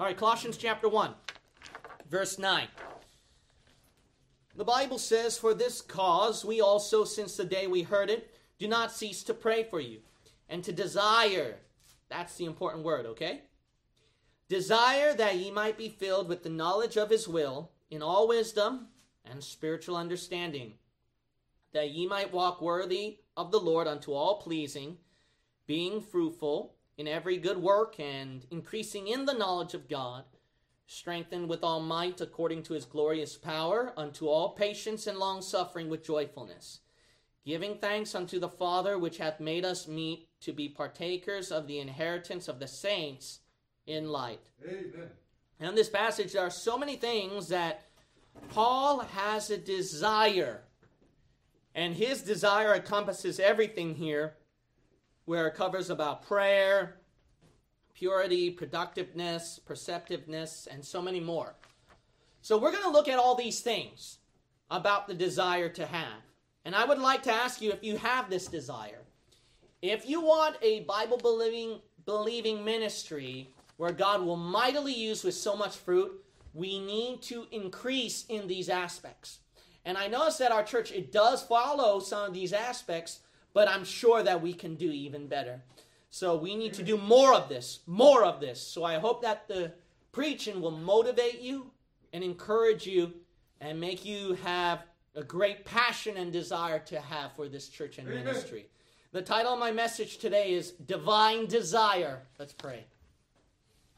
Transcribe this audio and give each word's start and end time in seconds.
All 0.00 0.06
right, 0.06 0.16
Colossians 0.16 0.56
chapter 0.56 0.88
1, 0.88 1.12
verse 2.08 2.38
9. 2.38 2.68
The 4.56 4.64
Bible 4.64 4.96
says, 4.96 5.36
For 5.36 5.52
this 5.52 5.82
cause 5.82 6.42
we 6.42 6.58
also, 6.62 7.04
since 7.04 7.36
the 7.36 7.44
day 7.44 7.66
we 7.66 7.82
heard 7.82 8.08
it, 8.08 8.34
do 8.58 8.66
not 8.66 8.92
cease 8.92 9.22
to 9.24 9.34
pray 9.34 9.62
for 9.62 9.78
you 9.78 9.98
and 10.48 10.64
to 10.64 10.72
desire. 10.72 11.56
That's 12.08 12.34
the 12.36 12.46
important 12.46 12.82
word, 12.82 13.04
okay? 13.04 13.42
Desire 14.48 15.12
that 15.12 15.36
ye 15.36 15.50
might 15.50 15.76
be 15.76 15.90
filled 15.90 16.30
with 16.30 16.44
the 16.44 16.48
knowledge 16.48 16.96
of 16.96 17.10
his 17.10 17.28
will 17.28 17.70
in 17.90 18.00
all 18.00 18.26
wisdom 18.26 18.86
and 19.26 19.44
spiritual 19.44 19.98
understanding, 19.98 20.76
that 21.74 21.90
ye 21.90 22.06
might 22.06 22.32
walk 22.32 22.62
worthy 22.62 23.18
of 23.36 23.52
the 23.52 23.60
Lord 23.60 23.86
unto 23.86 24.14
all 24.14 24.40
pleasing, 24.40 24.96
being 25.66 26.00
fruitful 26.00 26.74
in 27.00 27.08
every 27.08 27.38
good 27.38 27.56
work 27.56 27.98
and 27.98 28.44
increasing 28.50 29.08
in 29.08 29.24
the 29.24 29.32
knowledge 29.32 29.72
of 29.72 29.88
God, 29.88 30.24
strengthened 30.86 31.48
with 31.48 31.64
all 31.64 31.80
might 31.80 32.20
according 32.20 32.62
to 32.62 32.74
his 32.74 32.84
glorious 32.84 33.38
power, 33.38 33.94
unto 33.96 34.28
all 34.28 34.50
patience 34.50 35.06
and 35.06 35.16
long 35.16 35.40
suffering 35.40 35.88
with 35.88 36.04
joyfulness, 36.04 36.80
giving 37.46 37.74
thanks 37.78 38.14
unto 38.14 38.38
the 38.38 38.50
Father 38.50 38.98
which 38.98 39.16
hath 39.16 39.40
made 39.40 39.64
us 39.64 39.88
meet 39.88 40.28
to 40.42 40.52
be 40.52 40.68
partakers 40.68 41.50
of 41.50 41.66
the 41.66 41.78
inheritance 41.78 42.48
of 42.48 42.58
the 42.58 42.68
saints 42.68 43.40
in 43.86 44.10
light. 44.10 44.50
Amen. 44.62 45.08
And 45.58 45.70
in 45.70 45.74
this 45.74 45.88
passage, 45.88 46.32
there 46.34 46.42
are 46.42 46.50
so 46.50 46.76
many 46.76 46.96
things 46.96 47.48
that 47.48 47.86
Paul 48.50 49.00
has 49.00 49.48
a 49.48 49.56
desire. 49.56 50.64
And 51.74 51.94
his 51.94 52.20
desire 52.20 52.74
encompasses 52.74 53.40
everything 53.40 53.94
here, 53.94 54.34
where 55.30 55.46
it 55.46 55.54
covers 55.54 55.90
about 55.90 56.26
prayer, 56.26 56.96
purity, 57.94 58.50
productiveness, 58.50 59.60
perceptiveness, 59.64 60.66
and 60.68 60.84
so 60.84 61.00
many 61.00 61.20
more. 61.20 61.54
So 62.42 62.58
we're 62.58 62.72
going 62.72 62.82
to 62.82 62.90
look 62.90 63.06
at 63.06 63.16
all 63.16 63.36
these 63.36 63.60
things 63.60 64.18
about 64.72 65.06
the 65.06 65.14
desire 65.14 65.68
to 65.68 65.86
have. 65.86 66.24
And 66.64 66.74
I 66.74 66.84
would 66.84 66.98
like 66.98 67.22
to 67.22 67.32
ask 67.32 67.62
you 67.62 67.70
if 67.70 67.84
you 67.84 67.96
have 67.98 68.28
this 68.28 68.48
desire. 68.48 69.04
If 69.82 70.08
you 70.08 70.20
want 70.20 70.56
a 70.62 70.80
Bible 70.80 71.16
believing 71.16 71.78
believing 72.04 72.64
ministry 72.64 73.50
where 73.76 73.92
God 73.92 74.22
will 74.22 74.36
mightily 74.36 74.92
use 74.92 75.22
with 75.22 75.34
so 75.34 75.56
much 75.56 75.76
fruit, 75.76 76.10
we 76.54 76.80
need 76.80 77.22
to 77.22 77.46
increase 77.52 78.26
in 78.28 78.48
these 78.48 78.68
aspects. 78.68 79.38
And 79.84 79.96
I 79.96 80.08
notice 80.08 80.38
that 80.38 80.50
our 80.50 80.64
church 80.64 80.90
it 80.90 81.12
does 81.12 81.40
follow 81.40 82.00
some 82.00 82.26
of 82.26 82.34
these 82.34 82.52
aspects, 82.52 83.20
but 83.52 83.68
I'm 83.68 83.84
sure 83.84 84.22
that 84.22 84.40
we 84.40 84.52
can 84.52 84.74
do 84.74 84.90
even 84.90 85.26
better. 85.26 85.62
So 86.10 86.36
we 86.36 86.56
need 86.56 86.74
to 86.74 86.82
do 86.82 86.96
more 86.96 87.34
of 87.34 87.48
this, 87.48 87.80
more 87.86 88.24
of 88.24 88.40
this. 88.40 88.60
So 88.60 88.84
I 88.84 88.98
hope 88.98 89.22
that 89.22 89.46
the 89.46 89.72
preaching 90.12 90.60
will 90.60 90.72
motivate 90.72 91.40
you 91.40 91.70
and 92.12 92.24
encourage 92.24 92.86
you 92.86 93.12
and 93.60 93.80
make 93.80 94.04
you 94.04 94.34
have 94.42 94.84
a 95.14 95.22
great 95.22 95.64
passion 95.64 96.16
and 96.16 96.32
desire 96.32 96.78
to 96.78 97.00
have 97.00 97.32
for 97.32 97.48
this 97.48 97.68
church 97.68 97.98
and 97.98 98.08
Amen. 98.08 98.24
ministry. 98.24 98.66
The 99.12 99.22
title 99.22 99.52
of 99.54 99.58
my 99.58 99.72
message 99.72 100.18
today 100.18 100.52
is 100.52 100.70
Divine 100.70 101.46
Desire. 101.46 102.22
Let's 102.38 102.52
pray. 102.52 102.84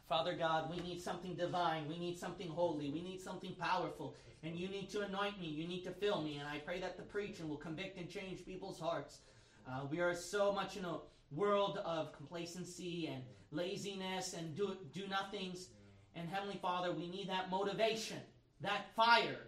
Father 0.09 0.35
God, 0.35 0.71
we 0.71 0.81
need 0.83 1.01
something 1.01 1.35
divine. 1.35 1.89
We 1.89 1.99
need 1.99 2.19
something 2.19 2.49
holy. 2.49 2.91
We 2.91 3.03
need 3.03 3.21
something 3.21 3.55
powerful. 3.59 4.15
And 4.43 4.57
you 4.57 4.69
need 4.69 4.91
to 4.91 5.01
anoint 5.01 5.41
me. 5.41 5.47
You 5.47 5.67
need 5.67 5.85
to 5.85 5.91
fill 5.91 6.21
me. 6.23 6.39
And 6.39 6.49
I 6.49 6.59
pray 6.59 6.81
that 6.81 6.97
the 6.97 7.03
preaching 7.03 7.49
will 7.49 7.57
convict 7.57 7.99
and 7.99 8.11
change 8.11 8.45
people's 8.45 8.79
hearts. 8.79 9.21
Uh, 9.69 9.87
we 9.91 10.01
are 10.01 10.15
so 10.15 10.53
much 10.53 10.77
in 10.77 10.85
a 10.85 10.99
world 11.31 11.79
of 11.85 12.13
complacency 12.13 13.09
and 13.13 13.23
laziness 13.51 14.35
and 14.35 14.55
do, 14.57 14.77
do 14.93 15.07
nothings. 15.09 15.69
And 16.15 16.29
Heavenly 16.29 16.59
Father, 16.61 16.93
we 16.93 17.09
need 17.09 17.29
that 17.29 17.51
motivation, 17.51 18.19
that 18.61 18.95
fire 18.95 19.39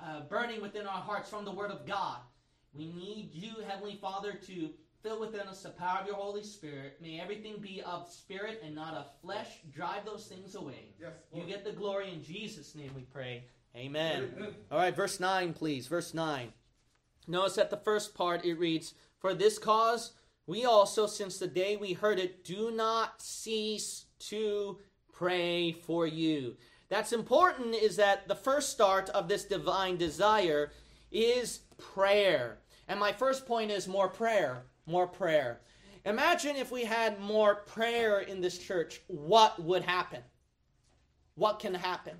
uh, 0.00 0.20
burning 0.28 0.60
within 0.60 0.86
our 0.86 1.00
hearts 1.00 1.30
from 1.30 1.44
the 1.44 1.50
Word 1.52 1.70
of 1.70 1.86
God. 1.86 2.18
We 2.74 2.86
need 2.86 3.30
you, 3.32 3.54
Heavenly 3.66 3.98
Father, 4.00 4.32
to 4.46 4.70
fill 5.02 5.20
within 5.20 5.48
us 5.48 5.62
the 5.62 5.70
power 5.70 5.98
of 6.00 6.06
your 6.06 6.16
Holy 6.16 6.44
Spirit. 6.44 6.98
May 7.02 7.20
everything 7.20 7.56
be 7.60 7.82
of 7.84 8.10
spirit 8.10 8.62
and 8.64 8.74
not 8.74 8.94
of 8.94 9.06
flesh. 9.20 9.48
Drive 9.74 10.04
those 10.04 10.26
things 10.26 10.54
away. 10.54 10.94
Yes, 11.00 11.10
You 11.34 11.42
get 11.44 11.64
the 11.64 11.72
glory 11.72 12.12
in 12.12 12.22
Jesus' 12.22 12.74
name 12.74 12.92
we 12.94 13.02
pray. 13.02 13.44
Amen. 13.76 14.30
Amen. 14.36 14.54
All 14.70 14.78
right, 14.78 14.94
verse 14.94 15.18
9, 15.18 15.54
please. 15.54 15.86
Verse 15.86 16.14
9. 16.14 16.52
Notice 17.26 17.54
that 17.54 17.70
the 17.70 17.76
first 17.76 18.14
part 18.14 18.44
it 18.44 18.54
reads, 18.54 18.94
For 19.22 19.34
this 19.34 19.56
cause 19.56 20.12
we 20.46 20.64
also, 20.64 21.06
since 21.06 21.38
the 21.38 21.46
day 21.46 21.76
we 21.76 21.92
heard 21.92 22.18
it, 22.18 22.44
do 22.44 22.72
not 22.72 23.22
cease 23.22 24.06
to 24.18 24.78
pray 25.12 25.70
for 25.70 26.06
you. 26.08 26.56
That's 26.88 27.12
important, 27.12 27.76
is 27.76 27.96
that 27.96 28.26
the 28.26 28.34
first 28.34 28.70
start 28.70 29.08
of 29.10 29.28
this 29.28 29.44
divine 29.44 29.96
desire 29.96 30.72
is 31.12 31.60
prayer. 31.78 32.58
And 32.88 32.98
my 32.98 33.12
first 33.12 33.46
point 33.46 33.70
is 33.70 33.86
more 33.86 34.08
prayer, 34.08 34.64
more 34.86 35.06
prayer. 35.06 35.60
Imagine 36.04 36.56
if 36.56 36.72
we 36.72 36.84
had 36.84 37.20
more 37.20 37.54
prayer 37.54 38.20
in 38.20 38.40
this 38.40 38.58
church, 38.58 39.02
what 39.06 39.62
would 39.62 39.82
happen? 39.82 40.20
What 41.36 41.60
can 41.60 41.74
happen? 41.74 42.16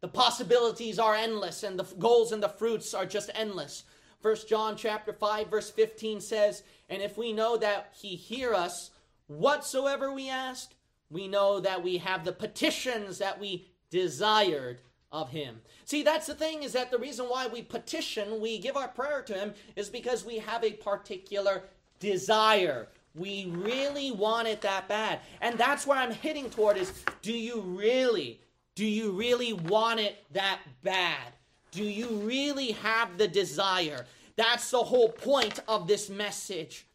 The 0.00 0.08
possibilities 0.08 1.00
are 1.00 1.16
endless 1.16 1.64
and 1.64 1.76
the 1.76 1.84
goals 1.98 2.30
and 2.30 2.40
the 2.40 2.48
fruits 2.48 2.94
are 2.94 3.04
just 3.04 3.30
endless. 3.34 3.82
First 4.20 4.48
John 4.48 4.76
chapter 4.76 5.12
5 5.12 5.48
verse 5.48 5.70
15 5.70 6.20
says, 6.20 6.62
"And 6.88 7.02
if 7.02 7.16
we 7.16 7.32
know 7.32 7.56
that 7.56 7.92
he 7.94 8.16
hear 8.16 8.54
us 8.54 8.90
whatsoever 9.26 10.12
we 10.12 10.28
ask, 10.28 10.74
we 11.10 11.28
know 11.28 11.60
that 11.60 11.82
we 11.82 11.98
have 11.98 12.24
the 12.24 12.32
petitions 12.32 13.18
that 13.18 13.38
we 13.38 13.68
desired 13.90 14.80
of 15.12 15.30
him." 15.30 15.62
See, 15.84 16.02
that's 16.02 16.26
the 16.26 16.34
thing 16.34 16.62
is 16.62 16.72
that 16.72 16.90
the 16.90 16.98
reason 16.98 17.26
why 17.26 17.46
we 17.46 17.62
petition, 17.62 18.40
we 18.40 18.58
give 18.58 18.76
our 18.76 18.88
prayer 18.88 19.22
to 19.22 19.34
him 19.34 19.54
is 19.76 19.88
because 19.88 20.24
we 20.24 20.38
have 20.38 20.64
a 20.64 20.72
particular 20.72 21.64
desire. 22.00 22.88
We 23.14 23.46
really 23.46 24.10
want 24.10 24.48
it 24.48 24.60
that 24.62 24.88
bad. 24.88 25.20
And 25.40 25.56
that's 25.56 25.86
where 25.86 25.98
I'm 25.98 26.12
hitting 26.12 26.50
toward 26.50 26.76
is 26.76 26.92
do 27.22 27.32
you 27.32 27.60
really 27.60 28.40
do 28.76 28.84
you 28.84 29.12
really 29.12 29.54
want 29.54 30.00
it 30.00 30.22
that 30.32 30.60
bad? 30.82 31.32
Do 31.76 31.84
you 31.84 32.08
really 32.08 32.72
have 32.72 33.18
the 33.18 33.28
desire? 33.28 34.06
That's 34.36 34.70
the 34.70 34.78
whole 34.78 35.10
point 35.10 35.60
of 35.68 35.86
this 35.86 36.08
message. 36.08 36.86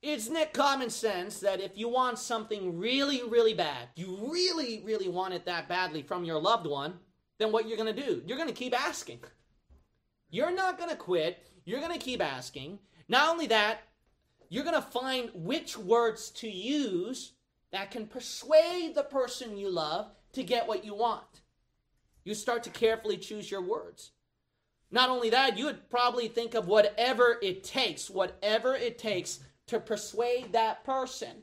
Isn't 0.00 0.34
it 0.34 0.54
common 0.54 0.88
sense 0.88 1.40
that 1.40 1.60
if 1.60 1.76
you 1.76 1.90
want 1.90 2.18
something 2.18 2.78
really, 2.78 3.22
really 3.28 3.52
bad, 3.52 3.88
you 3.96 4.30
really, 4.32 4.82
really 4.82 5.08
want 5.10 5.34
it 5.34 5.44
that 5.44 5.68
badly 5.68 6.00
from 6.00 6.24
your 6.24 6.40
loved 6.40 6.66
one, 6.66 6.94
then 7.36 7.52
what 7.52 7.68
you're 7.68 7.76
going 7.76 7.94
to 7.94 8.02
do? 8.02 8.22
You're 8.24 8.38
going 8.38 8.48
to 8.48 8.54
keep 8.54 8.72
asking. 8.72 9.20
You're 10.30 10.56
not 10.56 10.78
going 10.78 10.88
to 10.88 10.96
quit. 10.96 11.46
You're 11.66 11.80
going 11.80 11.92
to 11.92 12.02
keep 12.02 12.22
asking. 12.22 12.78
Not 13.10 13.28
only 13.28 13.46
that, 13.48 13.82
you're 14.48 14.64
going 14.64 14.74
to 14.74 14.80
find 14.80 15.28
which 15.34 15.76
words 15.76 16.30
to 16.30 16.48
use 16.48 17.32
that 17.72 17.90
can 17.90 18.06
persuade 18.06 18.94
the 18.94 19.02
person 19.02 19.58
you 19.58 19.68
love 19.68 20.12
to 20.32 20.42
get 20.42 20.66
what 20.66 20.82
you 20.82 20.94
want. 20.94 21.39
You 22.24 22.34
start 22.34 22.62
to 22.64 22.70
carefully 22.70 23.16
choose 23.16 23.50
your 23.50 23.62
words. 23.62 24.12
Not 24.90 25.08
only 25.08 25.30
that, 25.30 25.56
you 25.56 25.66
would 25.66 25.88
probably 25.88 26.28
think 26.28 26.54
of 26.54 26.66
whatever 26.66 27.38
it 27.40 27.62
takes, 27.62 28.10
whatever 28.10 28.74
it 28.74 28.98
takes 28.98 29.40
to 29.68 29.78
persuade 29.78 30.52
that 30.52 30.84
person. 30.84 31.42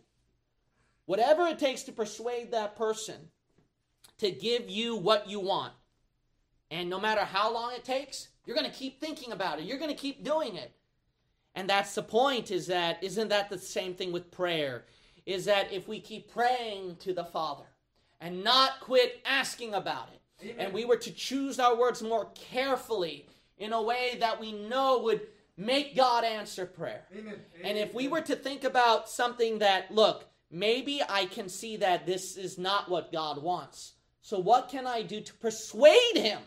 Whatever 1.05 1.47
it 1.47 1.57
takes 1.57 1.83
to 1.83 1.93
persuade 1.93 2.51
that 2.51 2.75
person 2.75 3.29
to 4.17 4.31
give 4.31 4.69
you 4.69 4.95
what 4.95 5.29
you 5.29 5.39
want. 5.39 5.73
And 6.69 6.89
no 6.89 6.99
matter 6.99 7.21
how 7.21 7.53
long 7.53 7.71
it 7.73 7.85
takes, 7.85 8.27
you're 8.45 8.55
going 8.55 8.69
to 8.69 8.77
keep 8.77 8.99
thinking 8.99 9.31
about 9.31 9.59
it. 9.59 9.65
You're 9.65 9.77
going 9.77 9.91
to 9.91 9.95
keep 9.95 10.23
doing 10.23 10.55
it. 10.55 10.73
And 11.55 11.69
that's 11.69 11.95
the 11.95 12.03
point 12.03 12.51
is 12.51 12.67
that 12.67 13.01
isn't 13.03 13.29
that 13.29 13.49
the 13.49 13.57
same 13.57 13.93
thing 13.93 14.11
with 14.11 14.29
prayer? 14.29 14.85
Is 15.25 15.45
that 15.45 15.71
if 15.71 15.87
we 15.87 15.99
keep 15.99 16.31
praying 16.31 16.97
to 16.97 17.13
the 17.13 17.23
Father 17.23 17.65
and 18.19 18.43
not 18.43 18.79
quit 18.81 19.21
asking 19.25 19.73
about 19.73 20.09
it, 20.13 20.21
Amen. 20.41 20.55
and 20.59 20.73
we 20.73 20.85
were 20.85 20.97
to 20.97 21.11
choose 21.11 21.59
our 21.59 21.75
words 21.75 22.03
more 22.03 22.29
carefully 22.35 23.27
in 23.57 23.73
a 23.73 23.81
way 23.81 24.17
that 24.19 24.39
we 24.39 24.51
know 24.51 24.99
would 24.99 25.21
make 25.57 25.95
God 25.95 26.23
answer 26.23 26.65
prayer. 26.65 27.05
Amen. 27.17 27.35
And 27.63 27.77
if 27.77 27.93
we 27.93 28.07
were 28.07 28.21
to 28.21 28.35
think 28.35 28.63
about 28.63 29.09
something 29.09 29.59
that, 29.59 29.91
look, 29.91 30.25
maybe 30.51 31.01
I 31.07 31.25
can 31.25 31.49
see 31.49 31.77
that 31.77 32.05
this 32.05 32.37
is 32.37 32.57
not 32.57 32.89
what 32.89 33.11
God 33.11 33.41
wants. 33.41 33.93
So 34.21 34.39
what 34.39 34.69
can 34.69 34.85
I 34.85 35.01
do 35.01 35.21
to 35.21 35.33
persuade 35.35 36.15
him 36.15 36.41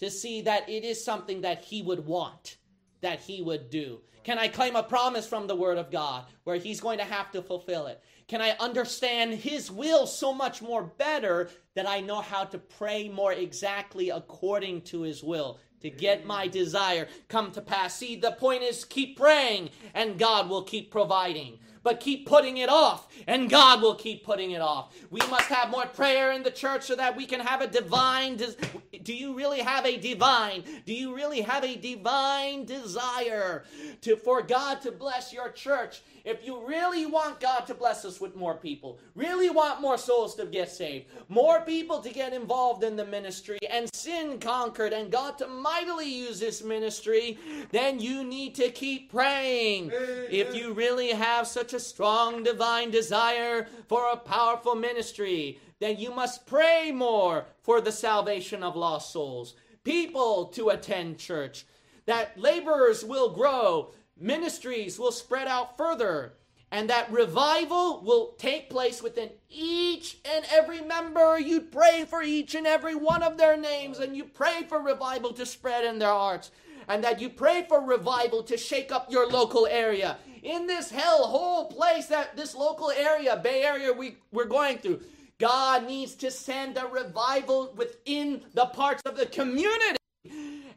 to 0.00 0.10
see 0.10 0.42
that 0.42 0.68
it 0.68 0.84
is 0.84 1.04
something 1.04 1.42
that 1.42 1.64
he 1.64 1.82
would 1.82 2.04
want, 2.04 2.58
that 3.00 3.20
he 3.20 3.40
would 3.40 3.70
do? 3.70 4.00
Can 4.24 4.38
I 4.38 4.48
claim 4.48 4.74
a 4.74 4.82
promise 4.82 5.26
from 5.26 5.46
the 5.46 5.54
word 5.54 5.78
of 5.78 5.90
God 5.90 6.24
where 6.44 6.56
he's 6.56 6.80
going 6.80 6.98
to 6.98 7.04
have 7.04 7.30
to 7.32 7.42
fulfill 7.42 7.86
it? 7.86 8.02
Can 8.26 8.40
I 8.40 8.56
understand 8.58 9.34
his 9.34 9.70
will 9.70 10.06
so 10.06 10.32
much 10.32 10.62
more 10.62 10.82
better 10.82 11.50
that 11.74 11.88
I 11.88 12.00
know 12.00 12.20
how 12.20 12.44
to 12.44 12.58
pray 12.58 13.08
more 13.08 13.32
exactly 13.32 14.10
according 14.10 14.82
to 14.82 15.02
his 15.02 15.22
will? 15.22 15.58
to 15.80 15.90
get 15.90 16.24
my 16.24 16.48
desire 16.48 17.06
come 17.28 17.50
to 17.52 17.60
pass. 17.60 17.94
See, 17.98 18.16
the 18.16 18.32
point 18.32 18.62
is 18.62 18.86
keep 18.86 19.18
praying 19.18 19.68
and 19.92 20.18
God 20.18 20.48
will 20.48 20.62
keep 20.62 20.90
providing. 20.90 21.58
but 21.84 22.00
keep 22.00 22.26
putting 22.26 22.56
it 22.56 22.70
off, 22.70 23.08
and 23.26 23.50
God 23.50 23.82
will 23.82 23.94
keep 23.94 24.24
putting 24.24 24.52
it 24.52 24.60
off. 24.62 24.96
We 25.10 25.20
must 25.28 25.50
have 25.50 25.70
more 25.70 25.84
prayer 25.84 26.32
in 26.32 26.42
the 26.42 26.50
church 26.50 26.84
so 26.84 26.96
that 26.96 27.14
we 27.14 27.26
can 27.26 27.40
have 27.40 27.60
a 27.60 27.66
divine. 27.66 28.36
Des- 28.36 28.56
do 29.02 29.14
you 29.14 29.36
really 29.36 29.60
have 29.60 29.84
a 29.84 29.98
divine? 29.98 30.64
Do 30.86 30.94
you 30.94 31.14
really 31.14 31.42
have 31.42 31.62
a 31.62 31.76
divine 31.76 32.64
desire 32.64 33.64
to 34.00 34.16
for 34.16 34.40
God 34.40 34.80
to 34.80 34.92
bless 34.92 35.30
your 35.30 35.50
church? 35.50 36.02
If 36.24 36.44
you 36.44 36.66
really 36.66 37.04
want 37.04 37.38
God 37.38 37.66
to 37.66 37.74
bless 37.74 38.06
us 38.06 38.18
with 38.18 38.34
more 38.34 38.54
people, 38.54 38.98
really 39.14 39.50
want 39.50 39.82
more 39.82 39.98
souls 39.98 40.34
to 40.36 40.46
get 40.46 40.70
saved, 40.70 41.06
more 41.28 41.60
people 41.60 42.00
to 42.00 42.08
get 42.08 42.32
involved 42.32 42.82
in 42.82 42.96
the 42.96 43.04
ministry, 43.04 43.58
and 43.70 43.94
sin 43.94 44.38
conquered, 44.40 44.94
and 44.94 45.12
God 45.12 45.36
to 45.38 45.46
mightily 45.46 46.08
use 46.08 46.40
this 46.40 46.64
ministry, 46.64 47.38
then 47.72 48.00
you 48.00 48.24
need 48.24 48.54
to 48.54 48.70
keep 48.70 49.12
praying. 49.12 49.90
If 49.92 50.54
you 50.54 50.72
really 50.72 51.10
have 51.10 51.46
such 51.46 51.74
a 51.74 51.80
strong 51.80 52.42
divine 52.42 52.90
desire 52.90 53.68
for 53.86 54.10
a 54.10 54.16
powerful 54.16 54.74
ministry, 54.74 55.60
then 55.78 55.98
you 55.98 56.10
must 56.10 56.46
pray 56.46 56.90
more 56.90 57.44
for 57.60 57.82
the 57.82 57.92
salvation 57.92 58.62
of 58.62 58.76
lost 58.76 59.12
souls, 59.12 59.56
people 59.82 60.46
to 60.46 60.70
attend 60.70 61.18
church, 61.18 61.66
that 62.06 62.38
laborers 62.38 63.04
will 63.04 63.28
grow, 63.28 63.90
ministries 64.18 64.98
will 64.98 65.12
spread 65.12 65.48
out 65.48 65.76
further, 65.76 66.34
and 66.70 66.90
that 66.90 67.10
revival 67.10 68.02
will 68.02 68.34
take 68.38 68.70
place 68.70 69.02
within 69.02 69.30
each 69.48 70.18
and 70.24 70.44
every 70.50 70.80
member. 70.80 71.38
You 71.38 71.60
pray 71.60 72.04
for 72.04 72.22
each 72.22 72.54
and 72.54 72.66
every 72.66 72.94
one 72.94 73.22
of 73.22 73.36
their 73.36 73.56
names, 73.56 73.98
and 73.98 74.16
you 74.16 74.24
pray 74.24 74.64
for 74.68 74.80
revival 74.80 75.32
to 75.34 75.46
spread 75.46 75.84
in 75.84 75.98
their 75.98 76.08
hearts, 76.08 76.50
and 76.88 77.02
that 77.04 77.20
you 77.20 77.30
pray 77.30 77.64
for 77.68 77.80
revival 77.80 78.42
to 78.44 78.56
shake 78.56 78.92
up 78.92 79.10
your 79.10 79.28
local 79.28 79.66
area. 79.66 80.18
In 80.42 80.66
this 80.66 80.90
hell 80.90 81.24
hole 81.24 81.66
place 81.66 82.06
that 82.06 82.36
this 82.36 82.54
local 82.54 82.90
area, 82.90 83.36
Bay 83.36 83.62
Area, 83.62 83.92
we, 83.92 84.16
we're 84.30 84.44
going 84.44 84.78
through, 84.78 85.00
God 85.38 85.86
needs 85.86 86.14
to 86.16 86.30
send 86.30 86.76
a 86.76 86.86
revival 86.86 87.72
within 87.76 88.42
the 88.52 88.66
parts 88.66 89.02
of 89.06 89.16
the 89.16 89.26
community 89.26 89.96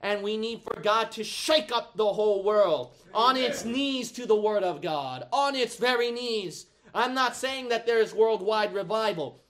and 0.02 0.24
we 0.24 0.38
need 0.38 0.62
for 0.62 0.80
God 0.82 1.12
to 1.14 1.24
shake 1.24 1.72
up 1.72 1.96
the 1.96 2.14
whole 2.14 2.44
world 2.44 2.94
on 3.14 3.38
its 3.38 3.66
knees 3.66 4.12
to 4.14 4.26
the 4.26 4.36
Word 4.36 4.64
of 4.64 4.82
God, 4.82 5.28
on 5.32 5.56
its 5.56 5.76
very 5.76 6.12
knees. 6.12 6.68
I'm 6.94 7.14
not 7.14 7.36
saying 7.36 7.70
that 7.70 7.86
there 7.86 8.00
is 8.00 8.14
worldwide 8.14 8.74
revival, 8.74 9.44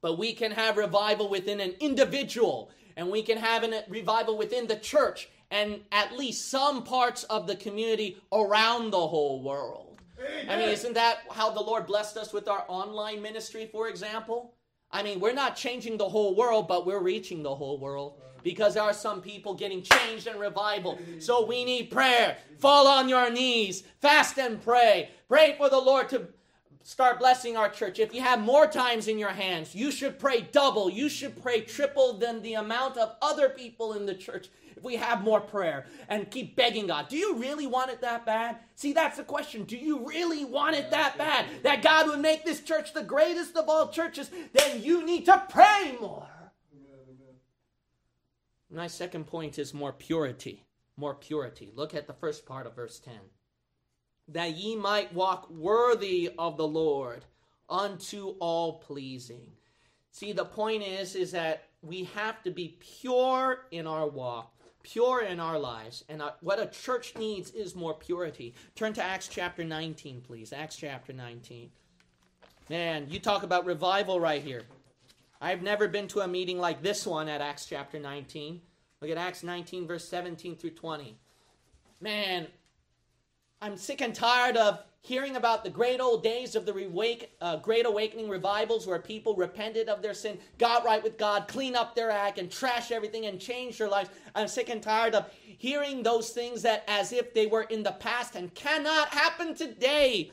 but 0.00 0.18
we 0.18 0.32
can 0.32 0.52
have 0.52 0.76
revival 0.76 1.28
within 1.28 1.60
an 1.60 1.74
individual, 1.80 2.70
and 2.96 3.10
we 3.10 3.22
can 3.22 3.38
have 3.38 3.64
a 3.64 3.84
revival 3.88 4.36
within 4.36 4.66
the 4.66 4.76
church, 4.76 5.28
and 5.50 5.80
at 5.92 6.16
least 6.16 6.50
some 6.50 6.82
parts 6.82 7.24
of 7.24 7.46
the 7.46 7.56
community 7.56 8.18
around 8.32 8.90
the 8.90 9.06
whole 9.06 9.42
world. 9.42 10.00
I 10.48 10.56
mean, 10.56 10.68
isn't 10.68 10.94
that 10.94 11.18
how 11.30 11.50
the 11.50 11.60
Lord 11.60 11.86
blessed 11.86 12.16
us 12.16 12.32
with 12.32 12.48
our 12.48 12.64
online 12.68 13.20
ministry, 13.22 13.68
for 13.70 13.88
example? 13.88 14.54
I 14.92 15.02
mean, 15.02 15.20
we're 15.20 15.32
not 15.32 15.56
changing 15.56 15.96
the 15.96 16.08
whole 16.08 16.34
world, 16.34 16.68
but 16.68 16.84
we're 16.84 17.00
reaching 17.00 17.42
the 17.42 17.54
whole 17.54 17.78
world 17.78 18.20
because 18.42 18.74
there 18.74 18.82
are 18.82 18.92
some 18.92 19.20
people 19.22 19.54
getting 19.54 19.82
changed 19.82 20.26
and 20.26 20.38
revival. 20.38 20.98
So 21.18 21.46
we 21.46 21.64
need 21.64 21.90
prayer. 21.90 22.36
Fall 22.58 22.86
on 22.86 23.08
your 23.08 23.30
knees, 23.30 23.84
fast 24.00 24.38
and 24.38 24.62
pray. 24.62 25.10
Pray 25.28 25.54
for 25.56 25.70
the 25.70 25.78
Lord 25.78 26.08
to 26.10 26.28
start 26.82 27.18
blessing 27.18 27.56
our 27.56 27.68
church. 27.68 27.98
If 27.98 28.12
you 28.14 28.20
have 28.20 28.40
more 28.40 28.66
times 28.66 29.08
in 29.08 29.18
your 29.18 29.30
hands, 29.30 29.74
you 29.74 29.90
should 29.90 30.18
pray 30.18 30.46
double. 30.52 30.90
You 30.90 31.08
should 31.08 31.40
pray 31.40 31.60
triple 31.60 32.14
than 32.14 32.42
the 32.42 32.54
amount 32.54 32.96
of 32.96 33.14
other 33.22 33.48
people 33.48 33.94
in 33.94 34.06
the 34.06 34.14
church. 34.14 34.48
We 34.82 34.96
have 34.96 35.22
more 35.22 35.40
prayer 35.40 35.86
and 36.08 36.30
keep 36.30 36.56
begging 36.56 36.88
God, 36.88 37.08
do 37.08 37.16
you 37.16 37.36
really 37.36 37.66
want 37.66 37.90
it 37.90 38.00
that 38.00 38.26
bad? 38.26 38.58
See, 38.74 38.92
that's 38.92 39.16
the 39.16 39.24
question. 39.24 39.64
Do 39.64 39.76
you 39.76 40.06
really 40.06 40.44
want 40.44 40.76
it 40.76 40.90
that 40.90 41.16
bad? 41.16 41.46
That 41.62 41.82
God 41.82 42.08
would 42.08 42.20
make 42.20 42.44
this 42.44 42.60
church 42.60 42.92
the 42.92 43.02
greatest 43.02 43.56
of 43.56 43.68
all 43.68 43.88
churches? 43.88 44.30
Then 44.52 44.82
you 44.82 45.04
need 45.06 45.26
to 45.26 45.42
pray 45.48 45.96
more. 46.00 46.26
My 48.70 48.86
second 48.86 49.26
point 49.26 49.58
is 49.58 49.74
more 49.74 49.92
purity. 49.92 50.64
More 50.96 51.14
purity. 51.14 51.70
Look 51.74 51.94
at 51.94 52.06
the 52.06 52.14
first 52.14 52.46
part 52.46 52.66
of 52.66 52.74
verse 52.74 52.98
10. 52.98 53.14
That 54.28 54.56
ye 54.56 54.76
might 54.76 55.12
walk 55.12 55.50
worthy 55.50 56.30
of 56.38 56.56
the 56.56 56.66
Lord 56.66 57.24
unto 57.68 58.34
all 58.38 58.78
pleasing. 58.78 59.52
See, 60.10 60.32
the 60.32 60.44
point 60.44 60.82
is, 60.82 61.14
is 61.14 61.32
that 61.32 61.68
we 61.82 62.04
have 62.14 62.42
to 62.42 62.50
be 62.50 62.78
pure 63.00 63.66
in 63.70 63.86
our 63.86 64.06
walk, 64.06 64.54
pure 64.82 65.22
in 65.22 65.40
our 65.40 65.58
lives. 65.58 66.04
And 66.08 66.22
uh, 66.22 66.32
what 66.40 66.58
a 66.58 66.66
church 66.66 67.14
needs 67.16 67.50
is 67.50 67.74
more 67.74 67.94
purity. 67.94 68.54
Turn 68.74 68.92
to 68.94 69.02
Acts 69.02 69.28
chapter 69.28 69.64
19, 69.64 70.22
please. 70.22 70.52
Acts 70.52 70.76
chapter 70.76 71.12
19. 71.12 71.70
Man, 72.68 73.06
you 73.10 73.18
talk 73.18 73.42
about 73.42 73.66
revival 73.66 74.20
right 74.20 74.42
here. 74.42 74.62
I've 75.40 75.62
never 75.62 75.88
been 75.88 76.06
to 76.08 76.20
a 76.20 76.28
meeting 76.28 76.58
like 76.58 76.82
this 76.82 77.06
one 77.06 77.28
at 77.28 77.40
Acts 77.40 77.66
chapter 77.66 77.98
19. 77.98 78.60
Look 79.00 79.10
at 79.10 79.18
Acts 79.18 79.42
19, 79.42 79.86
verse 79.86 80.08
17 80.08 80.56
through 80.56 80.70
20. 80.70 81.16
Man, 82.00 82.46
I'm 83.60 83.76
sick 83.76 84.00
and 84.00 84.14
tired 84.14 84.56
of 84.56 84.80
hearing 85.02 85.34
about 85.34 85.64
the 85.64 85.70
great 85.70 86.00
old 86.00 86.22
days 86.22 86.54
of 86.54 86.64
the 86.64 87.26
uh, 87.40 87.56
Great 87.56 87.86
Awakening 87.86 88.28
revivals 88.28 88.86
where 88.86 89.00
people 89.00 89.34
repented 89.34 89.88
of 89.88 90.00
their 90.00 90.14
sin, 90.14 90.38
got 90.58 90.84
right 90.84 91.02
with 91.02 91.18
God, 91.18 91.48
clean 91.48 91.74
up 91.74 91.94
their 91.94 92.10
act, 92.10 92.38
and 92.38 92.50
trash 92.50 92.92
everything 92.92 93.26
and 93.26 93.40
change 93.40 93.78
their 93.78 93.88
lives. 93.88 94.10
I'm 94.36 94.46
sick 94.46 94.70
and 94.70 94.80
tired 94.80 95.14
of 95.16 95.28
hearing 95.58 96.02
those 96.02 96.30
things 96.30 96.62
that 96.62 96.84
as 96.86 97.12
if 97.12 97.34
they 97.34 97.46
were 97.46 97.62
in 97.62 97.82
the 97.82 97.92
past 97.92 98.36
and 98.36 98.54
cannot 98.54 99.08
happen 99.08 99.54
today. 99.54 100.30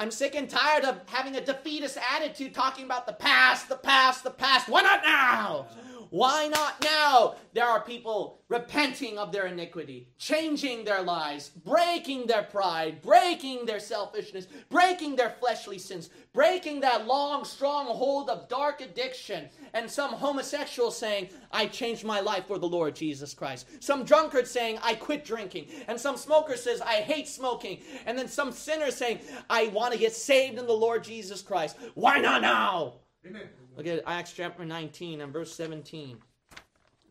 I'm 0.00 0.10
sick 0.10 0.34
and 0.34 0.50
tired 0.50 0.84
of 0.84 1.00
having 1.06 1.36
a 1.36 1.40
defeatist 1.40 1.96
attitude 2.12 2.52
talking 2.52 2.84
about 2.84 3.06
the 3.06 3.12
past, 3.12 3.68
the 3.68 3.76
past, 3.76 4.24
the 4.24 4.30
past. 4.30 4.68
Why 4.68 4.82
not 4.82 5.02
now? 5.04 5.66
Why 6.14 6.46
not 6.46 6.80
now? 6.80 7.34
There 7.54 7.66
are 7.66 7.80
people 7.80 8.38
repenting 8.48 9.18
of 9.18 9.32
their 9.32 9.46
iniquity, 9.46 10.06
changing 10.16 10.84
their 10.84 11.02
lives, 11.02 11.48
breaking 11.48 12.28
their 12.28 12.44
pride, 12.44 13.02
breaking 13.02 13.66
their 13.66 13.80
selfishness, 13.80 14.46
breaking 14.70 15.16
their 15.16 15.34
fleshly 15.40 15.76
sins, 15.76 16.10
breaking 16.32 16.78
that 16.82 17.08
long, 17.08 17.44
strong 17.44 17.86
hold 17.86 18.30
of 18.30 18.48
dark 18.48 18.80
addiction. 18.80 19.48
And 19.72 19.90
some 19.90 20.12
homosexual 20.12 20.92
saying, 20.92 21.30
I 21.50 21.66
changed 21.66 22.04
my 22.04 22.20
life 22.20 22.46
for 22.46 22.60
the 22.60 22.68
Lord 22.68 22.94
Jesus 22.94 23.34
Christ. 23.34 23.66
Some 23.82 24.04
drunkard 24.04 24.46
saying, 24.46 24.78
I 24.84 24.94
quit 24.94 25.24
drinking. 25.24 25.66
And 25.88 26.00
some 26.00 26.16
smoker 26.16 26.56
says, 26.56 26.80
I 26.80 27.00
hate 27.00 27.26
smoking. 27.26 27.80
And 28.06 28.16
then 28.16 28.28
some 28.28 28.52
sinner 28.52 28.92
saying, 28.92 29.18
I 29.50 29.66
want 29.66 29.92
to 29.94 29.98
get 29.98 30.12
saved 30.12 30.60
in 30.60 30.66
the 30.68 30.72
Lord 30.74 31.02
Jesus 31.02 31.42
Christ. 31.42 31.76
Why 31.94 32.20
not 32.20 32.40
now? 32.40 33.00
Amen. 33.26 33.48
Look 33.76 33.86
at 33.86 34.02
Acts 34.06 34.32
chapter 34.32 34.64
19 34.64 35.22
and 35.22 35.32
verse 35.32 35.54
17. 35.54 36.18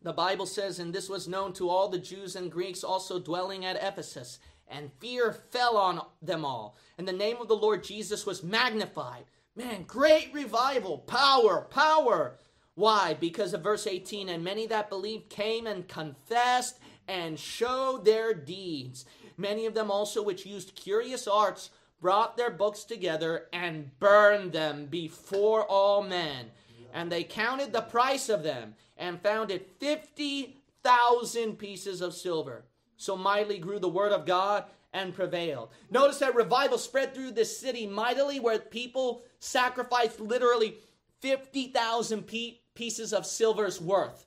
The 0.02 0.12
Bible 0.12 0.46
says, 0.46 0.78
And 0.78 0.94
this 0.94 1.08
was 1.08 1.26
known 1.26 1.52
to 1.54 1.68
all 1.68 1.88
the 1.88 1.98
Jews 1.98 2.36
and 2.36 2.52
Greeks 2.52 2.84
also 2.84 3.18
dwelling 3.18 3.64
at 3.64 3.82
Ephesus, 3.82 4.38
and 4.68 4.92
fear 5.00 5.32
fell 5.32 5.76
on 5.76 6.00
them 6.22 6.44
all. 6.44 6.76
And 6.98 7.08
the 7.08 7.12
name 7.12 7.38
of 7.40 7.48
the 7.48 7.56
Lord 7.56 7.82
Jesus 7.82 8.24
was 8.24 8.44
magnified. 8.44 9.24
Man, 9.56 9.84
great 9.84 10.32
revival, 10.32 10.98
power, 10.98 11.66
power. 11.70 12.36
Why? 12.74 13.14
Because 13.14 13.52
of 13.52 13.62
verse 13.62 13.86
18, 13.86 14.28
and 14.28 14.44
many 14.44 14.66
that 14.66 14.88
believed 14.88 15.30
came 15.30 15.66
and 15.66 15.88
confessed 15.88 16.78
and 17.08 17.38
showed 17.38 18.04
their 18.04 18.34
deeds. 18.34 19.04
Many 19.36 19.66
of 19.66 19.74
them 19.74 19.90
also 19.90 20.22
which 20.22 20.46
used 20.46 20.76
curious 20.76 21.26
arts 21.26 21.70
brought 22.04 22.36
their 22.36 22.50
books 22.50 22.84
together 22.84 23.46
and 23.50 23.98
burned 23.98 24.52
them 24.52 24.84
before 24.84 25.64
all 25.64 26.02
men. 26.02 26.50
And 26.92 27.10
they 27.10 27.24
counted 27.24 27.72
the 27.72 27.80
price 27.80 28.28
of 28.28 28.42
them 28.42 28.74
and 28.98 29.22
found 29.22 29.50
it 29.50 29.70
50,000 29.80 31.58
pieces 31.58 32.02
of 32.02 32.12
silver. 32.12 32.66
So 32.98 33.16
mightily 33.16 33.56
grew 33.56 33.78
the 33.78 33.88
word 33.88 34.12
of 34.12 34.26
God 34.26 34.64
and 34.92 35.14
prevailed. 35.14 35.70
Notice 35.90 36.18
that 36.18 36.34
revival 36.34 36.76
spread 36.76 37.14
through 37.14 37.30
this 37.30 37.58
city 37.58 37.86
mightily, 37.86 38.38
where 38.38 38.58
people 38.58 39.22
sacrificed 39.38 40.20
literally 40.20 40.76
50,000 41.22 42.26
pieces 42.74 43.14
of 43.14 43.24
silver's 43.24 43.80
worth. 43.80 44.26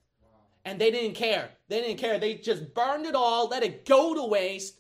And 0.66 0.82
they 0.82 0.90
didn't 0.90 1.14
care. 1.14 1.52
They 1.68 1.82
didn't 1.82 2.00
care. 2.00 2.18
They 2.18 2.34
just 2.34 2.74
burned 2.74 3.06
it 3.06 3.14
all, 3.14 3.48
let 3.50 3.62
it 3.62 3.86
go 3.86 4.16
to 4.16 4.24
waste, 4.24 4.80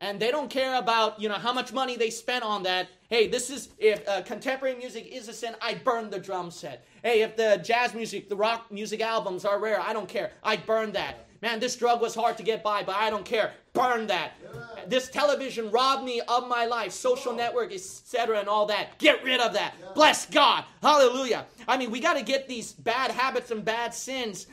and 0.00 0.20
they 0.20 0.30
don't 0.30 0.50
care 0.50 0.76
about 0.76 1.20
you 1.20 1.28
know 1.28 1.36
how 1.36 1.52
much 1.52 1.72
money 1.72 1.96
they 1.96 2.10
spent 2.10 2.44
on 2.44 2.62
that. 2.64 2.88
Hey 3.08 3.28
this 3.28 3.50
is 3.50 3.70
if 3.78 4.06
uh, 4.08 4.22
contemporary 4.22 4.76
music 4.76 5.06
is 5.06 5.28
a 5.28 5.32
sin 5.32 5.54
i 5.60 5.74
burn 5.74 6.10
the 6.10 6.18
drum 6.18 6.50
set. 6.50 6.84
Hey 7.02 7.22
if 7.22 7.36
the 7.36 7.60
jazz 7.64 7.94
music 7.94 8.28
the 8.28 8.36
rock 8.36 8.70
music 8.70 9.00
albums 9.00 9.44
are 9.44 9.58
rare 9.58 9.80
i 9.80 9.92
don't 9.92 10.08
care. 10.08 10.32
I 10.42 10.56
burn 10.56 10.92
that. 10.92 11.26
Man 11.42 11.60
this 11.60 11.76
drug 11.76 12.00
was 12.00 12.14
hard 12.14 12.36
to 12.38 12.42
get 12.42 12.62
by 12.62 12.82
but 12.82 12.96
i 12.96 13.10
don't 13.10 13.24
care. 13.24 13.52
Burn 13.72 14.06
that. 14.08 14.32
Yeah. 14.42 14.84
this 14.86 15.08
television 15.08 15.70
robbed 15.70 16.04
me 16.04 16.20
of 16.28 16.48
my 16.48 16.66
life. 16.66 16.92
Social 16.92 17.32
oh. 17.32 17.36
network 17.36 17.72
etc 17.72 18.38
and 18.40 18.48
all 18.48 18.66
that. 18.66 18.98
Get 18.98 19.22
rid 19.24 19.40
of 19.40 19.52
that. 19.54 19.74
Yeah. 19.80 19.88
bless 19.94 20.26
god. 20.26 20.64
Hallelujah. 20.82 21.46
I 21.68 21.76
mean 21.76 21.90
we 21.90 22.00
got 22.00 22.14
to 22.14 22.24
get 22.24 22.48
these 22.48 22.72
bad 22.72 23.10
habits 23.10 23.50
and 23.50 23.64
bad 23.64 23.94
sins 23.94 24.48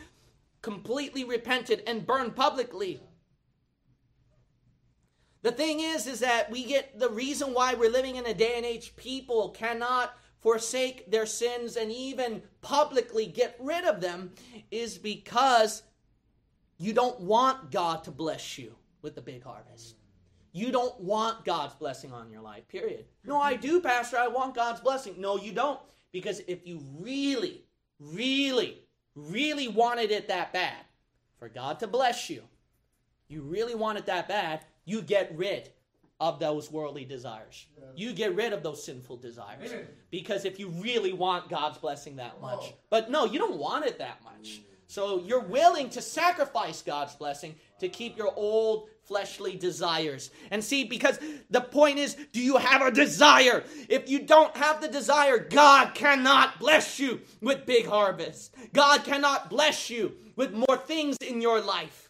completely 0.62 1.24
repented 1.24 1.82
and 1.88 2.06
burned 2.06 2.36
publicly 2.36 3.02
The 5.44 5.52
thing 5.52 5.80
is, 5.80 6.06
is 6.08 6.20
that 6.20 6.52
we 6.52 6.64
get 6.64 7.00
the 7.00 7.10
reason 7.10 7.54
why 7.54 7.74
we're 7.74 7.92
living 7.92 8.16
in 8.16 8.26
a 8.26 8.34
day 8.34 8.54
and 8.58 8.66
age 8.66 8.96
people 8.96 9.50
cannot 9.50 10.14
forsake 10.40 11.10
their 11.10 11.26
sins 11.26 11.78
and 11.78 11.92
even 11.92 12.42
publicly 12.62 13.26
get 13.28 13.56
rid 13.60 13.86
of 13.86 14.02
them 14.02 14.32
is 14.70 14.98
because 14.98 15.84
you 16.78 16.94
don't 16.94 17.20
want 17.22 17.72
God 17.72 18.04
to 18.06 18.12
bless 18.12 18.58
you 18.58 18.76
with 19.02 19.16
the 19.16 19.22
big 19.22 19.44
harvest. 19.44 19.96
You 20.52 20.72
don't 20.72 21.00
want 21.00 21.46
God's 21.46 21.76
blessing 21.76 22.12
on 22.12 22.30
your 22.30 22.42
life, 22.42 22.68
period. 22.68 23.06
No, 23.24 23.40
I 23.40 23.56
do, 23.56 23.80
Pastor. 23.82 24.18
I 24.18 24.28
want 24.28 24.56
God's 24.56 24.82
blessing. 24.82 25.16
No, 25.18 25.38
you 25.38 25.54
don't. 25.54 25.80
Because 26.12 26.42
if 26.48 26.68
you 26.68 26.84
really, 27.00 27.64
really, 28.00 28.80
really 29.16 29.70
wanted 29.70 30.12
it 30.12 30.28
that 30.28 30.52
bad, 30.52 30.86
for 31.38 31.50
God 31.50 31.80
to 31.80 31.88
bless 31.88 32.30
you, 32.30 32.44
you 33.28 33.42
really 33.42 33.76
want 33.76 33.98
it 33.98 34.06
that 34.08 34.28
bad, 34.28 34.66
you 34.86 35.02
get 35.02 35.36
rid 35.36 35.70
of 36.20 36.40
those 36.40 36.72
worldly 36.72 37.04
desires. 37.04 37.66
You 37.96 38.14
get 38.14 38.36
rid 38.36 38.54
of 38.54 38.62
those 38.62 38.84
sinful 38.84 39.18
desires. 39.18 39.74
Because 40.12 40.46
if 40.46 40.60
you 40.60 40.70
really 40.70 41.14
want 41.14 41.50
God's 41.50 41.80
blessing 41.80 42.18
that 42.18 42.40
much, 42.40 42.74
but 42.90 43.10
no, 43.10 43.26
you 43.26 43.40
don't 43.40 43.58
want 43.58 43.86
it 43.86 43.98
that 43.98 44.24
much. 44.24 44.60
Mm. 44.60 44.64
So 44.92 45.20
you're 45.22 45.40
willing 45.40 45.90
to 45.92 46.02
sacrifice 46.02 46.82
God's 46.82 47.16
blessing 47.16 47.56
to 47.80 47.88
keep 47.88 48.18
your 48.18 48.34
old 48.36 48.90
fleshly 49.06 49.56
desires. 49.56 50.32
And 50.52 50.62
see, 50.62 50.84
because 50.84 51.18
the 51.50 51.62
point 51.62 51.98
is, 51.98 52.18
do 52.34 52.42
you 52.42 52.58
have 52.58 52.82
a 52.82 52.92
desire? 52.92 53.64
If 53.88 54.10
you 54.10 54.20
don't 54.20 54.56
have 54.58 54.82
the 54.82 54.90
desire, 54.90 55.40
God 55.40 55.96
cannot 55.96 56.60
bless 56.60 57.00
you 57.00 57.22
with 57.40 57.66
big 57.66 57.88
harvest. 57.88 58.54
God 58.74 59.06
cannot 59.06 59.50
bless 59.50 59.90
you 59.90 60.12
with 60.36 60.54
more 60.54 60.78
things 60.78 61.16
in 61.26 61.42
your 61.42 61.62
life. 61.62 62.10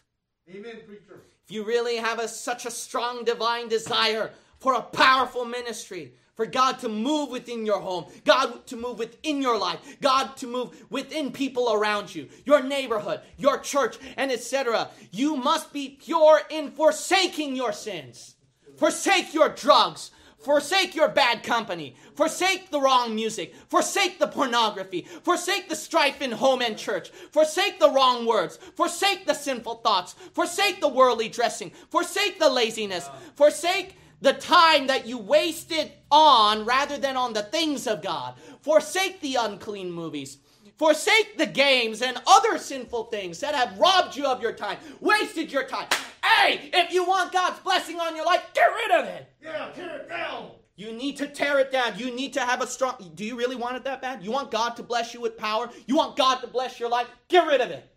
Amen, 0.50 0.80
preacher. 0.84 1.22
If 1.44 1.50
you 1.50 1.64
really 1.64 1.96
have 1.96 2.18
a, 2.18 2.28
such 2.28 2.66
a 2.66 2.70
strong 2.70 3.24
divine 3.24 3.68
desire 3.68 4.30
for 4.58 4.74
a 4.74 4.82
powerful 4.82 5.44
ministry, 5.44 6.12
for 6.34 6.46
God 6.46 6.78
to 6.80 6.88
move 6.88 7.30
within 7.30 7.66
your 7.66 7.80
home, 7.80 8.06
God 8.24 8.66
to 8.66 8.76
move 8.76 8.98
within 8.98 9.42
your 9.42 9.58
life, 9.58 9.78
God 10.00 10.36
to 10.38 10.46
move 10.46 10.86
within 10.90 11.30
people 11.30 11.72
around 11.72 12.14
you, 12.14 12.28
your 12.46 12.62
neighborhood, 12.62 13.20
your 13.36 13.58
church, 13.58 13.98
and 14.16 14.32
etc. 14.32 14.88
You 15.10 15.36
must 15.36 15.72
be 15.72 15.98
pure 16.00 16.40
in 16.48 16.70
forsaking 16.70 17.54
your 17.54 17.72
sins. 17.72 18.36
Forsake 18.78 19.34
your 19.34 19.50
drugs. 19.50 20.10
Forsake 20.42 20.94
your 20.94 21.08
bad 21.08 21.42
company. 21.42 21.94
Forsake 22.14 22.70
the 22.70 22.80
wrong 22.80 23.14
music. 23.14 23.54
Forsake 23.68 24.18
the 24.18 24.26
pornography. 24.26 25.06
Forsake 25.22 25.68
the 25.68 25.76
strife 25.76 26.20
in 26.20 26.32
home 26.32 26.62
and 26.62 26.76
church. 26.76 27.10
Forsake 27.30 27.78
the 27.78 27.90
wrong 27.90 28.26
words. 28.26 28.56
Forsake 28.76 29.26
the 29.26 29.34
sinful 29.34 29.76
thoughts. 29.76 30.14
Forsake 30.34 30.80
the 30.80 30.88
worldly 30.88 31.28
dressing. 31.28 31.70
Forsake 31.90 32.38
the 32.38 32.48
laziness. 32.48 33.08
Forsake 33.36 33.96
the 34.20 34.32
time 34.32 34.86
that 34.86 35.06
you 35.06 35.18
wasted 35.18 35.92
on 36.10 36.64
rather 36.64 36.96
than 36.96 37.16
on 37.16 37.32
the 37.32 37.42
things 37.42 37.86
of 37.86 38.02
God. 38.02 38.34
Forsake 38.62 39.20
the 39.20 39.34
unclean 39.34 39.90
movies. 39.90 40.38
Forsake 40.78 41.38
the 41.38 41.46
games 41.46 42.02
and 42.02 42.20
other 42.26 42.58
sinful 42.58 43.04
things 43.04 43.40
that 43.40 43.54
have 43.54 43.78
robbed 43.78 44.16
you 44.16 44.26
of 44.26 44.42
your 44.42 44.52
time, 44.52 44.78
wasted 45.00 45.52
your 45.52 45.64
time. 45.64 45.86
Hey, 46.24 46.70
if 46.72 46.92
you 46.92 47.04
want 47.04 47.32
God's 47.32 47.60
blessing 47.60 48.00
on 48.00 48.16
your 48.16 48.24
life, 48.24 48.42
get 48.54 48.66
rid 48.66 48.90
of 49.00 49.04
it. 49.06 49.32
Yeah, 49.42 49.70
tear 49.74 49.96
it 49.96 50.08
down. 50.08 50.50
You 50.76 50.92
need 50.92 51.16
to 51.18 51.28
tear 51.28 51.58
it 51.58 51.70
down. 51.70 51.98
You 51.98 52.14
need 52.14 52.32
to 52.32 52.40
have 52.40 52.62
a 52.62 52.66
strong. 52.66 53.12
Do 53.14 53.24
you 53.24 53.36
really 53.36 53.56
want 53.56 53.76
it 53.76 53.84
that 53.84 54.00
bad? 54.00 54.24
You 54.24 54.30
want 54.30 54.50
God 54.50 54.70
to 54.76 54.82
bless 54.82 55.12
you 55.12 55.20
with 55.20 55.36
power? 55.36 55.70
You 55.86 55.96
want 55.96 56.16
God 56.16 56.40
to 56.40 56.46
bless 56.46 56.80
your 56.80 56.88
life? 56.88 57.08
Get 57.28 57.46
rid 57.46 57.60
of 57.60 57.70
it. 57.70 57.88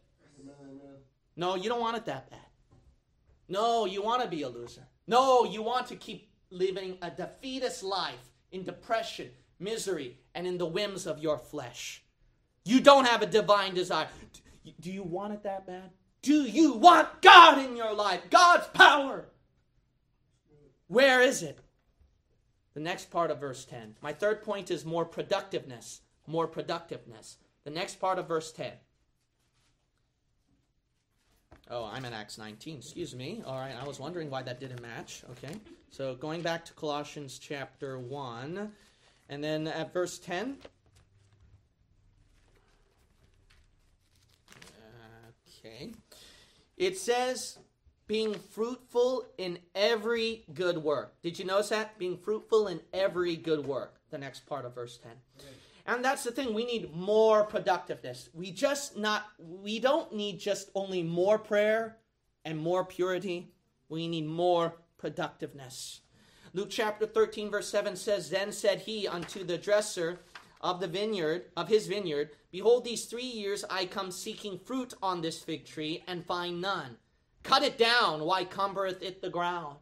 No, 1.38 1.56
you 1.56 1.70
don't 1.70 1.82
want 1.82 1.98
it 1.98 2.06
that 2.06 2.30
bad. 2.30 2.40
No, 3.48 3.86
you 3.86 4.02
want 4.02 4.22
to 4.22 4.28
be 4.28 4.42
a 4.44 4.50
loser. 4.50 4.88
No, 5.08 5.46
you 5.46 5.62
want 5.62 5.88
to 5.88 5.96
keep 5.96 6.30
living 6.50 6.98
a 7.02 7.10
defeatist 7.10 7.84
life 7.84 8.32
in 8.52 8.64
depression, 8.64 9.30
misery, 9.60 10.18
and 10.34 10.48
in 10.48 10.58
the 10.58 10.66
whims 10.66 11.06
of 11.06 11.20
your 11.20 11.38
flesh. 11.38 12.04
You 12.66 12.82
don't 12.82 13.06
have 13.06 13.22
a 13.22 13.28
divine 13.28 13.76
desire. 13.76 14.08
Do- 14.82 14.92
you 14.92 15.04
want 15.04 15.34
it 15.34 15.44
that 15.44 15.68
bad? 15.68 15.92
Do 16.24 16.42
you 16.42 16.74
want 16.74 17.22
God 17.22 17.60
in 17.60 17.78
your 17.78 17.94
life? 17.94 18.22
God's 18.32 18.68
power? 18.70 19.26
Where 20.88 21.22
is 21.22 21.44
it? 21.44 21.60
The 22.74 22.80
next 22.80 23.12
part 23.12 23.30
of 23.30 23.40
verse 23.40 23.64
10. 23.66 23.96
My 24.02 24.12
third 24.12 24.44
point 24.44 24.72
is 24.72 24.84
more 24.84 25.06
productiveness. 25.06 26.02
More 26.26 26.48
productiveness. 26.48 27.38
The 27.64 27.70
next 27.70 28.00
part 28.00 28.18
of 28.18 28.28
verse 28.28 28.52
10. 28.52 28.72
Oh, 31.70 31.86
I'm 31.86 32.06
in 32.06 32.14
Acts 32.14 32.38
19. 32.38 32.78
Excuse 32.78 33.16
me. 33.16 33.42
All 33.46 33.58
right, 33.58 33.76
I 33.80 33.88
was 33.88 34.00
wondering 34.00 34.30
why 34.30 34.42
that 34.44 34.60
didn't 34.60 34.82
match. 34.82 35.24
Okay, 35.32 35.56
so 35.90 36.16
going 36.16 36.42
back 36.42 36.66
to 36.66 36.74
Colossians 36.74 37.40
chapter 37.40 37.98
1, 37.98 38.72
and 39.30 39.44
then 39.44 39.68
at 39.68 39.94
verse 39.94 40.20
10. 40.20 40.58
Okay. 45.66 45.94
It 46.78 46.98
says, 46.98 47.58
being 48.08 48.34
fruitful 48.34 49.26
in 49.38 49.60
every 49.74 50.44
good 50.54 50.78
work. 50.78 51.16
Did 51.22 51.40
you 51.40 51.46
notice 51.46 51.70
that? 51.70 51.98
Being 51.98 52.18
fruitful 52.18 52.68
in 52.68 52.82
every 52.94 53.36
good 53.36 53.66
work. 53.66 53.96
The 54.12 54.18
next 54.18 54.46
part 54.46 54.66
of 54.66 54.76
verse 54.76 54.98
10. 54.98 55.12
And 55.88 56.04
that's 56.04 56.24
the 56.24 56.32
thing, 56.32 56.54
we 56.54 56.66
need 56.66 56.96
more 56.96 57.44
productiveness. 57.44 58.30
We 58.34 58.52
just 58.52 58.98
not 58.98 59.26
we 59.40 59.80
don't 59.80 60.14
need 60.14 60.40
just 60.40 60.72
only 60.74 61.04
more 61.04 61.38
prayer 61.38 61.98
and 62.44 62.58
more 62.58 62.84
purity. 62.84 63.52
We 63.88 64.08
need 64.08 64.26
more 64.26 64.74
productiveness. 64.98 66.02
Luke 66.54 66.70
chapter 66.72 67.06
13 67.06 67.52
verse 67.52 67.70
7 67.70 67.96
says, 67.96 68.30
Then 68.30 68.52
said 68.52 68.80
he 68.80 69.08
unto 69.08 69.44
the 69.44 69.60
dresser 69.60 70.20
of 70.62 70.80
the 70.80 70.88
vineyard, 70.88 71.46
of 71.56 71.68
his 71.68 71.88
vineyard, 71.88 72.32
Behold, 72.56 72.86
these 72.86 73.04
three 73.04 73.26
years 73.26 73.66
I 73.70 73.86
come 73.86 74.12
seeking 74.12 74.60
fruit 74.60 74.94
on 75.04 75.20
this 75.20 75.44
fig 75.44 75.66
tree, 75.66 76.06
and 76.08 76.26
find 76.26 76.62
none. 76.62 76.96
Cut 77.44 77.64
it 77.64 77.78
down, 77.78 78.24
why 78.24 78.46
cumbereth 78.46 79.04
it 79.04 79.22
the 79.22 79.30
ground? 79.30 79.76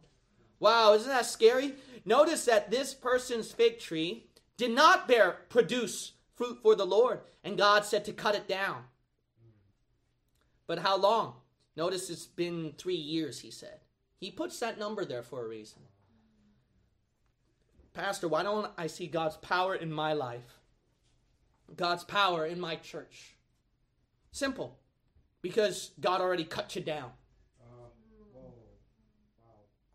Wow, 0.60 0.94
isn't 0.94 1.08
that 1.08 1.28
scary? 1.28 1.76
Notice 2.04 2.46
that 2.46 2.72
this 2.72 2.96
person's 2.96 3.52
fig 3.52 3.78
tree 3.78 4.26
did 4.58 4.72
not 4.72 5.08
bear 5.08 5.38
produce 5.50 6.14
fruit 6.36 6.58
for 6.64 6.74
the 6.74 6.84
Lord, 6.84 7.20
and 7.44 7.60
God 7.60 7.86
said 7.86 8.06
to 8.06 8.12
cut 8.12 8.34
it 8.34 8.48
down. 8.48 8.86
But 10.66 10.80
how 10.80 10.98
long? 10.98 11.36
Notice 11.78 12.10
it's 12.10 12.26
been 12.26 12.74
three 12.80 12.96
years, 12.96 13.42
he 13.42 13.52
said. 13.52 13.82
He 14.18 14.32
puts 14.32 14.60
that 14.62 14.80
number 14.80 15.06
there 15.06 15.22
for 15.22 15.46
a 15.46 15.48
reason. 15.48 15.84
Pastor, 17.94 18.28
why 18.28 18.42
don't 18.42 18.72
I 18.80 18.88
see 18.88 19.06
God's 19.06 19.38
power 19.38 19.76
in 19.76 19.92
my 19.92 20.14
life? 20.14 20.63
God's 21.76 22.04
power 22.04 22.46
in 22.46 22.60
my 22.60 22.76
church? 22.76 23.36
Simple. 24.32 24.80
Because 25.42 25.92
God 26.00 26.22
already 26.22 26.46
cut 26.46 26.76
you 26.76 26.82
down. 26.82 27.12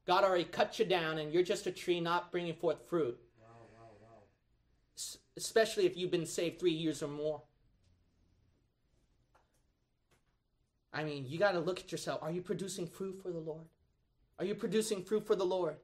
God 0.07 0.25
already 0.25 0.45
cut 0.45 0.79
you 0.79 0.87
down, 0.87 1.19
and 1.19 1.35
you're 1.35 1.43
just 1.43 1.67
a 1.67 1.71
tree 1.71 2.01
not 2.01 2.33
bringing 2.33 2.55
forth 2.55 2.89
fruit, 2.89 3.19
especially 5.37 5.85
if 5.85 5.99
you've 5.99 6.11
been 6.11 6.25
saved 6.25 6.59
three 6.59 6.73
years 6.73 7.03
or 7.03 7.09
more. 7.09 7.43
I 10.95 11.05
mean, 11.05 11.27
you 11.29 11.39
got 11.39 11.53
to 11.53 11.61
look 11.61 11.79
at 11.79 11.93
yourself. 11.93 12.23
Are 12.23 12.31
you 12.31 12.41
producing 12.41 12.87
fruit 12.87 13.21
for 13.23 13.31
the 13.31 13.39
Lord? 13.39 13.67
Are 14.39 14.47
you 14.47 14.55
producing 14.55 15.03
fruit 15.05 15.27
for 15.27 15.37
the 15.37 15.45
Lord? 15.45 15.77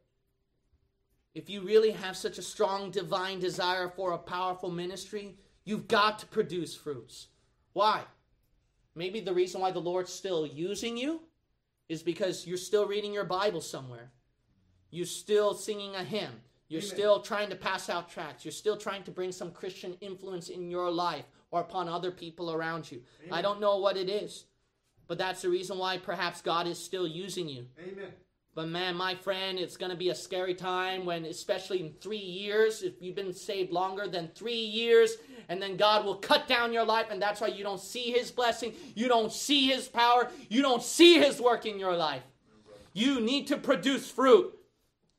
If 1.35 1.51
you 1.51 1.61
really 1.61 1.91
have 1.91 2.17
such 2.17 2.39
a 2.39 2.43
strong 2.43 2.91
divine 2.91 3.41
desire 3.41 3.91
for 3.95 4.13
a 4.13 4.19
powerful 4.19 4.71
ministry, 4.71 5.37
you've 5.65 5.89
got 5.89 6.19
to 6.21 6.27
produce 6.27 6.75
fruits. 6.75 7.29
Why? 7.73 8.03
Maybe 8.95 9.21
the 9.21 9.35
reason 9.35 9.61
why 9.61 9.71
the 9.71 9.81
Lord's 9.81 10.13
still 10.13 10.47
using 10.47 10.97
you 10.97 11.21
is 11.89 12.03
because 12.03 12.47
you're 12.47 12.57
still 12.57 12.87
reading 12.87 13.13
your 13.13 13.25
Bible 13.25 13.61
somewhere. 13.61 14.11
You're 14.91 15.07
still 15.07 15.55
singing 15.55 15.97
a 15.97 16.05
hymn. 16.05 16.41
You're 16.69 16.81
Amen. 16.81 16.91
still 16.91 17.21
trying 17.21 17.51
to 17.51 17.57
pass 17.57 17.91
out 17.91 18.09
tracts. 18.09 18.45
You're 18.45 18.53
still 18.53 18.77
trying 18.77 19.03
to 19.05 19.11
bring 19.11 19.33
some 19.33 19.51
Christian 19.51 19.97
influence 20.01 20.49
in 20.49 20.71
your 20.71 20.91
life 20.91 21.25
or 21.51 21.61
upon 21.61 21.89
other 21.89 22.11
people 22.11 22.53
around 22.53 22.91
you. 22.91 23.03
I 23.31 23.43
don't 23.43 23.61
know 23.61 23.79
what 23.79 23.97
it 23.97 24.09
is, 24.09 24.45
but 25.07 25.19
that's 25.19 25.43
the 25.43 25.51
reason 25.51 25.79
why 25.79 25.99
perhaps 25.99 26.41
God 26.41 26.67
is 26.67 26.79
still 26.79 27.07
using 27.07 27.49
you. 27.49 27.67
Amen. 27.79 28.13
But 28.55 28.69
man, 28.69 28.95
my 28.95 29.17
friend, 29.17 29.59
it's 29.59 29.77
going 29.77 29.91
to 29.91 29.97
be 29.97 30.11
a 30.11 30.15
scary 30.15 30.55
time 30.55 31.05
when, 31.05 31.25
especially 31.25 31.81
in 31.81 31.93
three 32.01 32.17
years, 32.17 32.83
if 32.83 32.95
you've 33.01 33.17
been 33.17 33.33
saved 33.33 33.73
longer 33.73 34.07
than 34.07 34.31
three 34.35 34.55
years, 34.55 35.17
and 35.49 35.61
then 35.61 35.77
God 35.77 36.05
will 36.05 36.15
cut 36.15 36.47
down 36.47 36.73
your 36.73 36.85
life, 36.85 37.07
and 37.11 37.21
that's 37.21 37.41
why 37.41 37.49
you 37.49 37.65
don't 37.65 37.81
see 37.81 38.13
His 38.13 38.31
blessing, 38.31 38.73
you 38.95 39.09
don't 39.09 39.33
see 39.33 39.67
His 39.67 39.89
power, 39.89 40.31
you 40.49 40.63
don't 40.63 40.83
see 40.83 41.19
His 41.19 41.41
work 41.41 41.67
in 41.67 41.81
your 41.81 41.97
life. 41.97 42.23
You 42.93 43.21
need 43.21 43.49
to 43.49 43.57
produce 43.57 44.09
fruit. 44.09 44.57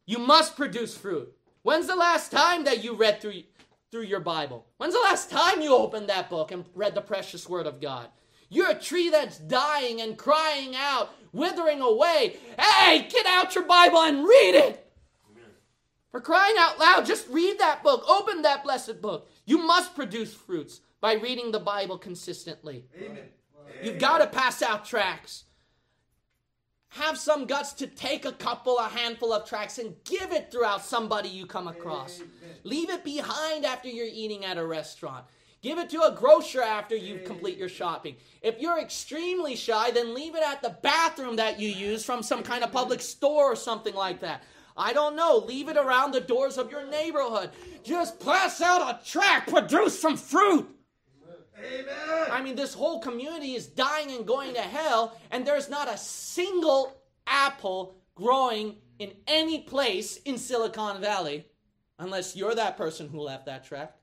You 0.05 0.19
must 0.19 0.55
produce 0.55 0.95
fruit. 0.95 1.33
When's 1.63 1.87
the 1.87 1.95
last 1.95 2.31
time 2.31 2.63
that 2.63 2.85
you 2.85 2.95
read 2.95 3.19
through, 3.19 3.43
through 3.91 4.03
your 4.03 4.21
Bible? 4.21 4.65
When's 4.77 4.93
the 4.93 5.01
last 5.01 5.29
time 5.29 5.61
you 5.61 5.75
opened 5.75 6.07
that 6.07 6.29
book 6.29 6.51
and 6.51 6.63
read 6.73 6.95
the 6.95 7.01
precious 7.01 7.49
Word 7.49 7.67
of 7.67 7.81
God? 7.81 8.07
You're 8.49 8.71
a 8.71 8.79
tree 8.79 9.09
that's 9.09 9.39
dying 9.39 9.99
and 9.99 10.17
crying 10.17 10.75
out, 10.75 11.09
withering 11.35 11.81
away. 11.81 12.37
Hey, 12.59 13.07
get 13.09 13.25
out 13.25 13.55
your 13.55 13.65
Bible 13.65 13.99
and 13.99 14.25
read 14.25 14.55
it. 14.55 14.81
For 16.11 16.21
crying 16.21 16.55
out 16.57 16.79
loud, 16.79 17.05
just 17.05 17.27
read 17.27 17.59
that 17.59 17.83
book. 17.83 18.03
Open 18.07 18.43
that 18.43 18.63
blessed 18.63 19.01
book. 19.01 19.29
You 19.45 19.57
must 19.57 19.95
produce 19.95 20.33
fruits 20.33 20.79
by 21.01 21.15
reading 21.15 21.51
the 21.51 21.59
Bible 21.59 21.97
consistently. 21.97 22.85
Amen. 22.97 23.25
You've 23.83 23.99
got 23.99 24.19
to 24.19 24.27
pass 24.27 24.61
out 24.61 24.85
tracts. 24.85 25.43
Have 26.87 27.17
some 27.17 27.45
guts 27.45 27.73
to 27.73 27.87
take 27.87 28.23
a 28.23 28.31
couple, 28.31 28.79
a 28.79 28.87
handful 28.87 29.33
of 29.33 29.45
tracts 29.45 29.77
and 29.77 29.93
give 30.05 30.31
it 30.31 30.49
throughout 30.49 30.85
somebody 30.85 31.27
you 31.27 31.45
come 31.45 31.67
across. 31.67 32.21
Leave 32.63 32.89
it 32.89 33.03
behind 33.03 33.65
after 33.65 33.89
you're 33.89 34.07
eating 34.07 34.45
at 34.45 34.57
a 34.57 34.65
restaurant. 34.65 35.25
Give 35.65 35.79
it 35.79 35.89
to 35.89 36.03
a 36.03 36.11
grocer 36.11 36.61
after 36.61 36.95
you 36.95 37.21
complete 37.25 37.57
your 37.57 37.69
shopping. 37.69 38.17
If 38.43 38.59
you're 38.59 38.79
extremely 38.79 39.55
shy, 39.55 39.89
then 39.89 40.13
leave 40.13 40.35
it 40.35 40.43
at 40.43 40.61
the 40.61 40.77
bathroom 40.83 41.37
that 41.37 41.59
you 41.59 41.67
use 41.67 42.05
from 42.05 42.21
some 42.21 42.43
kind 42.43 42.63
of 42.63 42.71
public 42.71 43.01
store 43.15 43.51
or 43.51 43.55
something 43.55 43.95
like 43.95 44.19
that. 44.19 44.43
I 44.77 44.93
don't 44.93 45.15
know. 45.15 45.37
Leave 45.37 45.67
it 45.67 45.75
around 45.75 46.11
the 46.11 46.21
doors 46.21 46.59
of 46.59 46.69
your 46.69 46.85
neighborhood. 46.85 47.49
Just 47.83 48.19
pass 48.19 48.61
out 48.61 48.87
a 48.87 49.03
tract, 49.03 49.49
produce 49.49 49.99
some 49.99 50.17
fruit. 50.17 50.69
Amen. 51.57 52.27
I 52.29 52.43
mean, 52.43 52.55
this 52.55 52.75
whole 52.75 52.99
community 52.99 53.55
is 53.55 53.65
dying 53.65 54.11
and 54.11 54.27
going 54.27 54.53
to 54.53 54.61
hell, 54.61 55.17
and 55.31 55.47
there's 55.47 55.67
not 55.67 55.91
a 55.91 55.97
single 55.97 56.95
apple 57.25 57.95
growing 58.13 58.75
in 58.99 59.13
any 59.25 59.61
place 59.61 60.17
in 60.17 60.37
Silicon 60.37 61.01
Valley 61.01 61.47
unless 61.97 62.35
you're 62.35 62.53
that 62.53 62.77
person 62.77 63.09
who 63.09 63.19
left 63.19 63.47
that 63.47 63.65
tract. 63.65 63.97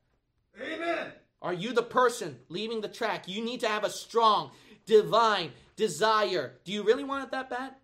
Amen. 0.60 1.12
Are 1.42 1.52
you 1.52 1.72
the 1.72 1.82
person 1.82 2.38
leaving 2.48 2.80
the 2.80 2.88
track? 2.88 3.26
You 3.26 3.44
need 3.44 3.60
to 3.60 3.68
have 3.68 3.84
a 3.84 3.90
strong, 3.90 4.52
divine 4.86 5.50
desire. 5.76 6.54
Do 6.64 6.72
you 6.72 6.84
really 6.84 7.04
want 7.04 7.24
it 7.24 7.32
that 7.32 7.50
bad? 7.50 7.74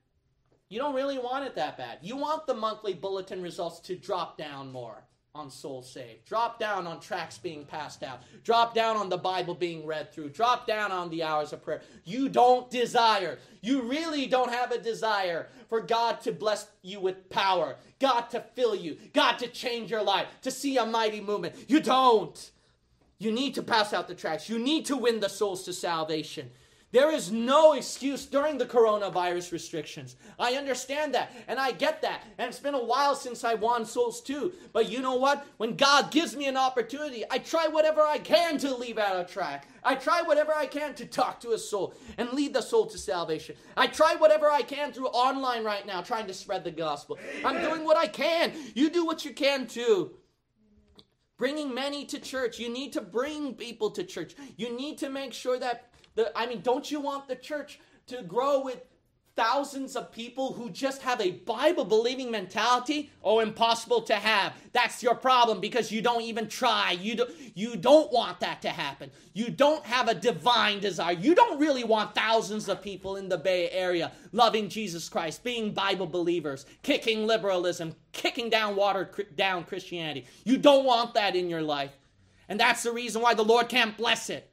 You 0.69 0.79
don't 0.79 0.95
really 0.95 1.19
want 1.19 1.45
it 1.45 1.57
that 1.57 1.77
bad. 1.77 1.99
You 2.01 2.17
want 2.17 2.47
the 2.47 2.55
monthly 2.55 2.95
bulletin 2.95 3.43
results 3.43 3.81
to 3.81 3.97
drop 3.97 4.39
down 4.39 4.71
more 4.71 5.03
on 5.35 5.51
soul 5.51 5.83
saved, 5.83 6.25
drop 6.25 6.59
down 6.59 6.87
on 6.87 7.01
tracks 7.01 7.39
being 7.39 7.65
passed 7.65 8.03
out, 8.03 8.23
drop 8.45 8.75
down 8.75 8.97
on 8.97 9.09
the 9.09 9.17
Bible 9.17 9.55
being 9.55 9.87
read 9.87 10.13
through, 10.13 10.31
drop 10.31 10.67
down 10.67 10.91
on 10.91 11.11
the 11.11 11.23
hours 11.23 11.53
of 11.53 11.63
prayer. 11.63 11.81
You 12.05 12.29
don't 12.29 12.69
desire, 12.71 13.39
you 13.61 13.83
really 13.83 14.27
don't 14.27 14.53
have 14.53 14.73
a 14.73 14.79
desire 14.79 15.49
for 15.69 15.81
God 15.81 16.21
to 16.23 16.33
bless 16.33 16.69
you 16.83 17.01
with 17.01 17.29
power, 17.31 17.77
God 17.99 18.23
to 18.31 18.41
fill 18.55 18.75
you, 18.75 18.99
God 19.13 19.39
to 19.39 19.49
change 19.49 19.91
your 19.91 20.03
life, 20.03 20.27
to 20.43 20.51
see 20.51 20.77
a 20.77 20.87
mighty 20.87 21.21
movement. 21.21 21.55
You 21.69 21.81
don't. 21.81 22.51
You 23.19 23.33
need 23.33 23.55
to 23.57 23.63
pass 23.63 23.93
out 23.93 24.07
the 24.07 24.15
tracks. 24.15 24.49
You 24.49 24.59
need 24.59 24.87
to 24.87 24.97
win 24.97 25.21
the 25.21 25.29
souls 25.29 25.65
to 25.65 25.73
salvation. 25.73 26.51
There 26.91 27.13
is 27.13 27.31
no 27.31 27.75
excuse 27.75 28.25
during 28.25 28.57
the 28.57 28.65
coronavirus 28.65 29.53
restrictions. 29.53 30.17
I 30.39 30.53
understand 30.53 31.15
that 31.15 31.33
and 31.47 31.59
I 31.59 31.73
get 31.73 32.01
that. 32.01 32.23
And 32.39 32.49
it's 32.49 32.61
been 32.61 32.75
a 32.75 32.83
while 32.83 33.15
since 33.15 33.45
I 33.45 33.55
won 33.55 33.85
souls 33.85 34.23
too. 34.23 34.55
But 34.73 34.89
you 34.89 35.03
know 35.03 35.17
what? 35.17 35.47
When 35.59 35.77
God 35.77 36.11
gives 36.11 36.35
me 36.35 36.47
an 36.47 36.57
opportunity, 36.57 37.25
I 37.31 37.39
try 37.39 37.67
whatever 37.67 38.01
I 38.01 38.17
can 38.17 38.57
to 38.59 38.75
leave 38.75 38.97
out 38.97 39.21
a 39.21 39.31
track. 39.31 39.69
I 39.85 39.97
try 39.97 40.23
whatever 40.23 40.55
I 40.55 40.65
can 40.65 40.95
to 40.95 41.05
talk 41.05 41.41
to 41.41 41.51
a 41.51 41.59
soul 41.59 41.93
and 42.17 42.33
lead 42.33 42.55
the 42.55 42.63
soul 42.63 42.87
to 42.87 42.97
salvation. 42.97 43.57
I 43.77 43.89
try 43.89 44.15
whatever 44.15 44.51
I 44.51 44.63
can 44.63 44.93
through 44.93 45.09
online 45.09 45.65
right 45.65 45.87
now 45.87 46.01
trying 46.01 46.27
to 46.29 46.35
spread 46.35 46.65
the 46.65 46.71
gospel. 46.71 47.19
I'm 47.45 47.61
doing 47.61 47.85
what 47.85 47.99
I 47.99 48.07
can. 48.07 48.53
You 48.75 48.89
do 48.89 49.05
what 49.05 49.27
you 49.27 49.33
can 49.33 49.67
too 49.67 50.13
bringing 51.39 51.73
many 51.73 52.05
to 52.07 52.19
church. 52.19 52.59
You 52.59 52.69
need 52.69 52.93
to 52.93 53.01
bring 53.01 53.55
people 53.55 53.91
to 53.93 54.05
church. 54.05 54.35
You 54.57 54.77
need 54.77 54.99
to 54.99 55.09
make 55.09 55.33
sure 55.33 55.59
that 55.59 55.91
the 56.15 56.37
I 56.37 56.47
mean, 56.47 56.61
don't 56.61 56.91
you 56.91 57.01
want 57.01 57.29
the 57.29 57.37
church 57.37 57.81
to 58.09 58.23
grow 58.23 58.61
with 58.61 58.85
thousands 59.39 59.95
of 59.95 60.11
people 60.11 60.53
who 60.53 60.69
just 60.69 61.01
have 61.03 61.21
a 61.21 61.31
Bible 61.31 61.85
believing 61.85 62.29
mentality? 62.29 63.09
Oh, 63.23 63.39
impossible 63.39 64.03
to 64.03 64.17
have. 64.17 64.53
That's 64.73 65.01
your 65.01 65.15
problem 65.15 65.61
because 65.61 65.93
you 65.93 66.03
don't 66.03 66.23
even 66.23 66.49
try. 66.49 66.99
You 67.01 67.15
do, 67.15 67.27
you 67.55 67.77
don't 67.77 68.13
want 68.13 68.41
that 68.41 68.61
to 68.63 68.71
happen. 68.71 69.13
You 69.35 69.49
don't 69.49 69.87
have 69.87 70.09
a 70.09 70.15
divine 70.15 70.81
desire. 70.81 71.13
You 71.13 71.37
don't 71.37 71.61
really 71.61 71.85
want 71.85 72.17
thousands 72.17 72.69
of 72.69 72.83
people 72.83 73.15
in 73.15 73.29
the 73.29 73.39
Bay 73.39 73.71
Area 73.71 74.11
loving 74.33 74.69
Jesus 74.69 75.09
Christ, 75.09 75.45
being 75.45 75.73
Bible 75.73 76.07
believers, 76.07 76.67
kicking 76.83 77.25
liberalism, 77.25 77.95
kicking 78.11 78.51
down 78.51 78.75
watered 78.75 79.37
down 79.37 79.63
Christianity. 79.63 80.27
You 80.45 80.59
don't 80.59 80.85
want 80.85 81.15
that 81.15 81.37
in 81.37 81.49
your 81.49 81.63
life. 81.63 81.93
And 82.49 82.59
that's 82.59 82.83
the 82.83 82.93
reason 82.93 83.23
why 83.23 83.35
the 83.35 83.45
Lord 83.45 83.69
can't 83.69 83.97
bless 83.97 84.31
it. 84.31 84.51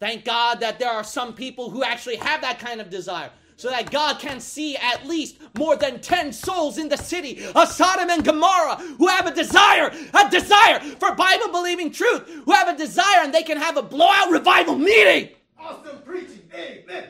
Thank 0.00 0.24
God 0.24 0.60
that 0.60 0.78
there 0.78 0.90
are 0.90 1.04
some 1.04 1.34
people 1.34 1.68
who 1.68 1.84
actually 1.84 2.16
have 2.16 2.40
that 2.40 2.58
kind 2.58 2.80
of 2.80 2.88
desire 2.88 3.30
so 3.56 3.70
that 3.70 3.90
God 3.90 4.18
can 4.18 4.40
see 4.40 4.76
at 4.76 5.06
least 5.06 5.38
more 5.56 5.76
than 5.76 6.00
10 6.00 6.32
souls 6.32 6.78
in 6.78 6.88
the 6.88 6.96
city 6.96 7.44
of 7.54 7.68
Sodom 7.68 8.10
and 8.10 8.24
Gomorrah 8.24 8.76
who 8.98 9.08
have 9.08 9.26
a 9.26 9.34
desire, 9.34 9.92
a 10.12 10.30
desire 10.30 10.80
for 10.80 11.14
Bible 11.14 11.50
believing 11.50 11.90
truth, 11.90 12.28
who 12.44 12.52
have 12.52 12.68
a 12.68 12.76
desire 12.76 13.22
and 13.22 13.32
they 13.32 13.42
can 13.42 13.58
have 13.58 13.76
a 13.76 13.82
blowout 13.82 14.30
revival 14.30 14.76
meeting. 14.76 15.30
Awesome 15.58 16.00
preaching. 16.04 16.42
Amen. 16.54 17.08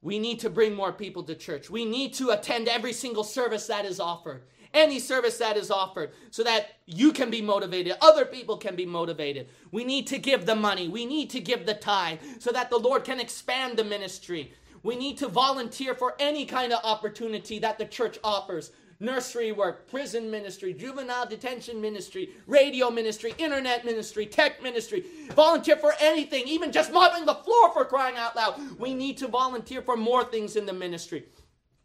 We 0.00 0.18
need 0.18 0.40
to 0.40 0.50
bring 0.50 0.74
more 0.74 0.92
people 0.92 1.22
to 1.24 1.34
church. 1.34 1.70
We 1.70 1.84
need 1.84 2.14
to 2.14 2.30
attend 2.30 2.68
every 2.68 2.92
single 2.92 3.24
service 3.24 3.68
that 3.68 3.84
is 3.84 4.00
offered. 4.00 4.42
Any 4.74 4.98
service 4.98 5.36
that 5.38 5.58
is 5.58 5.70
offered 5.70 6.12
so 6.30 6.42
that 6.44 6.78
you 6.86 7.12
can 7.12 7.30
be 7.30 7.42
motivated, 7.42 7.94
other 8.00 8.24
people 8.24 8.56
can 8.56 8.74
be 8.74 8.86
motivated. 8.86 9.48
We 9.70 9.84
need 9.84 10.06
to 10.06 10.18
give 10.18 10.46
the 10.46 10.56
money, 10.56 10.88
we 10.88 11.04
need 11.04 11.28
to 11.30 11.40
give 11.40 11.66
the 11.66 11.74
time 11.74 12.18
so 12.38 12.50
that 12.52 12.70
the 12.70 12.78
Lord 12.78 13.04
can 13.04 13.20
expand 13.20 13.76
the 13.76 13.84
ministry. 13.84 14.54
We 14.82 14.96
need 14.96 15.18
to 15.18 15.28
volunteer 15.28 15.94
for 15.94 16.14
any 16.18 16.44
kind 16.44 16.72
of 16.72 16.84
opportunity 16.84 17.58
that 17.60 17.78
the 17.78 17.84
church 17.84 18.18
offers 18.24 18.72
nursery 19.02 19.52
work, 19.52 19.88
prison 19.90 20.30
ministry, 20.30 20.72
juvenile 20.72 21.26
detention 21.26 21.80
ministry, 21.80 22.30
radio 22.46 22.88
ministry, 22.90 23.34
internet 23.36 23.84
ministry, 23.84 24.24
tech 24.26 24.62
ministry. 24.62 25.04
Volunteer 25.34 25.76
for 25.76 25.92
anything, 26.00 26.46
even 26.46 26.72
just 26.72 26.92
mopping 26.92 27.26
the 27.26 27.34
floor 27.34 27.72
for 27.72 27.84
crying 27.84 28.16
out 28.16 28.36
loud. 28.36 28.78
We 28.78 28.94
need 28.94 29.18
to 29.18 29.28
volunteer 29.28 29.82
for 29.82 29.96
more 29.96 30.24
things 30.24 30.56
in 30.56 30.66
the 30.66 30.72
ministry. 30.72 31.24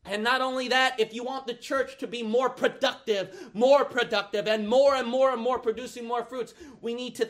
And 0.06 0.24
not 0.24 0.42
only 0.42 0.70
that, 0.70 1.00
if 1.00 1.14
you 1.14 1.24
want 1.24 1.48
the 1.48 1.54
church 1.54 1.98
to 1.98 2.08
be 2.08 2.24
more 2.24 2.50
productive, 2.50 3.50
more 3.54 3.84
productive, 3.84 4.48
and 4.48 4.68
more 4.68 4.96
and 4.96 5.08
more 5.08 5.34
and 5.34 5.42
more 5.42 5.60
producing 5.60 6.08
more 6.08 6.24
fruits, 6.24 6.54
we 6.82 6.94
need 6.94 7.16
to 7.16 7.30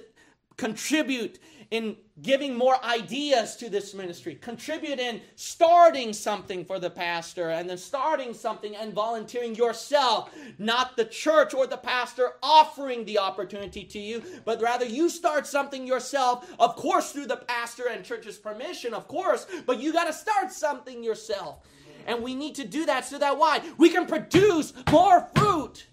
contribute 0.58 1.39
in 1.71 1.95
giving 2.21 2.56
more 2.56 2.84
ideas 2.84 3.56
to 3.58 3.69
this 3.69 3.93
ministry, 3.93 4.36
contribute 4.36 4.99
in 4.99 5.21
starting 5.36 6.13
something 6.13 6.65
for 6.65 6.80
the 6.80 6.89
pastor, 6.89 7.49
and 7.49 7.69
then 7.69 7.77
starting 7.77 8.34
something 8.34 8.75
and 8.75 8.93
volunteering 8.93 9.53
yourself, 9.56 10.34
not 10.58 10.97
the 10.97 11.06
church 11.06 11.53
or 11.53 11.67
the 11.67 11.77
pastor 11.77 12.34
offering 12.41 13.06
the 13.06 13.19
opportunity 13.19 13.84
to 13.84 13.99
you, 13.99 14.23
but 14.45 14.62
rather 14.62 14.86
you 14.86 15.10
start 15.10 15.45
something 15.45 15.86
yourself, 15.86 16.49
of 16.60 16.75
course, 16.75 17.12
through 17.12 17.27
the 17.27 17.38
pastor 17.38 17.88
and 17.89 18.03
church's 18.03 18.38
permission, 18.38 18.93
of 18.93 19.08
course, 19.08 19.45
but 19.65 19.80
you 19.80 19.93
got 19.93 20.06
to 20.06 20.13
start 20.13 20.51
something 20.51 21.03
yourself. 21.03 21.60
And 22.08 22.23
we 22.23 22.34
need 22.34 22.56
to 22.56 22.65
do 22.65 22.86
that 22.86 23.06
so 23.06 23.19
that 23.19 23.38
why? 23.38 23.62
We 23.77 23.89
can 23.89 24.08
produce 24.08 24.73
more 24.89 25.27
fruit. 25.36 25.86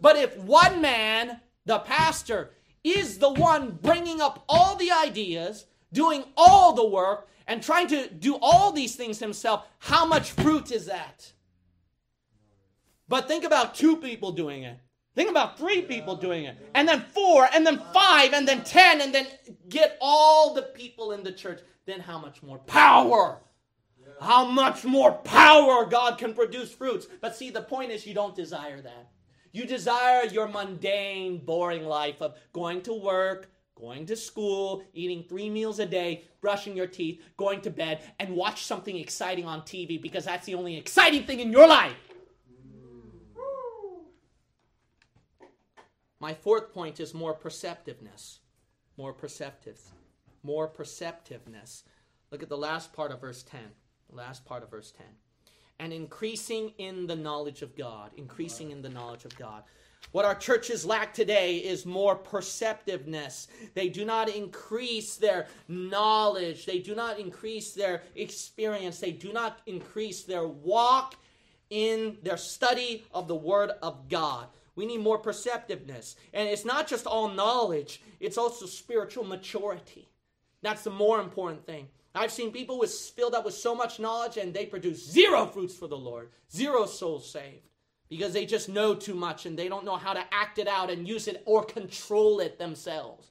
But 0.00 0.16
if 0.16 0.36
one 0.38 0.80
man, 0.80 1.40
the 1.66 1.78
pastor, 1.78 2.50
is 2.84 3.18
the 3.18 3.30
one 3.30 3.78
bringing 3.82 4.20
up 4.20 4.44
all 4.48 4.76
the 4.76 4.90
ideas, 4.90 5.66
doing 5.92 6.24
all 6.36 6.72
the 6.72 6.86
work, 6.86 7.28
and 7.46 7.62
trying 7.62 7.88
to 7.88 8.08
do 8.08 8.38
all 8.40 8.72
these 8.72 8.94
things 8.94 9.18
himself, 9.18 9.66
how 9.80 10.06
much 10.06 10.30
fruit 10.30 10.70
is 10.70 10.86
that? 10.86 11.32
But 13.08 13.26
think 13.26 13.44
about 13.44 13.74
two 13.74 13.96
people 13.96 14.30
doing 14.30 14.62
it. 14.62 14.78
Think 15.16 15.28
about 15.28 15.58
three 15.58 15.82
people 15.82 16.14
doing 16.14 16.44
it. 16.44 16.56
And 16.74 16.88
then 16.88 17.00
four, 17.12 17.48
and 17.52 17.66
then 17.66 17.82
five, 17.92 18.32
and 18.32 18.46
then 18.46 18.62
ten, 18.62 19.00
and 19.00 19.12
then 19.12 19.26
get 19.68 19.98
all 20.00 20.54
the 20.54 20.62
people 20.62 21.10
in 21.10 21.24
the 21.24 21.32
church. 21.32 21.60
Then 21.86 21.98
how 21.98 22.18
much 22.18 22.40
more 22.42 22.58
power? 22.58 23.40
How 24.20 24.44
much 24.44 24.84
more 24.84 25.12
power 25.12 25.86
God 25.86 26.18
can 26.18 26.34
produce 26.34 26.72
fruits. 26.72 27.08
But 27.20 27.34
see, 27.34 27.50
the 27.50 27.62
point 27.62 27.90
is, 27.90 28.06
you 28.06 28.14
don't 28.14 28.36
desire 28.36 28.80
that. 28.80 29.08
You 29.52 29.66
desire 29.66 30.26
your 30.26 30.48
mundane, 30.48 31.38
boring 31.38 31.84
life 31.84 32.22
of 32.22 32.36
going 32.52 32.82
to 32.82 32.94
work, 32.94 33.50
going 33.74 34.06
to 34.06 34.16
school, 34.16 34.84
eating 34.94 35.24
three 35.24 35.50
meals 35.50 35.78
a 35.80 35.86
day, 35.86 36.24
brushing 36.40 36.76
your 36.76 36.86
teeth, 36.86 37.20
going 37.36 37.60
to 37.62 37.70
bed, 37.70 38.02
and 38.20 38.36
watch 38.36 38.64
something 38.64 38.96
exciting 38.96 39.46
on 39.46 39.62
TV 39.62 40.00
because 40.00 40.24
that's 40.24 40.46
the 40.46 40.54
only 40.54 40.76
exciting 40.76 41.24
thing 41.24 41.40
in 41.40 41.50
your 41.50 41.66
life. 41.66 41.94
My 46.20 46.34
fourth 46.34 46.72
point 46.72 47.00
is 47.00 47.14
more 47.14 47.32
perceptiveness. 47.32 48.40
More 48.96 49.14
perceptive. 49.14 49.80
More 50.42 50.68
perceptiveness. 50.68 51.84
Look 52.30 52.42
at 52.42 52.50
the 52.50 52.58
last 52.58 52.92
part 52.92 53.10
of 53.10 53.22
verse 53.22 53.42
10. 53.42 53.60
The 54.10 54.16
last 54.16 54.44
part 54.44 54.62
of 54.62 54.70
verse 54.70 54.92
10 54.92 55.06
and 55.80 55.92
increasing 55.92 56.72
in 56.78 57.06
the 57.06 57.16
knowledge 57.16 57.62
of 57.62 57.74
God. 57.76 58.10
Increasing 58.16 58.70
in 58.70 58.82
the 58.82 58.88
knowledge 58.88 59.24
of 59.24 59.36
God. 59.36 59.64
What 60.12 60.24
our 60.24 60.34
churches 60.34 60.84
lack 60.84 61.14
today 61.14 61.56
is 61.58 61.86
more 61.86 62.16
perceptiveness. 62.16 63.48
They 63.74 63.88
do 63.88 64.04
not 64.04 64.28
increase 64.28 65.16
their 65.16 65.46
knowledge. 65.68 66.66
They 66.66 66.80
do 66.80 66.94
not 66.94 67.18
increase 67.18 67.72
their 67.72 68.02
experience. 68.14 68.98
They 68.98 69.12
do 69.12 69.32
not 69.32 69.60
increase 69.66 70.22
their 70.22 70.46
walk 70.46 71.16
in 71.70 72.18
their 72.22 72.36
study 72.36 73.04
of 73.14 73.28
the 73.28 73.36
Word 73.36 73.70
of 73.82 74.08
God. 74.08 74.48
We 74.74 74.86
need 74.86 75.00
more 75.00 75.18
perceptiveness. 75.18 76.16
And 76.34 76.48
it's 76.48 76.64
not 76.64 76.88
just 76.88 77.06
all 77.06 77.28
knowledge, 77.28 78.02
it's 78.18 78.38
also 78.38 78.66
spiritual 78.66 79.24
maturity. 79.24 80.08
That's 80.62 80.82
the 80.82 80.90
more 80.90 81.20
important 81.20 81.64
thing. 81.64 81.88
I've 82.14 82.32
seen 82.32 82.52
people 82.52 82.78
with 82.78 82.92
filled 82.92 83.34
up 83.34 83.44
with 83.44 83.54
so 83.54 83.74
much 83.74 84.00
knowledge 84.00 84.36
and 84.36 84.52
they 84.52 84.66
produce 84.66 85.08
zero 85.08 85.46
fruits 85.46 85.76
for 85.76 85.86
the 85.86 85.96
Lord, 85.96 86.30
zero 86.52 86.86
souls 86.86 87.30
saved 87.30 87.68
because 88.08 88.32
they 88.32 88.44
just 88.44 88.68
know 88.68 88.94
too 88.94 89.14
much 89.14 89.46
and 89.46 89.58
they 89.58 89.68
don't 89.68 89.84
know 89.84 89.96
how 89.96 90.12
to 90.12 90.24
act 90.32 90.58
it 90.58 90.66
out 90.66 90.90
and 90.90 91.06
use 91.06 91.28
it 91.28 91.42
or 91.46 91.64
control 91.64 92.40
it 92.40 92.58
themselves. 92.58 93.30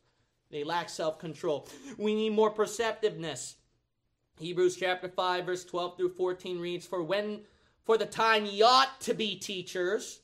They 0.49 0.63
lack 0.63 0.89
self 0.89 1.19
control. 1.19 1.67
We 1.97 2.15
need 2.15 2.31
more 2.31 2.49
perceptiveness. 2.49 3.55
Hebrews 4.39 4.77
chapter 4.77 5.09
5, 5.09 5.45
verse 5.45 5.65
12 5.65 5.97
through 5.97 6.13
14 6.13 6.59
reads, 6.59 6.85
For 6.85 7.03
when 7.03 7.41
for 7.83 7.97
the 7.97 8.05
time 8.05 8.45
ye 8.45 8.61
ought 8.61 9.01
to 9.01 9.13
be 9.13 9.35
teachers, 9.35 10.21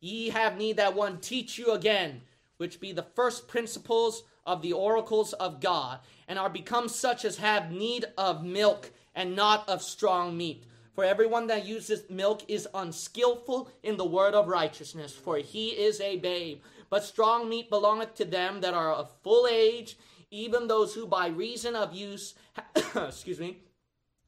ye 0.00 0.28
have 0.28 0.56
need 0.56 0.76
that 0.76 0.94
one 0.94 1.18
teach 1.18 1.58
you 1.58 1.72
again, 1.72 2.22
which 2.58 2.80
be 2.80 2.92
the 2.92 3.02
first 3.02 3.48
principles 3.48 4.22
of 4.46 4.62
the 4.62 4.72
oracles 4.72 5.32
of 5.34 5.60
God, 5.60 6.00
and 6.28 6.38
are 6.38 6.50
become 6.50 6.88
such 6.88 7.24
as 7.24 7.38
have 7.38 7.70
need 7.70 8.04
of 8.16 8.44
milk 8.44 8.90
and 9.14 9.36
not 9.36 9.68
of 9.68 9.82
strong 9.82 10.36
meat. 10.36 10.64
For 10.94 11.04
everyone 11.04 11.48
that 11.48 11.66
uses 11.66 12.08
milk 12.08 12.42
is 12.46 12.68
unskillful 12.72 13.68
in 13.82 13.96
the 13.96 14.04
word 14.04 14.34
of 14.34 14.46
righteousness, 14.48 15.12
for 15.12 15.38
he 15.38 15.70
is 15.70 16.00
a 16.00 16.18
babe. 16.18 16.60
But 16.88 17.02
strong 17.02 17.48
meat 17.48 17.68
belongeth 17.68 18.14
to 18.16 18.24
them 18.24 18.60
that 18.60 18.74
are 18.74 18.92
of 18.92 19.10
full 19.22 19.48
age, 19.50 19.98
even 20.30 20.68
those 20.68 20.94
who 20.94 21.06
by 21.06 21.28
reason 21.28 21.74
of 21.74 21.94
use, 21.94 22.34
excuse 22.94 23.40
me, 23.40 23.58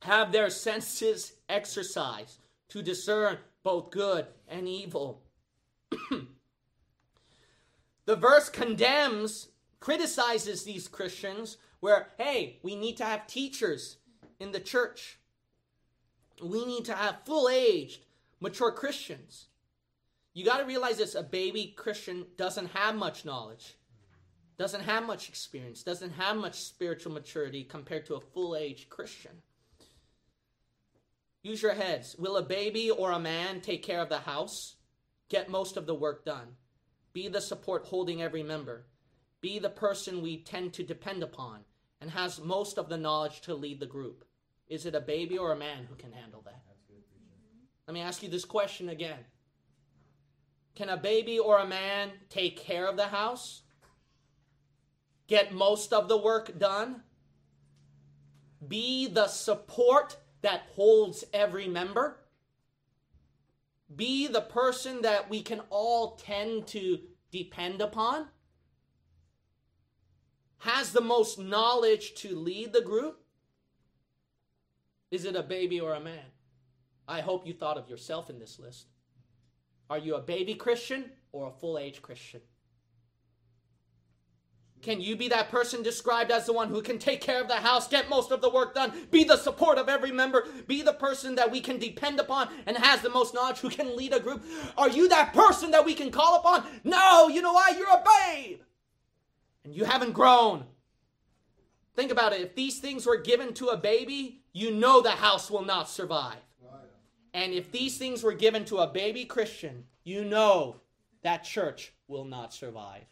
have 0.03 0.33
their 0.33 0.51
senses 0.51 1.35
exercised 1.49 2.39
to 2.69 2.83
discern 2.83 3.39
both 3.63 3.91
good 3.91 4.27
and 4.49 4.69
evil. 4.69 5.23
the 8.07 8.17
verse 8.17 8.49
condemns, 8.49 9.49
criticizes 9.81 10.65
these 10.65 10.89
Christians 10.89 11.59
where, 11.81 12.09
hey, 12.19 12.59
we 12.63 12.77
need 12.77 12.97
to 12.99 13.05
have 13.05 13.27
teachers 13.27 13.97
in 14.41 14.53
the 14.53 14.61
church. 14.61 15.19
We 16.43 16.65
need 16.65 16.85
to 16.87 16.95
have 16.95 17.25
full 17.25 17.49
aged, 17.49 18.01
mature 18.41 18.73
Christians. 18.73 19.47
You 20.35 20.45
got 20.45 20.59
to 20.59 20.65
realize 20.65 20.99
this 20.99 21.15
a 21.15 21.23
baby 21.23 21.73
Christian 21.77 22.27
doesn't 22.37 22.73
have 22.73 22.95
much 22.95 23.25
knowledge, 23.25 23.77
doesn't 24.59 24.83
have 24.83 25.07
much 25.07 25.29
experience, 25.29 25.83
doesn't 25.83 26.13
have 26.13 26.37
much 26.37 26.57
spiritual 26.57 27.13
maturity 27.13 27.65
compared 27.65 28.05
to 28.07 28.17
a 28.17 28.21
full 28.21 28.55
aged 28.55 28.91
Christian. 28.91 29.43
Use 31.43 31.63
your 31.63 31.75
heads. 31.75 32.17
Will 32.19 32.37
a 32.37 32.43
baby 32.43 32.91
or 32.91 33.13
a 33.13 33.21
man 33.21 33.61
take 33.61 33.83
care 33.83 34.03
of 34.03 34.09
the 34.09 34.19
house? 34.19 34.75
Get 35.29 35.49
most 35.49 35.77
of 35.77 35.87
the 35.87 35.95
work 35.95 36.25
done. 36.25 36.57
Be 37.13 37.29
the 37.29 37.41
support 37.41 37.87
holding 37.87 38.21
every 38.21 38.43
member. 38.43 38.85
Be 39.41 39.59
the 39.59 39.71
person 39.71 40.23
we 40.23 40.39
tend 40.39 40.73
to 40.75 40.83
depend 40.83 41.23
upon 41.23 41.61
and 42.01 42.11
has 42.11 42.41
most 42.41 42.79
of 42.79 42.89
the 42.89 42.97
knowledge 42.97 43.41
to 43.43 43.55
lead 43.55 43.81
the 43.81 43.87
group. 43.87 44.25
Is 44.69 44.87
it 44.87 44.95
a 44.95 45.01
baby 45.01 45.39
or 45.39 45.53
a 45.53 45.57
man 45.57 45.87
who 45.89 45.95
can 45.95 46.13
handle 46.13 46.43
that? 46.45 46.63
Let 47.87 47.95
me 47.95 48.01
ask 48.01 48.23
you 48.23 48.29
this 48.29 48.45
question 48.45 48.89
again. 48.89 49.19
Can 50.75 50.89
a 50.89 50.97
baby 50.97 51.39
or 51.39 51.59
a 51.59 51.67
man 51.67 52.11
take 52.29 52.59
care 52.59 52.87
of 52.87 52.97
the 52.97 53.07
house? 53.07 53.63
Get 55.29 55.55
most 55.55 55.93
of 55.93 56.09
the 56.09 56.17
work 56.17 56.59
done? 56.59 57.03
Be 58.67 59.07
the 59.07 59.29
support 59.29 60.17
that 60.43 60.63
holds 60.75 61.25
every 61.33 61.69
member? 61.69 62.19
Be 63.95 64.27
the 64.27 64.41
person 64.41 65.03
that 65.03 65.31
we 65.31 65.43
can 65.43 65.61
all 65.71 66.17
tend 66.17 66.67
to 66.69 66.99
depend 67.31 67.81
upon? 67.81 68.27
Has 70.59 70.93
the 70.93 71.01
most 71.01 71.39
knowledge 71.39 72.15
to 72.17 72.35
lead 72.35 72.73
the 72.73 72.81
group? 72.81 73.21
Is 75.11 75.25
it 75.25 75.37
a 75.37 75.43
baby 75.43 75.81
or 75.81 75.95
a 75.95 76.01
man? 76.01 76.25
I 77.07 77.21
hope 77.21 77.47
you 77.47 77.53
thought 77.53 77.79
of 77.79 77.89
yourself 77.89 78.31
in 78.31 78.39
this 78.39 78.59
list. 78.59 78.87
Are 79.89 79.99
you 79.99 80.17
a 80.17 80.21
baby 80.21 80.55
Christian 80.55 81.11
or 81.31 81.47
a 81.47 81.53
full 81.53 81.79
age 81.79 82.03
Christian? 82.03 82.41
Can 84.83 85.01
you 85.01 85.17
be 85.17 85.29
that 85.29 85.51
person 85.51 85.83
described 85.83 86.31
as 86.31 86.47
the 86.47 86.53
one 86.53 86.69
who 86.69 86.83
can 86.83 86.99
take 86.99 87.21
care 87.21 87.41
of 87.41 87.49
the 87.49 87.55
house, 87.57 87.89
get 87.89 88.09
most 88.09 88.31
of 88.31 88.41
the 88.41 88.51
work 88.51 88.75
done, 88.75 88.93
be 89.11 89.25
the 89.25 89.37
support 89.37 89.79
of 89.79 89.89
every 89.89 90.13
member, 90.13 90.47
be 90.67 90.83
the 90.83 90.93
person 90.93 91.35
that 91.37 91.51
we 91.51 91.61
can 91.61 91.79
depend 91.79 92.21
upon 92.21 92.49
and 92.67 92.77
has 92.77 93.01
the 93.01 93.11
most 93.11 93.35
knowledge, 93.35 93.59
who 93.59 93.71
can 93.71 93.97
lead 93.97 94.13
a 94.13 94.21
group? 94.21 94.45
Are 94.77 94.89
you 94.89 95.09
that 95.09 95.33
person 95.33 95.71
that 95.71 95.85
we 95.85 95.95
can 95.95 96.11
call 96.11 96.37
upon? 96.37 96.65
No, 96.85 97.29
you 97.29 97.43
know 97.43 97.53
why? 97.53 97.75
You're 97.77 97.89
a 97.89 98.05
babe. 98.05 98.61
And 99.67 99.75
you 99.75 99.85
haven't 99.85 100.13
grown. 100.13 100.65
Think 101.97 102.13
about 102.13 102.33
it. 102.33 102.41
If 102.41 102.55
these 102.55 102.79
things 102.79 103.05
were 103.05 103.17
given 103.17 103.53
to 103.55 103.67
a 103.71 103.77
baby, 103.77 104.43
you 104.53 104.71
know 104.71 105.03
the 105.03 105.11
house 105.11 105.51
will 105.51 105.65
not 105.65 105.91
survive. 105.91 106.39
And 107.35 107.53
if 107.53 107.73
these 107.73 107.99
things 107.99 108.23
were 108.23 108.33
given 108.33 108.65
to 108.67 108.79
a 108.79 108.87
baby 108.87 109.25
Christian, 109.25 109.85
you 110.05 110.25
know 110.25 110.77
that 111.23 111.43
church 111.43 111.93
will 112.07 112.25
not 112.25 112.55
survive. 112.55 113.03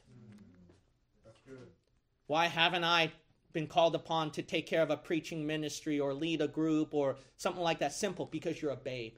Why 2.29 2.47
haven't 2.47 2.85
I 2.85 3.11
been 3.53 3.67
called 3.67 3.97
upon 3.97 4.31
to 4.31 4.43
take 4.43 4.69
care 4.69 4.83
of 4.83 4.91
a 4.91 4.97
preaching 4.97 5.45
ministry 5.45 5.99
or 5.99 6.15
lead 6.15 6.41
a 6.41 6.47
group 6.47 6.95
or 6.95 7.17
something 7.37 7.65
like 7.65 7.81
that? 7.81 7.93
Simple, 7.93 8.27
because 8.27 8.63
you're 8.63 8.71
a 8.71 8.77
babe. 8.77 9.17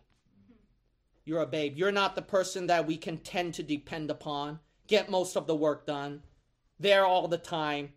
You're 1.27 1.43
a 1.43 1.47
babe. 1.47 1.77
You're 1.77 1.93
not 1.93 2.15
the 2.15 2.23
person 2.23 2.67
that 2.69 2.87
we 2.87 2.97
can 2.97 3.19
tend 3.19 3.53
to 3.55 3.63
depend 3.63 4.11
upon, 4.11 4.59
get 4.87 5.11
most 5.11 5.37
of 5.37 5.47
the 5.47 5.55
work 5.55 5.87
done, 5.87 6.23
there 6.79 7.05
all 7.05 7.29
the 7.29 7.39
time, 7.39 7.93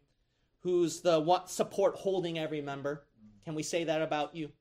who's 0.62 1.02
the 1.02 1.20
what 1.20 1.50
support 1.50 1.96
holding 1.96 2.38
every 2.38 2.62
member. 2.62 3.06
Can 3.46 3.56
we 3.56 3.64
say 3.64 3.84
that 3.86 4.02
about 4.02 4.36
you? 4.36 4.52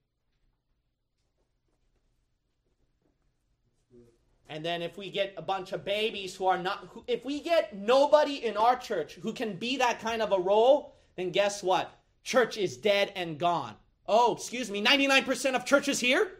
And 4.48 4.64
then 4.64 4.80
if 4.80 4.96
we 4.96 5.10
get 5.10 5.34
a 5.36 5.42
bunch 5.42 5.72
of 5.72 5.84
babies 5.84 6.34
who 6.34 6.46
are 6.46 6.56
not, 6.56 6.88
who, 6.90 7.04
if 7.06 7.24
we 7.24 7.40
get 7.40 7.76
nobody 7.76 8.44
in 8.46 8.56
our 8.56 8.76
church 8.76 9.14
who 9.14 9.32
can 9.32 9.56
be 9.56 9.76
that 9.76 10.00
kind 10.00 10.22
of 10.22 10.32
a 10.32 10.38
role, 10.38 10.96
then 11.16 11.30
guess 11.30 11.62
what? 11.62 11.90
Church 12.24 12.56
is 12.56 12.76
dead 12.76 13.12
and 13.14 13.38
gone. 13.38 13.74
Oh, 14.06 14.34
excuse 14.34 14.70
me, 14.70 14.82
99% 14.82 15.54
of 15.54 15.66
churches 15.66 16.00
here? 16.00 16.32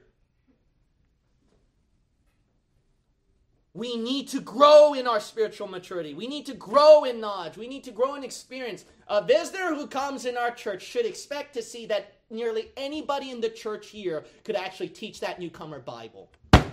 We 3.79 3.97
need 3.97 4.27
to 4.31 4.41
grow 4.41 4.95
in 4.95 5.07
our 5.07 5.21
spiritual 5.21 5.69
maturity. 5.69 6.13
We 6.13 6.27
need 6.27 6.47
to 6.47 6.55
grow 6.55 7.05
in 7.05 7.21
knowledge. 7.21 7.57
We 7.57 7.69
need 7.69 7.85
to 7.85 7.93
grow 7.93 8.17
in 8.17 8.25
experience. 8.25 8.85
A 9.07 9.23
visitor 9.23 9.73
who 9.73 9.87
comes 9.87 10.25
in 10.25 10.37
our 10.37 10.51
church 10.51 10.83
should 10.83 11.07
expect 11.07 11.55
to 11.55 11.63
see 11.63 11.87
that 11.87 12.15
nearly 12.29 12.73
anybody 12.77 13.31
in 13.31 13.41
the 13.41 13.49
church 13.49 13.91
here 13.91 14.25
could 14.43 14.57
actually 14.57 14.89
teach 14.89 15.21
that 15.21 15.39
newcomer 15.39 15.79
Bible. 15.79 16.29
Okay. 16.53 16.65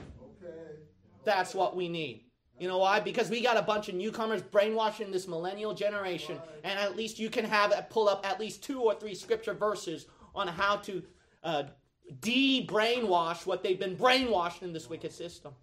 That's 1.24 1.54
what 1.54 1.76
we 1.76 1.89
need. 1.89 2.24
You 2.60 2.68
know 2.68 2.80
why? 2.80 3.02
Because 3.02 3.30
we 3.30 3.39
got 3.39 3.58
a 3.58 3.62
bunch 3.62 3.88
of 3.88 3.94
newcomers 3.94 4.41
brainwashing 4.41 5.12
this 5.12 5.28
millennial 5.28 5.76
generation, 5.76 6.39
and 6.63 6.80
at 6.80 6.96
least 6.96 7.20
you 7.20 7.30
can 7.30 7.46
have 7.46 7.72
pull 7.91 8.10
up 8.10 8.28
at 8.28 8.39
least 8.39 8.63
two 8.63 8.82
or 8.82 8.96
three 8.96 9.13
scripture 9.13 9.54
verses 9.54 10.08
on 10.34 10.48
how 10.48 10.78
to 10.78 11.04
uh, 11.44 11.63
de-brainwash 12.22 13.46
what 13.46 13.62
they've 13.62 13.80
been 13.80 13.96
brainwashed 13.96 14.63
in 14.63 14.74
this 14.74 14.89
wicked 14.89 15.12
system. 15.12 15.54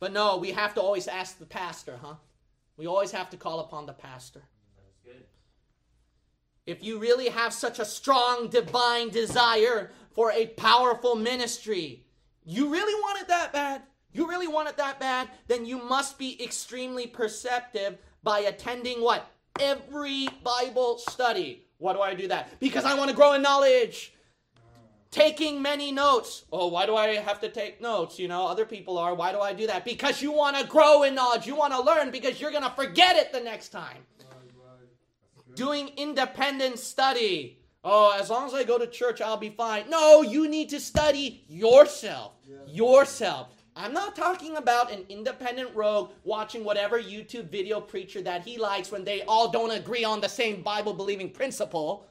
But 0.00 0.12
no, 0.12 0.38
we 0.38 0.50
have 0.52 0.74
to 0.74 0.80
always 0.80 1.06
ask 1.06 1.38
the 1.38 1.46
pastor, 1.46 1.98
huh? 2.02 2.14
We 2.76 2.86
always 2.86 3.12
have 3.12 3.28
to 3.30 3.36
call 3.36 3.60
upon 3.60 3.86
the 3.86 3.92
pastor. 3.92 4.42
If 6.66 6.82
you 6.82 6.98
really 6.98 7.28
have 7.28 7.52
such 7.52 7.78
a 7.78 7.84
strong 7.84 8.48
divine 8.48 9.10
desire 9.10 9.90
for 10.12 10.30
a 10.32 10.46
powerful 10.46 11.16
ministry, 11.16 12.04
you 12.44 12.70
really 12.70 12.94
want 13.02 13.20
it 13.20 13.28
that 13.28 13.52
bad, 13.52 13.82
you 14.12 14.28
really 14.28 14.46
want 14.48 14.68
it 14.68 14.76
that 14.76 15.00
bad, 15.00 15.28
then 15.48 15.66
you 15.66 15.82
must 15.82 16.18
be 16.18 16.42
extremely 16.42 17.06
perceptive 17.06 17.98
by 18.22 18.40
attending 18.40 19.02
what? 19.02 19.30
Every 19.58 20.28
Bible 20.44 20.98
study. 20.98 21.66
Why 21.78 21.92
do 21.92 22.00
I 22.00 22.14
do 22.14 22.28
that? 22.28 22.58
Because 22.60 22.84
I 22.84 22.94
want 22.94 23.10
to 23.10 23.16
grow 23.16 23.32
in 23.32 23.42
knowledge. 23.42 24.14
Taking 25.10 25.60
many 25.60 25.90
notes. 25.90 26.44
Oh, 26.52 26.68
why 26.68 26.86
do 26.86 26.94
I 26.94 27.16
have 27.16 27.40
to 27.40 27.48
take 27.48 27.80
notes? 27.80 28.18
You 28.18 28.28
know, 28.28 28.46
other 28.46 28.64
people 28.64 28.96
are. 28.96 29.12
Why 29.14 29.32
do 29.32 29.40
I 29.40 29.52
do 29.52 29.66
that? 29.66 29.84
Because 29.84 30.22
you 30.22 30.30
want 30.30 30.56
to 30.56 30.66
grow 30.66 31.02
in 31.02 31.16
knowledge. 31.16 31.46
You 31.48 31.56
want 31.56 31.72
to 31.72 31.82
learn 31.82 32.12
because 32.12 32.40
you're 32.40 32.52
going 32.52 32.62
to 32.62 32.70
forget 32.70 33.16
it 33.16 33.32
the 33.32 33.40
next 33.40 33.70
time. 33.70 33.98
Right, 34.20 34.28
right. 35.48 35.56
Doing 35.56 35.90
independent 35.96 36.78
study. 36.78 37.58
Oh, 37.82 38.16
as 38.20 38.30
long 38.30 38.46
as 38.46 38.54
I 38.54 38.62
go 38.62 38.78
to 38.78 38.86
church, 38.86 39.20
I'll 39.20 39.36
be 39.36 39.50
fine. 39.50 39.90
No, 39.90 40.22
you 40.22 40.48
need 40.48 40.68
to 40.68 40.78
study 40.78 41.42
yourself. 41.48 42.34
Yes. 42.46 42.60
Yourself. 42.68 43.48
I'm 43.74 43.92
not 43.92 44.14
talking 44.14 44.56
about 44.56 44.92
an 44.92 45.06
independent 45.08 45.74
rogue 45.74 46.10
watching 46.22 46.62
whatever 46.64 47.00
YouTube 47.00 47.50
video 47.50 47.80
preacher 47.80 48.20
that 48.22 48.44
he 48.44 48.58
likes 48.58 48.92
when 48.92 49.04
they 49.04 49.22
all 49.22 49.48
don't 49.50 49.70
agree 49.70 50.04
on 50.04 50.20
the 50.20 50.28
same 50.28 50.62
Bible 50.62 50.92
believing 50.92 51.30
principle. 51.30 52.06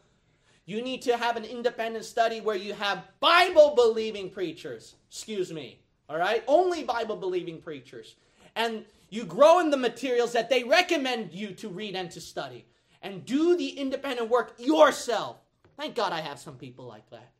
You 0.69 0.83
need 0.83 1.01
to 1.01 1.17
have 1.17 1.35
an 1.35 1.45
independent 1.45 2.05
study 2.05 2.41
where 2.41 2.55
you 2.55 2.75
have 2.75 3.03
Bible 3.19 3.73
believing 3.75 4.29
preachers. 4.29 4.93
Excuse 5.09 5.51
me. 5.51 5.79
All 6.07 6.19
right? 6.19 6.43
Only 6.45 6.83
Bible 6.83 7.15
believing 7.15 7.59
preachers. 7.59 8.17
And 8.55 8.85
you 9.09 9.23
grow 9.23 9.61
in 9.61 9.71
the 9.71 9.77
materials 9.77 10.31
that 10.33 10.47
they 10.47 10.63
recommend 10.63 11.33
you 11.33 11.55
to 11.55 11.69
read 11.69 11.95
and 11.95 12.11
to 12.11 12.21
study. 12.21 12.67
And 13.01 13.25
do 13.25 13.57
the 13.57 13.69
independent 13.69 14.29
work 14.29 14.53
yourself. 14.59 15.37
Thank 15.75 15.95
God 15.95 16.13
I 16.13 16.21
have 16.21 16.37
some 16.37 16.55
people 16.55 16.85
like 16.85 17.09
that. 17.09 17.31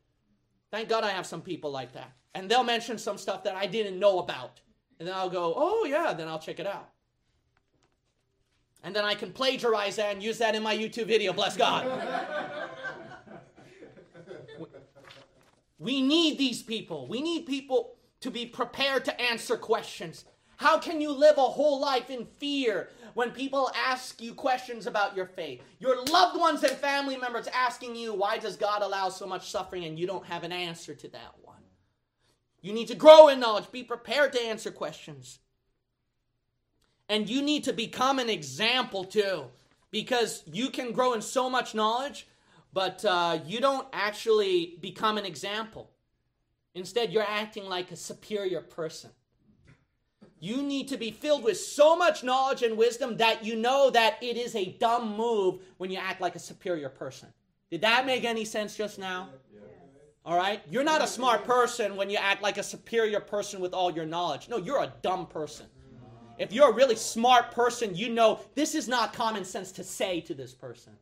Thank 0.71 0.89
God 0.89 1.03
I 1.03 1.11
have 1.11 1.27
some 1.27 1.41
people 1.41 1.69
like 1.69 1.93
that. 1.93 2.11
And 2.33 2.49
they'll 2.49 2.63
mention 2.63 2.97
some 2.97 3.19
stuff 3.19 3.43
that 3.43 3.55
I 3.55 3.67
didn't 3.67 3.99
know 3.99 4.17
about. 4.17 4.59
And 4.97 5.07
then 5.07 5.13
I'll 5.13 5.29
go, 5.29 5.53
oh, 5.55 5.85
yeah, 5.85 6.13
then 6.13 6.27
I'll 6.27 6.39
check 6.39 6.59
it 6.59 6.65
out. 6.65 6.89
And 8.83 8.95
then 8.95 9.05
I 9.05 9.13
can 9.13 9.31
plagiarize 9.31 9.97
that 9.97 10.13
and 10.13 10.23
use 10.23 10.39
that 10.39 10.55
in 10.55 10.63
my 10.63 10.75
YouTube 10.75 11.05
video. 11.05 11.31
Bless 11.31 11.55
God. 11.55 11.85
we 15.79 16.01
need 16.01 16.37
these 16.37 16.61
people. 16.61 17.07
We 17.07 17.21
need 17.21 17.45
people 17.45 17.95
to 18.19 18.29
be 18.29 18.45
prepared 18.45 19.05
to 19.05 19.21
answer 19.21 19.55
questions. 19.55 20.25
How 20.57 20.77
can 20.77 20.99
you 20.99 21.11
live 21.13 21.37
a 21.37 21.41
whole 21.41 21.79
life 21.79 22.09
in 22.09 22.25
fear 22.37 22.89
when 23.13 23.31
people 23.31 23.71
ask 23.73 24.21
you 24.21 24.33
questions 24.33 24.87
about 24.87 25.15
your 25.15 25.25
faith? 25.25 25.61
Your 25.79 26.03
loved 26.03 26.37
ones 26.37 26.63
and 26.63 26.73
family 26.73 27.15
members 27.15 27.47
asking 27.47 27.95
you, 27.95 28.13
why 28.13 28.37
does 28.39 28.57
God 28.57 28.81
allow 28.81 29.07
so 29.07 29.25
much 29.25 29.49
suffering 29.49 29.85
and 29.85 29.97
you 29.97 30.05
don't 30.05 30.25
have 30.25 30.43
an 30.43 30.51
answer 30.51 30.93
to 30.93 31.07
that 31.07 31.35
one? 31.43 31.55
You 32.61 32.73
need 32.73 32.89
to 32.89 32.95
grow 32.95 33.29
in 33.29 33.39
knowledge, 33.39 33.71
be 33.71 33.83
prepared 33.83 34.33
to 34.33 34.41
answer 34.41 34.69
questions. 34.69 35.39
And 37.07 37.29
you 37.29 37.41
need 37.41 37.63
to 37.63 37.73
become 37.73 38.19
an 38.19 38.29
example 38.29 39.05
too, 39.05 39.45
because 39.91 40.43
you 40.45 40.69
can 40.71 40.91
grow 40.91 41.13
in 41.13 41.21
so 41.21 41.49
much 41.49 41.73
knowledge, 41.73 42.27
but 42.73 43.03
uh, 43.05 43.39
you 43.45 43.59
don't 43.59 43.87
actually 43.93 44.77
become 44.81 45.17
an 45.17 45.25
example. 45.25 45.89
Instead, 46.75 47.11
you're 47.11 47.23
acting 47.23 47.65
like 47.65 47.91
a 47.91 47.95
superior 47.95 48.61
person. 48.61 49.09
You 50.39 50.61
need 50.61 50.87
to 50.89 50.97
be 50.97 51.11
filled 51.11 51.43
with 51.43 51.59
so 51.59 51.97
much 51.97 52.23
knowledge 52.23 52.63
and 52.63 52.77
wisdom 52.77 53.17
that 53.17 53.43
you 53.43 53.55
know 53.55 53.89
that 53.89 54.21
it 54.21 54.37
is 54.37 54.55
a 54.55 54.77
dumb 54.79 55.17
move 55.17 55.59
when 55.77 55.91
you 55.91 55.97
act 55.97 56.21
like 56.21 56.35
a 56.35 56.39
superior 56.39 56.89
person. 56.89 57.27
Did 57.69 57.81
that 57.81 58.05
make 58.05 58.23
any 58.23 58.45
sense 58.45 58.75
just 58.75 58.99
now? 58.99 59.29
All 60.25 60.37
right? 60.37 60.61
You're 60.69 60.83
not 60.83 61.03
a 61.03 61.07
smart 61.07 61.43
person 61.43 61.95
when 61.95 62.09
you 62.09 62.17
act 62.17 62.41
like 62.41 62.57
a 62.57 62.63
superior 62.63 63.19
person 63.19 63.59
with 63.59 63.73
all 63.73 63.91
your 63.91 64.05
knowledge. 64.05 64.47
No, 64.47 64.57
you're 64.57 64.81
a 64.81 64.93
dumb 65.01 65.27
person. 65.27 65.65
If 66.37 66.53
you're 66.53 66.69
a 66.69 66.73
really 66.73 66.95
smart 66.95 67.51
person, 67.51 67.95
you 67.95 68.09
know 68.09 68.39
this 68.55 68.75
is 68.75 68.87
not 68.87 69.11
common 69.11 69.43
sense 69.43 69.73
to 69.73 69.83
say 69.83 70.21
to 70.21 70.33
this 70.33 70.53
person. 70.53 70.93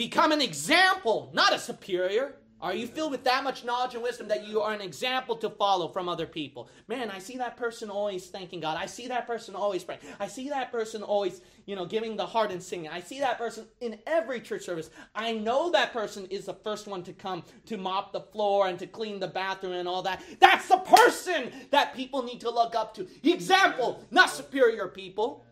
Become 0.00 0.32
an 0.32 0.40
example, 0.40 1.30
not 1.34 1.52
a 1.52 1.58
superior. 1.58 2.36
Are 2.62 2.72
you 2.72 2.86
filled 2.86 3.10
with 3.10 3.22
that 3.24 3.44
much 3.44 3.64
knowledge 3.64 3.92
and 3.92 4.02
wisdom 4.02 4.28
that 4.28 4.48
you 4.48 4.62
are 4.62 4.72
an 4.72 4.80
example 4.80 5.36
to 5.36 5.50
follow 5.50 5.88
from 5.88 6.08
other 6.08 6.24
people? 6.24 6.70
Man, 6.88 7.10
I 7.10 7.18
see 7.18 7.36
that 7.36 7.58
person 7.58 7.90
always 7.90 8.28
thanking 8.28 8.60
God. 8.60 8.78
I 8.80 8.86
see 8.86 9.08
that 9.08 9.26
person 9.26 9.54
always 9.54 9.84
praying. 9.84 10.00
I 10.18 10.26
see 10.26 10.48
that 10.48 10.72
person 10.72 11.02
always, 11.02 11.42
you 11.66 11.76
know, 11.76 11.84
giving 11.84 12.16
the 12.16 12.24
heart 12.24 12.50
and 12.50 12.62
singing. 12.62 12.88
I 12.88 13.00
see 13.00 13.20
that 13.20 13.36
person 13.36 13.66
in 13.82 13.98
every 14.06 14.40
church 14.40 14.62
service. 14.62 14.88
I 15.14 15.32
know 15.32 15.70
that 15.72 15.92
person 15.92 16.24
is 16.30 16.46
the 16.46 16.54
first 16.54 16.86
one 16.86 17.02
to 17.02 17.12
come 17.12 17.42
to 17.66 17.76
mop 17.76 18.14
the 18.14 18.22
floor 18.22 18.68
and 18.68 18.78
to 18.78 18.86
clean 18.86 19.20
the 19.20 19.28
bathroom 19.28 19.74
and 19.74 19.86
all 19.86 20.00
that. 20.04 20.22
That's 20.38 20.66
the 20.66 20.78
person 20.78 21.52
that 21.72 21.94
people 21.94 22.22
need 22.22 22.40
to 22.40 22.48
look 22.48 22.74
up 22.74 22.94
to. 22.94 23.06
Example, 23.22 24.02
not 24.10 24.30
superior 24.30 24.88
people. 24.88 25.44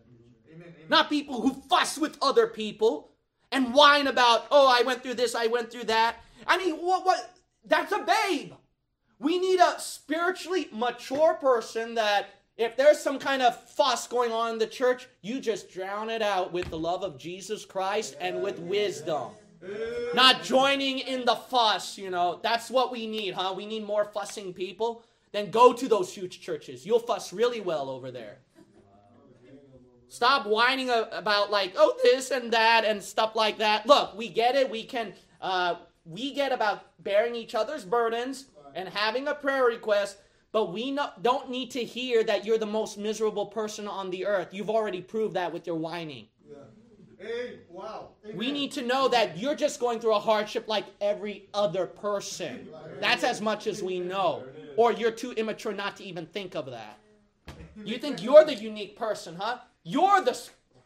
Not 0.89 1.11
people 1.11 1.43
who 1.43 1.53
fuss 1.69 1.99
with 1.99 2.17
other 2.23 2.47
people 2.47 3.13
and 3.53 3.75
whine 3.75 4.07
about, 4.07 4.47
oh, 4.51 4.69
I 4.69 4.83
went 4.83 5.03
through 5.03 5.15
this, 5.15 5.35
I 5.35 5.47
went 5.47 5.71
through 5.71 5.85
that. 5.85 6.17
I 6.47 6.59
mean, 6.59 6.77
what? 6.77 7.05
What? 7.05 7.35
That's 7.65 7.93
a 7.93 7.99
babe. 7.99 8.53
We 9.19 9.39
need 9.39 9.61
a 9.61 9.79
spiritually 9.81 10.69
mature 10.73 11.35
person 11.35 11.95
that 11.95 12.31
if 12.57 12.77
there's 12.77 12.99
some 12.99 13.19
kind 13.19 13.43
of 13.43 13.61
fuss 13.71 14.07
going 14.07 14.33
on 14.33 14.53
in 14.53 14.59
the 14.59 14.67
church, 14.67 15.09
you 15.23 15.41
just 15.41 15.71
drown 15.71 16.11
it 16.11 16.23
out 16.23 16.53
with 16.53 16.71
the 16.71 16.79
love 16.79 17.03
of 17.03 17.19
Jesus 17.19 17.65
Christ 17.65 18.17
and 18.21 18.43
with 18.43 18.59
wisdom. 18.59 19.31
Not 20.15 20.43
joining 20.45 21.01
in 21.01 21.25
the 21.25 21.35
fuss, 21.35 21.99
you 21.99 22.11
know. 22.11 22.41
That's 22.43 22.71
what 22.71 22.93
we 22.93 23.07
need, 23.07 23.35
huh? 23.35 23.55
We 23.57 23.67
need 23.67 23.85
more 23.85 24.05
fussing 24.05 24.53
people. 24.53 25.03
Then 25.33 25.51
go 25.51 25.73
to 25.73 25.89
those 25.89 26.13
huge 26.15 26.41
churches. 26.41 26.87
You'll 26.87 27.01
fuss 27.01 27.33
really 27.33 27.61
well 27.61 27.91
over 27.91 28.11
there. 28.11 28.39
Stop 30.09 30.47
whining 30.47 30.90
about 30.90 31.51
like, 31.51 31.75
oh, 31.77 31.94
this 32.03 32.31
and 32.31 32.53
that 32.53 32.85
and 32.85 33.03
stuff 33.03 33.37
like 33.37 33.59
that. 33.59 33.87
Look, 33.87 34.16
we 34.16 34.29
get 34.29 34.55
it. 34.57 34.71
We 34.71 34.85
can 34.85 35.12
uh, 35.40 35.77
we 36.05 36.33
get 36.33 36.53
about 36.53 36.85
bearing 37.03 37.35
each 37.35 37.55
other's 37.55 37.85
burdens 37.85 38.47
and 38.75 38.88
having 38.88 39.29
a 39.29 39.35
prayer 39.35 39.64
request, 39.64 40.18
but 40.53 40.73
we 40.73 40.90
no, 40.90 41.11
don't 41.21 41.51
need 41.51 41.71
to 41.73 41.85
hear 41.85 42.25
that 42.25 42.44
you're 42.44 42.59
the 42.59 42.66
most 42.66 42.97
miserable 42.97 43.47
person 43.47 43.87
on 43.87 44.11
the 44.11 44.25
earth. 44.25 44.49
You've 44.53 44.71
already 44.71 45.03
proved 45.03 45.35
that 45.35 45.53
with 45.53 45.66
your 45.66 45.77
whining. 45.77 46.27
Yeah. 46.49 46.57
Hey, 47.18 47.59
wow. 47.68 48.11
Amen. 48.25 48.37
We 48.37 48.51
need 48.51 48.73
to 48.73 48.83
know 48.83 49.09
that 49.09 49.37
you're 49.37 49.55
just 49.55 49.79
going 49.79 50.01
through 50.01 50.14
a 50.14 50.21
hardship 50.21 50.68
like 50.68 50.87
every 51.01 51.49
other 51.53 51.87
person. 51.87 52.68
That's 53.01 53.25
as 53.25 53.40
much 53.40 53.66
as 53.66 53.83
we 53.83 54.01
know. 54.01 54.44
Or 54.77 54.92
you're 54.92 55.11
too 55.11 55.33
immature 55.33 55.73
not 55.73 55.97
to 55.97 56.05
even 56.05 56.27
think 56.27 56.55
of 56.55 56.66
that. 56.66 56.99
You 57.85 57.99
think 57.99 58.23
you're 58.23 58.44
the 58.44 58.55
unique 58.55 58.97
person, 58.97 59.37
huh? 59.38 59.59
You're 59.88 60.20
the 60.20 60.38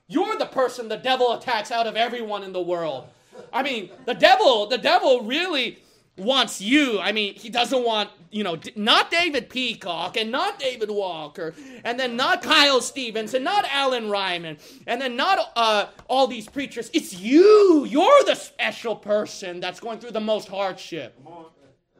you're 0.06 0.36
the 0.36 0.46
person 0.46 0.88
the 0.88 0.96
devil 0.96 1.32
attacks 1.32 1.72
out 1.72 1.88
of 1.88 1.96
everyone 1.96 2.44
in 2.44 2.52
the 2.52 2.62
world. 2.62 3.08
I 3.52 3.62
mean, 3.64 3.90
the 4.06 4.14
devil, 4.14 4.66
the 4.66 4.78
devil 4.78 5.22
really 5.22 5.78
wants 6.16 6.60
you. 6.60 7.00
I 7.00 7.10
mean, 7.10 7.34
he 7.34 7.48
doesn't 7.48 7.84
want, 7.84 8.10
you 8.30 8.44
know, 8.44 8.58
not 8.76 9.10
David 9.10 9.48
Peacock 9.50 10.16
and 10.16 10.30
not 10.30 10.60
David 10.60 10.88
Walker 10.90 11.52
and 11.82 11.98
then 11.98 12.14
not 12.14 12.42
Kyle 12.42 12.80
Stevens 12.80 13.34
and 13.34 13.44
not 13.44 13.64
Alan 13.72 14.08
Ryman 14.08 14.58
and 14.86 15.00
then 15.00 15.16
not 15.16 15.50
uh, 15.56 15.86
all 16.06 16.28
these 16.28 16.48
preachers. 16.48 16.88
It's 16.92 17.18
you. 17.18 17.84
You're 17.86 18.24
the 18.24 18.36
special 18.36 18.94
person 18.94 19.58
that's 19.58 19.80
going 19.80 19.98
through 19.98 20.12
the 20.12 20.20
most 20.20 20.46
hardship. 20.46 21.18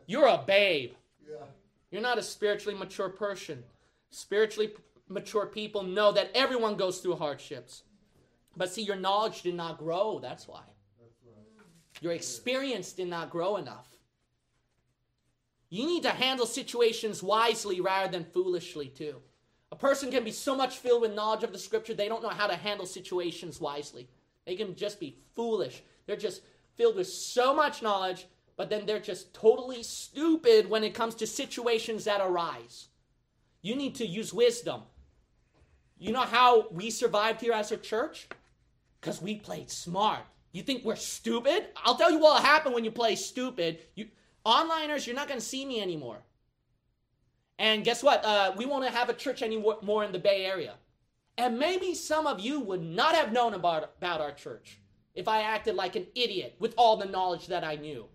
You're 0.07 0.29
a 0.29 0.43
babe. 0.47 0.93
You're 1.91 2.03
not 2.03 2.19
a 2.19 2.23
spiritually 2.23 2.79
mature 2.79 3.09
person. 3.09 3.65
Spiritually 4.11 4.73
mature 5.13 5.47
people 5.47 5.83
know 5.83 6.13
that 6.13 6.31
everyone 6.35 6.77
goes 6.77 6.99
through 6.99 7.17
hardships. 7.17 7.83
But 8.57 8.71
see, 8.71 8.83
your 8.83 8.97
knowledge 8.97 9.43
did 9.43 9.55
not 9.55 9.79
grow. 9.79 10.19
That's 10.21 10.47
why. 10.47 10.63
Your 12.01 12.13
experience 12.13 12.93
did 12.93 13.09
not 13.09 13.31
grow 13.31 13.57
enough. 13.57 13.89
You 15.71 15.87
need 15.87 16.03
to 16.03 16.11
handle 16.11 16.47
situations 16.47 17.23
wisely 17.23 17.81
rather 17.81 18.11
than 18.11 18.25
foolishly, 18.25 18.89
too. 18.89 19.23
A 19.71 19.77
person 19.77 20.11
can 20.11 20.23
be 20.23 20.33
so 20.33 20.55
much 20.55 20.77
filled 20.79 21.01
with 21.01 21.15
knowledge 21.15 21.45
of 21.45 21.53
the 21.53 21.59
scripture, 21.59 21.95
they 21.95 22.09
don't 22.09 22.23
know 22.23 22.29
how 22.29 22.47
to 22.47 22.57
handle 22.57 22.85
situations 22.85 23.59
wisely. 23.59 24.07
They 24.45 24.55
can 24.55 24.75
just 24.75 25.01
be 25.01 25.17
foolish. 25.35 25.83
They're 26.07 26.17
just 26.17 26.43
filled 26.75 26.97
with 26.97 27.07
so 27.07 27.55
much 27.55 27.83
knowledge, 27.83 28.27
but 28.57 28.69
then 28.69 28.85
they're 28.85 29.01
just 29.01 29.33
totally 29.33 29.83
stupid 29.83 30.69
when 30.69 30.85
it 30.85 30.95
comes 30.95 31.15
to 31.17 31.27
situations 31.27 32.05
that 32.05 32.21
arise. 32.21 32.89
You 33.63 33.77
need 33.77 33.95
to 33.95 34.07
use 34.07 34.35
wisdom. 34.35 34.83
You 36.03 36.11
know 36.11 36.23
how 36.23 36.67
we 36.73 36.91
survived 36.91 37.41
here 37.41 37.53
as 37.53 37.71
a 37.71 37.77
church? 37.77 38.27
Because 39.01 39.23
we 39.23 39.37
played 39.37 39.71
smart. 39.71 40.23
You 40.51 40.63
think 40.65 40.85
we're 40.85 40.97
stupid? 40.97 41.69
I'll 41.77 41.95
tell 41.95 42.11
you 42.11 42.19
what'll 42.19 42.45
happen 42.45 42.73
when 42.73 42.85
you 42.85 42.91
play 42.91 43.15
stupid. 43.15 43.79
You 43.95 44.09
onliners, 44.45 45.07
you're 45.07 45.15
not 45.15 45.29
going 45.29 45.39
to 45.39 45.47
see 45.47 45.65
me 45.65 45.81
anymore. 45.81 46.19
And 47.57 47.85
guess 47.85 48.03
what? 48.03 48.25
Uh, 48.25 48.53
we 48.57 48.67
won't 48.67 48.85
have 48.89 49.11
a 49.11 49.15
church 49.15 49.43
anymore 49.43 50.03
in 50.03 50.11
the 50.11 50.19
Bay 50.19 50.45
Area. 50.45 50.75
And 51.39 51.61
maybe 51.61 51.95
some 51.95 52.27
of 52.27 52.41
you 52.41 52.59
would 52.59 52.83
not 52.83 53.15
have 53.15 53.33
known 53.33 53.55
about, 53.55 53.93
about 53.99 54.21
our 54.21 54.33
church 54.33 54.81
if 55.15 55.29
I 55.29 55.43
acted 55.43 55.77
like 55.77 55.95
an 55.95 56.09
idiot 56.17 56.57
with 56.59 56.75
all 56.77 56.97
the 56.97 57.07
knowledge 57.07 57.47
that 57.47 57.63
I 57.63 57.77
knew. 57.77 58.07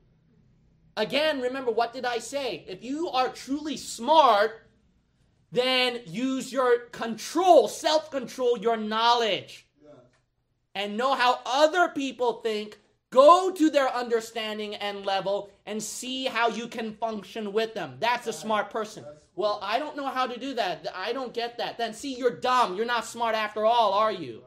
Again, 0.97 1.39
remember, 1.39 1.71
what 1.71 1.93
did 1.93 2.03
I 2.03 2.17
say? 2.17 2.65
If 2.67 2.83
you 2.83 3.07
are 3.07 3.29
truly 3.29 3.77
smart, 3.77 4.66
then 5.51 6.01
use 6.05 6.51
your 6.51 6.79
control, 6.91 7.67
self 7.67 8.11
control, 8.11 8.57
your 8.57 8.77
knowledge 8.77 9.67
and 10.77 10.95
know 10.95 11.15
how 11.15 11.39
other 11.43 11.89
people 11.89 12.33
think, 12.33 12.77
go 13.09 13.51
to 13.51 13.71
their 13.71 13.89
understanding 13.89 14.75
and 14.75 15.07
level 15.07 15.49
and 15.65 15.81
see 15.81 16.25
how 16.25 16.49
you 16.49 16.67
can 16.67 16.93
function 16.93 17.51
with 17.51 17.73
them. 17.73 17.95
That's 17.99 18.27
a 18.27 18.33
smart 18.33 18.69
person. 18.69 19.03
Well, 19.35 19.59
I 19.63 19.79
don't 19.79 19.97
know 19.97 20.05
how 20.05 20.27
to 20.27 20.39
do 20.39 20.53
that. 20.53 20.85
I 20.93 21.13
don't 21.13 21.33
get 21.33 21.57
that. 21.57 21.79
Then 21.79 21.95
see, 21.95 22.15
you're 22.15 22.39
dumb. 22.39 22.75
You're 22.75 22.85
not 22.85 23.05
smart 23.05 23.33
after 23.33 23.65
all, 23.65 23.93
are 23.93 24.11
you? 24.11 24.43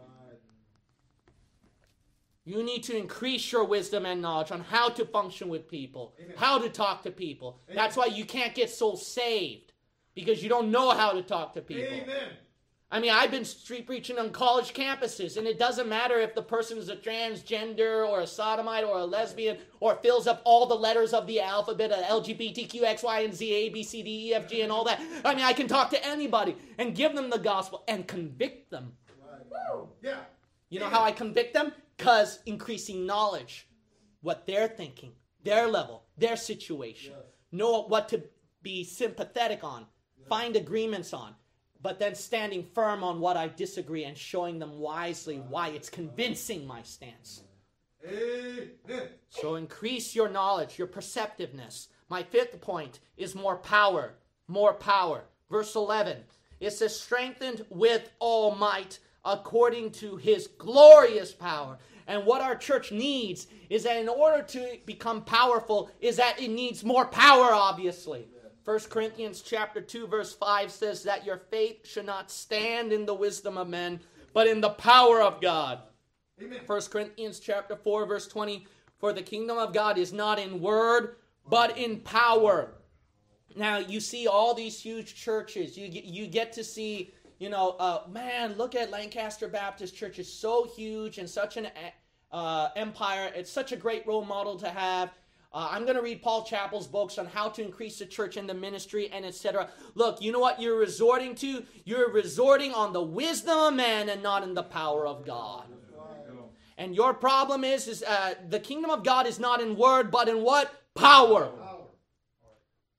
You 2.45 2.63
need 2.63 2.85
to 2.85 2.97
increase 2.97 3.51
your 3.51 3.65
wisdom 3.65 4.07
and 4.07 4.23
knowledge 4.23 4.53
on 4.53 4.61
how 4.61 4.89
to 4.91 5.05
function 5.05 5.49
with 5.49 5.69
people, 5.69 6.15
Amen. 6.23 6.37
how 6.37 6.59
to 6.59 6.69
talk 6.69 7.03
to 7.03 7.11
people. 7.11 7.61
Amen. 7.69 7.77
That's 7.77 7.97
why 7.97 8.07
you 8.07 8.25
can't 8.25 8.55
get 8.55 8.71
souls 8.71 9.05
saved 9.05 9.70
because 10.15 10.43
you 10.43 10.49
don't 10.49 10.71
know 10.71 10.91
how 10.91 11.13
to 11.13 11.23
talk 11.23 11.55
to 11.55 11.61
people. 11.61 11.85
Amen. 11.85 12.29
I 12.93 12.99
mean, 12.99 13.13
I've 13.13 13.31
been 13.31 13.45
street 13.45 13.87
preaching 13.87 14.19
on 14.19 14.31
college 14.31 14.75
campuses, 14.75 15.37
and 15.37 15.47
it 15.47 15.61
doesn't 15.61 15.89
matter 15.89 16.19
if 16.19 16.35
the 16.35 16.43
person 16.43 16.77
is 16.77 16.89
a 16.89 16.97
transgender 16.97 18.07
or 18.07 18.21
a 18.21 18.27
sodomite 18.27 18.83
or 18.83 18.99
a 18.99 19.05
lesbian 19.05 19.59
or 19.79 19.95
fills 19.97 20.27
up 20.27 20.43
all 20.45 20.67
the 20.67 20.75
letters 20.75 21.13
of 21.13 21.29
the 21.29 21.41
alphabet, 21.41 21.93
uh, 21.93 22.03
LGBTQ, 22.03 22.83
X, 22.83 23.05
Y, 23.05 23.21
and 23.21 23.33
Z, 23.33 23.53
A, 23.53 23.69
B, 23.69 23.85
C, 23.85 24.03
D, 24.03 24.31
E, 24.31 24.35
F, 24.35 24.49
G, 24.49 24.63
and 24.63 24.73
all 24.73 24.83
that. 24.85 25.01
I 25.25 25.37
mean, 25.37 25.45
I 25.45 25.53
can 25.53 25.69
talk 25.69 25.91
to 25.91 26.05
anybody 26.05 26.57
and 26.79 26.93
give 26.93 27.15
them 27.15 27.31
the 27.31 27.39
gospel 27.39 27.85
and 27.87 28.09
convict 28.09 28.73
them. 28.73 28.95
Yeah. 30.03 30.21
You 30.69 30.81
know 30.81 30.89
how 30.89 31.05
I 31.05 31.13
convict 31.13 31.55
them? 31.55 31.73
Because 31.97 32.41
increasing 32.45 33.07
knowledge, 33.07 33.69
what 34.21 34.47
they're 34.49 34.69
thinking, 34.69 35.13
their 35.45 35.69
level, 35.69 36.07
their 36.19 36.37
situation, 36.37 37.15
know 37.53 37.83
what 37.83 38.09
to 38.09 38.25
be 38.63 38.83
sympathetic 38.83 39.63
on, 39.63 39.87
find 40.31 40.55
agreements 40.57 41.13
on, 41.13 41.35
but 41.83 41.99
then 41.99 42.15
standing 42.15 42.63
firm 42.63 43.03
on 43.05 43.21
what 43.21 43.37
I 43.37 43.49
disagree 43.49 44.05
and 44.05 44.17
showing 44.17 44.59
them 44.59 44.79
wisely 44.79 45.37
why 45.37 45.69
it's 45.69 45.91
convincing 45.91 46.67
my 46.67 46.83
stance. 46.83 47.43
So 49.29 49.57
increase 49.57 50.15
your 50.15 50.29
knowledge, 50.29 50.79
your 50.79 50.87
perceptiveness. 50.87 51.89
My 52.09 52.23
fifth 52.23 52.61
point 52.61 53.01
is 53.17 53.35
more 53.35 53.57
power. 53.57 54.15
More 54.49 54.73
power. 54.73 55.25
Verse 55.51 55.75
11 55.75 56.19
it 56.61 56.73
says, 56.75 56.99
strengthened 56.99 57.65
with 57.71 58.11
all 58.19 58.55
might 58.55 58.99
according 59.25 59.93
to 59.93 60.17
his 60.17 60.47
glorious 60.47 61.33
power. 61.33 61.79
And 62.07 62.27
what 62.27 62.43
our 62.43 62.55
church 62.55 62.93
needs 62.93 63.47
is 63.71 63.85
that 63.85 63.97
in 63.97 64.09
order 64.09 64.43
to 64.43 64.79
become 64.85 65.23
powerful, 65.23 65.91
is 66.01 66.17
that 66.17 66.41
it 66.41 66.51
needs 66.51 66.85
more 66.85 67.07
power, 67.07 67.51
obviously. 67.53 68.29
1 68.65 68.79
Corinthians 68.91 69.41
chapter 69.41 69.81
2 69.81 70.07
verse 70.07 70.35
5 70.35 70.71
says 70.71 71.03
that 71.05 71.25
your 71.25 71.39
faith 71.51 71.87
should 71.87 72.07
not 72.07 72.31
stand 72.31 72.93
in 72.93 73.07
the 73.07 73.15
wisdom 73.15 73.57
of 73.57 73.69
men, 73.69 74.01
but 74.35 74.47
in 74.47 74.61
the 74.61 74.71
power 74.71 75.23
of 75.23 75.41
God. 75.41 75.81
Amen. 76.43 76.61
1 76.67 76.81
Corinthians 76.91 77.41
chapter 77.41 77.77
4 77.77 78.07
verse 78.07 78.27
20 78.27 78.67
for 78.99 79.13
the 79.13 79.23
kingdom 79.23 79.57
of 79.57 79.73
God 79.73 79.97
is 79.99 80.13
not 80.13 80.39
in 80.39 80.61
word 80.61 81.17
but 81.49 81.77
in 81.79 82.01
power. 82.01 82.75
Now 83.57 83.79
you 83.79 83.99
see 84.01 84.27
all 84.27 84.55
these 84.55 84.81
huge 84.81 85.15
churches. 85.15 85.77
You 85.77 85.89
get, 85.89 86.05
you 86.05 86.27
get 86.27 86.53
to 86.53 86.65
see, 86.65 87.13
you 87.39 87.49
know, 87.49 87.71
uh, 87.79 88.03
man, 88.09 88.55
look 88.57 88.75
at 88.75 88.91
Lancaster 88.91 89.49
Baptist 89.49 89.97
Church. 89.97 90.19
It's 90.19 90.33
so 90.33 90.71
huge 90.77 91.19
and 91.19 91.29
such 91.29 91.57
an 91.57 91.69
uh, 92.31 92.69
empire. 92.77 93.33
It's 93.35 93.51
such 93.51 93.73
a 93.73 93.77
great 93.77 94.07
role 94.07 94.25
model 94.25 94.57
to 94.57 94.69
have. 94.69 95.11
Uh, 95.53 95.69
I'm 95.73 95.83
going 95.85 95.97
to 95.97 96.03
read 96.03 96.23
Paul 96.23 96.45
Chappell's 96.45 96.87
books 96.87 97.19
on 97.19 97.27
how 97.27 97.49
to 97.49 97.63
increase 97.63 97.99
the 97.99 98.07
church 98.07 98.37
and 98.37 98.49
the 98.49 98.55
ministry 98.55 99.11
and 99.13 99.25
etc. 99.25 99.69
Look, 99.97 100.23
you 100.23 100.31
know 100.31 100.39
what 100.39 100.63
you're 100.63 100.79
resorting 100.79 101.35
to? 101.37 101.65
You're 101.85 102.13
resorting 102.13 102.73
on 102.73 102.93
the 102.93 103.03
wisdom 103.03 103.59
of 103.59 103.75
man 103.75 104.09
and 104.09 104.23
not 104.23 104.45
in 104.45 104.55
the 104.55 104.63
power 104.63 105.07
of 105.07 105.27
God. 105.27 105.65
And 106.79 106.95
your 106.95 107.13
problem 107.13 107.65
is, 107.65 107.89
is 107.89 108.03
uh, 108.05 108.35
the 108.49 108.61
kingdom 108.61 108.91
of 108.91 109.05
God 109.05 109.27
is 109.27 109.39
not 109.41 109.61
in 109.61 109.77
word, 109.77 110.11
but 110.11 110.29
in 110.29 110.43
what? 110.43 110.73
Power. 110.95 111.51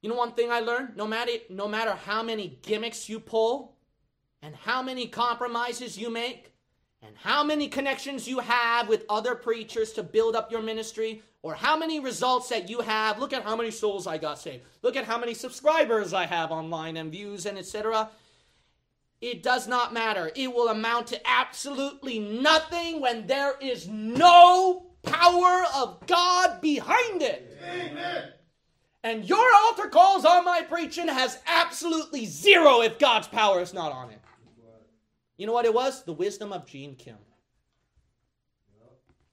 You 0.02 0.10
know 0.10 0.16
one 0.16 0.34
thing 0.34 0.52
I 0.52 0.60
learned? 0.60 0.98
No 0.98 1.08
matter 1.08 1.32
no 1.50 1.68
matter 1.68 1.92
how 1.92 2.22
many 2.22 2.60
gimmicks 2.64 3.08
you 3.08 3.20
pull, 3.20 3.78
and 4.42 4.56
how 4.56 4.82
many 4.82 5.08
compromises 5.08 5.98
you 5.98 6.10
make, 6.10 6.54
and 7.02 7.16
how 7.18 7.44
many 7.44 7.68
connections 7.68 8.28
you 8.28 8.40
have 8.40 8.88
with 8.90 9.06
other 9.10 9.36
preachers 9.36 9.94
to 9.94 10.04
build 10.04 10.36
up 10.36 10.52
your 10.52 10.62
ministry, 10.62 11.24
or 11.44 11.56
how 11.56 11.78
many 11.78 12.00
results 12.00 12.50
that 12.50 12.70
you 12.70 12.82
have. 12.82 13.20
Look 13.20 13.34
at 13.34 13.44
how 13.44 13.56
many 13.56 13.72
souls 13.72 14.08
I 14.08 14.18
got 14.18 14.40
saved. 14.40 14.64
Look 14.82 14.96
at 14.96 15.06
how 15.06 15.18
many 15.18 15.34
subscribers 15.34 16.14
I 16.14 16.26
have 16.26 16.52
online 16.52 16.98
and 16.98 17.12
views 17.12 17.46
and 17.46 17.58
etc. 17.58 18.10
It 19.22 19.44
does 19.44 19.68
not 19.68 19.94
matter. 19.94 20.32
It 20.36 20.54
will 20.54 20.70
amount 20.70 21.08
to 21.08 21.30
absolutely 21.30 22.20
nothing 22.20 23.02
when 23.02 23.28
there 23.28 23.56
is 23.62 23.88
no 23.88 24.88
power 25.04 25.64
of 25.76 26.06
God 26.08 26.62
behind 26.62 27.22
it. 27.22 27.58
Amen. 27.64 28.30
And 29.04 29.28
your 29.28 29.48
altar 29.64 29.90
calls 29.90 30.26
on 30.26 30.46
my 30.46 30.62
preaching 30.62 31.08
has 31.08 31.40
absolutely 31.48 32.26
zero 32.26 32.82
if 32.82 33.00
God's 33.00 33.28
power 33.28 33.60
is 33.60 33.74
not 33.74 33.92
on 33.92 34.12
it. 34.12 34.20
You 35.38 35.48
know 35.48 35.54
what 35.54 35.66
it 35.66 35.74
was? 35.74 36.04
The 36.04 36.14
wisdom 36.14 36.54
of 36.54 36.68
Gene 36.68 36.96
Kim. 36.96 37.18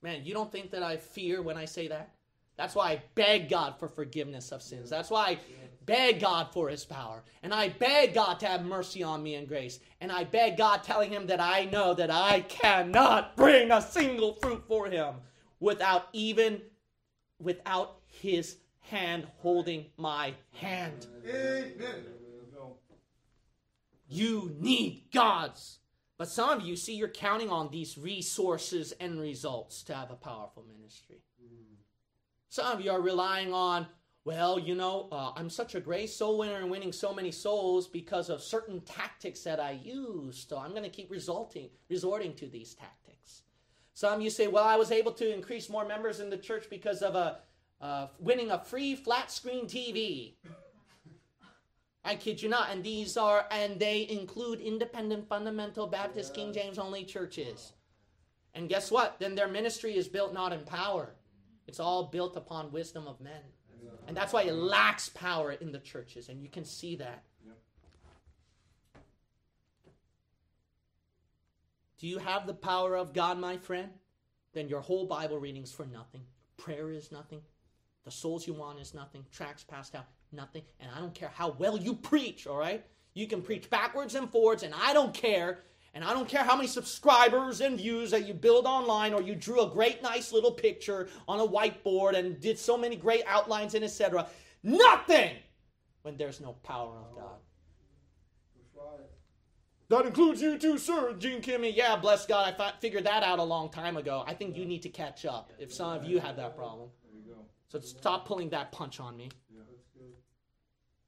Man, 0.02 0.24
you 0.24 0.32
don't 0.34 0.52
think 0.52 0.70
that 0.70 0.82
I 0.82 0.96
fear 0.96 1.42
when 1.42 1.56
I 1.56 1.64
say 1.64 1.88
that? 1.88 2.10
That's 2.56 2.74
why 2.74 2.90
I 2.90 3.02
beg 3.14 3.48
God 3.48 3.74
for 3.78 3.88
forgiveness 3.88 4.50
of 4.50 4.62
sins. 4.62 4.90
That's 4.90 5.10
why 5.10 5.26
I 5.26 5.38
beg 5.86 6.20
God 6.20 6.48
for 6.52 6.68
his 6.68 6.84
power. 6.84 7.22
And 7.42 7.54
I 7.54 7.68
beg 7.68 8.14
God 8.14 8.40
to 8.40 8.46
have 8.46 8.64
mercy 8.64 9.02
on 9.02 9.22
me 9.22 9.36
and 9.36 9.46
grace. 9.46 9.78
And 10.00 10.10
I 10.10 10.24
beg 10.24 10.56
God 10.56 10.82
telling 10.82 11.10
him 11.10 11.28
that 11.28 11.40
I 11.40 11.66
know 11.66 11.94
that 11.94 12.10
I 12.10 12.40
cannot 12.40 13.36
bring 13.36 13.70
a 13.70 13.80
single 13.80 14.34
fruit 14.34 14.64
for 14.66 14.88
him 14.88 15.14
without 15.60 16.08
even 16.12 16.60
without 17.40 17.98
his 18.06 18.56
hand 18.80 19.26
holding 19.38 19.86
my 19.96 20.34
hand. 20.52 21.06
Amen. 21.24 22.04
You 24.08 24.54
need 24.58 25.04
God's. 25.12 25.78
But 26.18 26.28
some 26.28 26.50
of 26.50 26.66
you 26.66 26.74
see 26.74 26.94
you're 26.94 27.08
counting 27.08 27.48
on 27.48 27.70
these 27.70 27.96
resources 27.96 28.92
and 29.00 29.20
results 29.20 29.82
to 29.84 29.94
have 29.94 30.10
a 30.10 30.16
powerful 30.16 30.64
ministry. 30.76 31.22
Some 32.48 32.66
of 32.76 32.80
you 32.84 32.90
are 32.90 33.00
relying 33.00 33.54
on, 33.54 33.86
well, 34.24 34.58
you 34.58 34.74
know, 34.74 35.08
uh, 35.12 35.32
I'm 35.36 35.48
such 35.48 35.76
a 35.76 35.80
great 35.80 36.10
soul 36.10 36.38
winner 36.38 36.56
and 36.56 36.70
winning 36.70 36.92
so 36.92 37.14
many 37.14 37.30
souls 37.30 37.86
because 37.86 38.30
of 38.30 38.42
certain 38.42 38.80
tactics 38.80 39.44
that 39.44 39.60
I 39.60 39.78
use. 39.84 40.44
So 40.48 40.58
I'm 40.58 40.70
going 40.70 40.82
to 40.82 40.88
keep 40.88 41.10
resorting, 41.10 41.68
resorting 41.88 42.34
to 42.34 42.46
these 42.46 42.74
tactics. 42.74 43.42
Some 43.94 44.14
of 44.14 44.22
you 44.22 44.30
say, 44.30 44.48
well, 44.48 44.64
I 44.64 44.76
was 44.76 44.90
able 44.90 45.12
to 45.12 45.32
increase 45.32 45.68
more 45.68 45.86
members 45.86 46.20
in 46.20 46.30
the 46.30 46.36
church 46.36 46.66
because 46.68 47.02
of 47.02 47.14
a 47.14 47.38
uh, 47.80 48.08
winning 48.18 48.50
a 48.50 48.58
free 48.58 48.96
flat 48.96 49.30
screen 49.30 49.66
TV. 49.66 50.34
I 52.04 52.14
kid 52.14 52.40
you 52.40 52.48
not. 52.48 52.70
And 52.70 52.82
these 52.82 53.16
are, 53.16 53.46
and 53.50 53.78
they 53.78 54.08
include 54.08 54.60
independent, 54.60 55.28
fundamental 55.28 55.86
Baptist, 55.86 56.34
King 56.34 56.52
James 56.52 56.78
only 56.78 57.04
churches. 57.04 57.72
And 58.54 58.68
guess 58.68 58.90
what? 58.90 59.18
Then 59.18 59.34
their 59.34 59.48
ministry 59.48 59.96
is 59.96 60.08
built 60.08 60.32
not 60.32 60.52
in 60.52 60.60
power, 60.60 61.14
it's 61.66 61.80
all 61.80 62.04
built 62.04 62.36
upon 62.36 62.72
wisdom 62.72 63.06
of 63.06 63.20
men. 63.20 63.42
And 64.06 64.16
that's 64.16 64.32
why 64.32 64.44
it 64.44 64.54
lacks 64.54 65.10
power 65.10 65.52
in 65.52 65.70
the 65.70 65.78
churches. 65.78 66.30
And 66.30 66.42
you 66.42 66.48
can 66.48 66.64
see 66.64 66.96
that. 66.96 67.24
Do 71.98 72.06
you 72.06 72.18
have 72.18 72.46
the 72.46 72.54
power 72.54 72.96
of 72.96 73.12
God, 73.12 73.38
my 73.38 73.58
friend? 73.58 73.90
Then 74.54 74.68
your 74.68 74.80
whole 74.80 75.06
Bible 75.06 75.38
reading's 75.38 75.72
for 75.72 75.84
nothing. 75.84 76.22
Prayer 76.56 76.90
is 76.90 77.12
nothing. 77.12 77.42
The 78.08 78.12
souls 78.12 78.46
you 78.46 78.54
want 78.54 78.80
is 78.80 78.94
nothing. 78.94 79.22
Tracts 79.30 79.62
passed 79.62 79.94
out, 79.94 80.06
nothing. 80.32 80.62
And 80.80 80.90
I 80.96 80.98
don't 80.98 81.12
care 81.12 81.28
how 81.28 81.54
well 81.58 81.76
you 81.76 81.94
preach, 81.94 82.46
all 82.46 82.56
right? 82.56 82.82
You 83.12 83.26
can 83.26 83.42
preach 83.42 83.68
backwards 83.68 84.14
and 84.14 84.30
forwards, 84.30 84.62
and 84.62 84.72
I 84.74 84.94
don't 84.94 85.12
care. 85.12 85.58
And 85.92 86.02
I 86.02 86.14
don't 86.14 86.26
care 86.26 86.42
how 86.42 86.56
many 86.56 86.68
subscribers 86.68 87.60
and 87.60 87.76
views 87.76 88.10
that 88.12 88.26
you 88.26 88.32
build 88.32 88.64
online 88.64 89.12
or 89.12 89.20
you 89.20 89.34
drew 89.34 89.60
a 89.60 89.68
great, 89.68 90.02
nice 90.02 90.32
little 90.32 90.52
picture 90.52 91.10
on 91.28 91.38
a 91.38 91.46
whiteboard 91.46 92.16
and 92.16 92.40
did 92.40 92.58
so 92.58 92.78
many 92.78 92.96
great 92.96 93.24
outlines 93.26 93.74
and 93.74 93.84
etc. 93.84 94.26
Nothing 94.62 95.36
when 96.00 96.16
there's 96.16 96.40
no 96.40 96.52
power 96.62 96.96
of 96.96 97.14
God. 97.14 97.36
That 99.90 100.06
includes 100.06 100.40
you 100.40 100.56
too, 100.56 100.78
sir, 100.78 101.14
Gene 101.18 101.42
Kimmy. 101.42 101.76
Yeah, 101.76 101.96
bless 101.96 102.24
God, 102.24 102.54
I 102.54 102.56
fi- 102.56 102.74
figured 102.80 103.04
that 103.04 103.22
out 103.22 103.38
a 103.38 103.42
long 103.42 103.68
time 103.68 103.98
ago. 103.98 104.24
I 104.26 104.32
think 104.32 104.56
you 104.56 104.64
need 104.64 104.82
to 104.82 104.88
catch 104.88 105.26
up 105.26 105.52
if 105.58 105.74
some 105.74 105.92
of 105.92 106.04
you 106.04 106.20
have 106.20 106.36
that 106.36 106.56
problem. 106.56 106.88
So 107.68 107.80
stop 107.80 108.26
pulling 108.26 108.48
that 108.50 108.72
punch 108.72 108.98
on 108.98 109.16
me. 109.16 109.30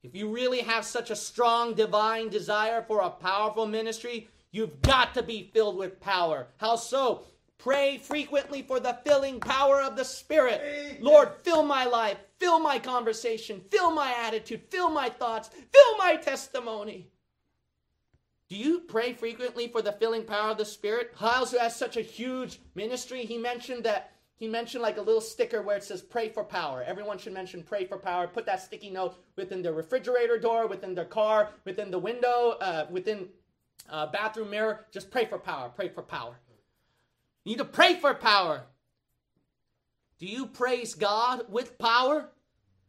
If 0.03 0.15
you 0.15 0.33
really 0.33 0.61
have 0.61 0.85
such 0.85 1.11
a 1.11 1.17
strong 1.17 1.75
divine 1.75 2.31
desire 2.31 2.83
for 2.83 3.01
a 3.01 3.11
powerful 3.11 3.67
ministry, 3.67 4.29
you've 4.51 4.81
got 4.83 5.15
to 5.15 5.23
be 5.23 5.51
filled 5.53 5.77
with 5.77 6.01
power. 6.01 6.49
How 6.57 6.77
so? 6.77 7.25
Pray 7.59 7.99
frequently 7.99 8.63
for 8.63 8.81
the 8.81 8.99
filling 9.05 9.39
power 9.39 9.83
of 9.83 9.97
the 9.97 10.05
Spirit. 10.05 10.63
Amen. 10.65 10.97
Lord, 11.01 11.29
fill 11.43 11.63
my 11.63 11.85
life, 11.85 12.17
fill 12.39 12.59
my 12.59 12.79
conversation, 12.79 13.61
fill 13.71 13.91
my 13.91 14.15
attitude, 14.19 14.63
fill 14.71 14.89
my 14.89 15.11
thoughts, 15.11 15.49
fill 15.49 15.99
my 15.99 16.17
testimony. 16.17 17.07
Do 18.49 18.57
you 18.57 18.81
pray 18.81 19.13
frequently 19.13 19.69
for 19.69 19.83
the 19.83 19.93
filling 19.93 20.25
power 20.25 20.53
of 20.53 20.59
the 20.59 20.65
Spirit? 20.65 21.13
Hyles, 21.15 21.53
who 21.53 21.59
has 21.59 21.77
such 21.77 21.99
a 21.99 22.03
huge 22.03 22.61
ministry, 22.75 23.27
he 23.27 23.37
mentioned 23.37 23.85
that 23.85 24.13
he 24.41 24.49
mentioned 24.49 24.81
like 24.83 24.97
a 24.97 25.03
little 25.03 25.21
sticker 25.21 25.61
where 25.61 25.77
it 25.77 25.85
says 25.85 26.01
pray 26.01 26.31
for 26.31 26.43
power. 26.43 26.83
Everyone 26.83 27.19
should 27.19 27.35
mention 27.35 27.63
pray 27.63 27.85
for 27.85 27.99
power. 27.99 28.27
Put 28.27 28.47
that 28.47 28.63
sticky 28.63 28.89
note 28.89 29.23
within 29.37 29.61
their 29.61 29.75
refrigerator 29.75 30.39
door, 30.39 30.67
within 30.67 30.95
their 30.95 31.05
car, 31.05 31.51
within 31.67 31.91
the 31.91 31.99
window, 31.99 32.57
uh, 32.59 32.87
within 32.91 33.29
uh, 33.91 34.07
bathroom 34.07 34.49
mirror. 34.49 34.87
Just 34.91 35.11
pray 35.11 35.27
for 35.27 35.39
power. 35.39 35.69
Pray 35.69 35.91
for 35.91 36.03
power. 36.03 36.39
You 37.45 37.53
need 37.53 37.59
to 37.59 37.67
pray 37.67 37.97
for 37.97 38.15
power. 38.15 38.63
Do 40.19 40.27
you 40.27 40.47
praise 40.47 40.95
God 40.95 41.43
with 41.51 41.79
power? 41.79 42.31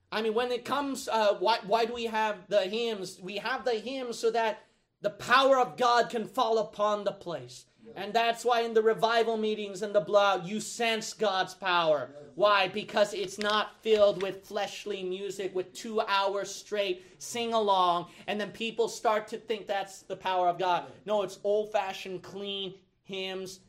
I 0.09 0.21
mean, 0.21 0.33
when 0.33 0.53
it 0.53 0.63
comes, 0.63 1.09
uh, 1.09 1.35
why, 1.35 1.59
why 1.67 1.83
do 1.83 1.93
we 1.93 2.05
have 2.05 2.47
the 2.47 2.61
hymns? 2.61 3.19
We 3.21 3.37
have 3.37 3.65
the 3.65 3.75
hymns 3.75 4.17
so 4.17 4.31
that 4.31 4.63
the 5.01 5.09
power 5.09 5.59
of 5.59 5.75
God 5.75 6.09
can 6.09 6.27
fall 6.27 6.59
upon 6.59 7.03
the 7.03 7.11
place. 7.11 7.65
And 7.95 8.13
that's 8.13 8.45
why 8.45 8.61
in 8.61 8.73
the 8.73 8.81
revival 8.81 9.37
meetings 9.37 9.81
and 9.81 9.93
the 9.93 10.01
blood, 10.01 10.45
you 10.45 10.59
sense 10.59 11.13
God's 11.13 11.53
power. 11.53 12.09
Why? 12.35 12.69
Because 12.69 13.13
it's 13.13 13.37
not 13.37 13.81
filled 13.81 14.21
with 14.21 14.45
fleshly 14.45 15.03
music 15.03 15.53
with 15.53 15.73
two 15.73 16.01
hours 16.01 16.53
straight 16.53 17.05
sing 17.17 17.53
along, 17.53 18.07
and 18.27 18.39
then 18.39 18.51
people 18.51 18.87
start 18.87 19.27
to 19.29 19.37
think 19.37 19.67
that's 19.67 20.01
the 20.03 20.15
power 20.15 20.47
of 20.47 20.57
God. 20.57 20.85
No, 21.05 21.23
it's 21.23 21.39
old 21.43 21.71
fashioned, 21.71 22.23
clean 22.23 22.75
hymns, 23.03 23.59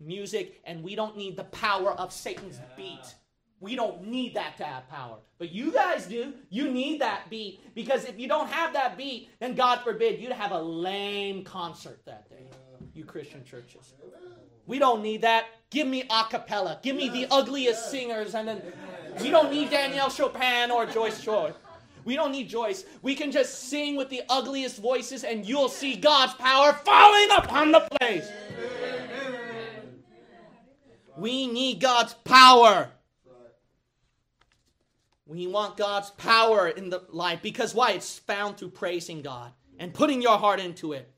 music, 0.00 0.60
and 0.64 0.82
we 0.82 0.94
don't 0.94 1.16
need 1.16 1.36
the 1.36 1.44
power 1.44 1.92
of 1.92 2.12
Satan's 2.12 2.60
beat. 2.76 3.14
We 3.60 3.76
don't 3.76 4.04
need 4.04 4.34
that 4.34 4.56
to 4.56 4.64
have 4.64 4.88
power. 4.88 5.18
But 5.38 5.52
you 5.52 5.70
guys 5.70 6.06
do. 6.06 6.32
You 6.50 6.70
need 6.72 7.00
that 7.00 7.30
beat 7.30 7.60
because 7.74 8.04
if 8.04 8.18
you 8.18 8.26
don't 8.26 8.48
have 8.48 8.72
that 8.72 8.96
beat, 8.96 9.30
then 9.38 9.54
God 9.54 9.82
forbid 9.82 10.20
you'd 10.20 10.32
have 10.32 10.50
a 10.50 10.60
lame 10.60 11.44
concert 11.44 12.00
that 12.06 12.28
day. 12.28 12.48
You 12.94 13.04
Christian 13.04 13.44
churches. 13.44 13.94
We 14.66 14.78
don't 14.78 15.02
need 15.02 15.22
that. 15.22 15.46
Give 15.70 15.86
me 15.86 16.04
a 16.10 16.24
cappella. 16.28 16.78
Give 16.82 16.94
me 16.94 17.08
the 17.08 17.26
ugliest 17.30 17.90
singers 17.90 18.34
and 18.34 18.46
then 18.46 18.62
we 19.20 19.30
don't 19.30 19.50
need 19.50 19.70
Danielle 19.70 20.10
Chopin 20.10 20.70
or 20.70 20.86
Joyce 20.86 21.22
Joy. 21.22 21.52
We 22.04 22.16
don't 22.16 22.32
need 22.32 22.48
Joyce. 22.48 22.84
We 23.00 23.14
can 23.14 23.30
just 23.30 23.68
sing 23.68 23.96
with 23.96 24.10
the 24.10 24.22
ugliest 24.28 24.80
voices 24.80 25.24
and 25.24 25.46
you'll 25.46 25.68
see 25.68 25.96
God's 25.96 26.34
power 26.34 26.72
falling 26.72 27.28
upon 27.36 27.72
the 27.72 27.88
place. 28.00 28.28
We 31.16 31.46
need 31.46 31.80
God's 31.80 32.14
power. 32.14 32.90
We 35.26 35.46
want 35.46 35.76
God's 35.76 36.10
power 36.10 36.68
in 36.68 36.90
the 36.90 37.04
life 37.10 37.40
because 37.42 37.74
why? 37.74 37.92
It's 37.92 38.18
found 38.18 38.56
through 38.56 38.70
praising 38.70 39.22
God 39.22 39.52
and 39.78 39.94
putting 39.94 40.20
your 40.20 40.38
heart 40.38 40.60
into 40.60 40.92
it. 40.92 41.11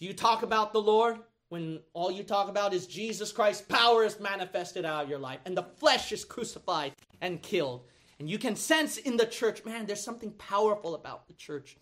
Do 0.00 0.06
you 0.06 0.14
talk 0.14 0.42
about 0.42 0.72
the 0.72 0.80
Lord 0.80 1.18
when 1.50 1.80
all 1.92 2.10
you 2.10 2.22
talk 2.22 2.48
about 2.48 2.72
is 2.72 2.86
Jesus 2.86 3.32
Christ? 3.32 3.68
Power 3.68 4.02
is 4.02 4.18
manifested 4.18 4.86
out 4.86 5.04
of 5.04 5.10
your 5.10 5.18
life 5.18 5.40
and 5.44 5.54
the 5.54 5.62
flesh 5.62 6.10
is 6.10 6.24
crucified 6.24 6.92
and 7.20 7.42
killed. 7.42 7.84
And 8.18 8.28
you 8.28 8.38
can 8.38 8.56
sense 8.56 8.96
in 8.96 9.18
the 9.18 9.26
church, 9.26 9.62
man, 9.66 9.84
there's 9.84 10.02
something 10.02 10.30
powerful 10.32 10.94
about 10.94 11.26
the 11.26 11.34
church. 11.34 11.76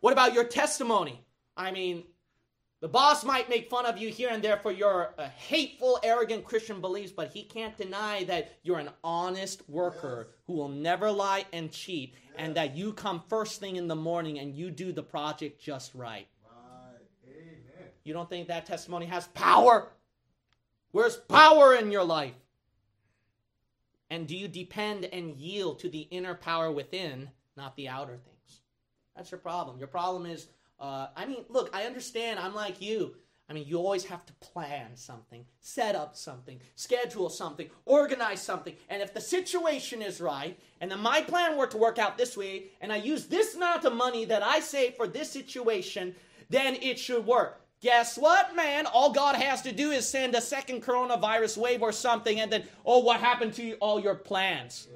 What 0.00 0.12
about 0.12 0.34
your 0.34 0.42
testimony? 0.42 1.24
I 1.56 1.70
mean, 1.70 2.02
the 2.80 2.88
boss 2.88 3.22
might 3.22 3.48
make 3.48 3.70
fun 3.70 3.86
of 3.86 3.98
you 3.98 4.08
here 4.08 4.30
and 4.30 4.42
there 4.42 4.56
for 4.56 4.72
your 4.72 5.14
uh, 5.16 5.28
hateful, 5.28 6.00
arrogant 6.02 6.44
Christian 6.44 6.80
beliefs, 6.80 7.12
but 7.12 7.30
he 7.30 7.44
can't 7.44 7.76
deny 7.76 8.24
that 8.24 8.58
you're 8.64 8.80
an 8.80 8.90
honest 9.04 9.62
worker 9.68 10.30
who 10.48 10.54
will 10.54 10.68
never 10.68 11.12
lie 11.12 11.44
and 11.52 11.70
cheat, 11.70 12.16
and 12.36 12.56
that 12.56 12.76
you 12.76 12.92
come 12.92 13.22
first 13.28 13.60
thing 13.60 13.76
in 13.76 13.86
the 13.86 13.94
morning 13.94 14.40
and 14.40 14.56
you 14.56 14.72
do 14.72 14.90
the 14.90 15.04
project 15.04 15.62
just 15.62 15.94
right. 15.94 16.26
You 18.04 18.12
don't 18.12 18.28
think 18.28 18.48
that 18.48 18.66
testimony 18.66 19.06
has 19.06 19.28
power? 19.28 19.92
Where's 20.90 21.16
power 21.16 21.74
in 21.74 21.90
your 21.90 22.04
life? 22.04 22.34
And 24.10 24.26
do 24.26 24.36
you 24.36 24.48
depend 24.48 25.06
and 25.06 25.36
yield 25.36 25.78
to 25.80 25.88
the 25.88 26.00
inner 26.10 26.34
power 26.34 26.70
within, 26.70 27.30
not 27.56 27.76
the 27.76 27.88
outer 27.88 28.18
things? 28.18 28.60
That's 29.16 29.30
your 29.30 29.40
problem. 29.40 29.78
Your 29.78 29.88
problem 29.88 30.26
is 30.26 30.48
uh, 30.82 31.06
I 31.16 31.26
mean, 31.26 31.44
look, 31.48 31.70
I 31.72 31.84
understand. 31.84 32.40
I'm 32.40 32.54
like 32.54 32.82
you. 32.82 33.14
I 33.48 33.52
mean, 33.52 33.66
you 33.68 33.78
always 33.78 34.04
have 34.06 34.26
to 34.26 34.32
plan 34.34 34.96
something, 34.96 35.44
set 35.60 35.94
up 35.94 36.16
something, 36.16 36.60
schedule 36.74 37.28
something, 37.28 37.70
organize 37.84 38.40
something. 38.40 38.74
And 38.88 39.00
if 39.00 39.14
the 39.14 39.20
situation 39.20 40.02
is 40.02 40.20
right, 40.20 40.58
and 40.80 40.90
then 40.90 41.00
my 41.00 41.20
plan 41.22 41.56
were 41.56 41.66
to 41.68 41.76
work 41.76 41.98
out 41.98 42.18
this 42.18 42.36
way, 42.36 42.64
and 42.80 42.92
I 42.92 42.96
use 42.96 43.26
this 43.26 43.54
amount 43.54 43.84
of 43.84 43.94
money 43.94 44.24
that 44.24 44.42
I 44.42 44.60
save 44.60 44.94
for 44.94 45.06
this 45.06 45.30
situation, 45.30 46.14
then 46.50 46.76
it 46.82 46.98
should 46.98 47.26
work. 47.26 47.60
Guess 47.82 48.16
what, 48.16 48.54
man? 48.54 48.86
All 48.86 49.12
God 49.12 49.34
has 49.34 49.60
to 49.62 49.72
do 49.72 49.90
is 49.90 50.08
send 50.08 50.36
a 50.36 50.40
second 50.40 50.84
coronavirus 50.84 51.56
wave 51.56 51.82
or 51.82 51.90
something, 51.90 52.38
and 52.38 52.50
then, 52.50 52.62
oh, 52.86 53.00
what 53.00 53.18
happened 53.20 53.54
to 53.54 53.74
all 53.74 53.98
your 54.00 54.14
plans? 54.14 54.86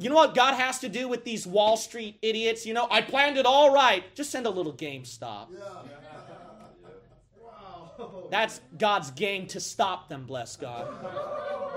You 0.00 0.08
know 0.08 0.14
what 0.14 0.34
God 0.34 0.54
has 0.54 0.78
to 0.78 0.88
do 0.88 1.06
with 1.06 1.24
these 1.24 1.46
Wall 1.46 1.76
Street 1.76 2.18
idiots? 2.22 2.64
You 2.64 2.72
know, 2.72 2.86
I 2.90 3.02
planned 3.02 3.36
it 3.36 3.44
all 3.44 3.74
right. 3.74 4.02
Just 4.14 4.30
send 4.30 4.46
a 4.46 4.50
little 4.50 4.72
GameStop. 4.72 5.48
Wow. 7.40 8.28
That's 8.30 8.60
God's 8.78 9.10
game 9.10 9.46
to 9.48 9.58
stop 9.58 10.08
them, 10.08 10.24
bless 10.24 10.54
God. 10.54 10.86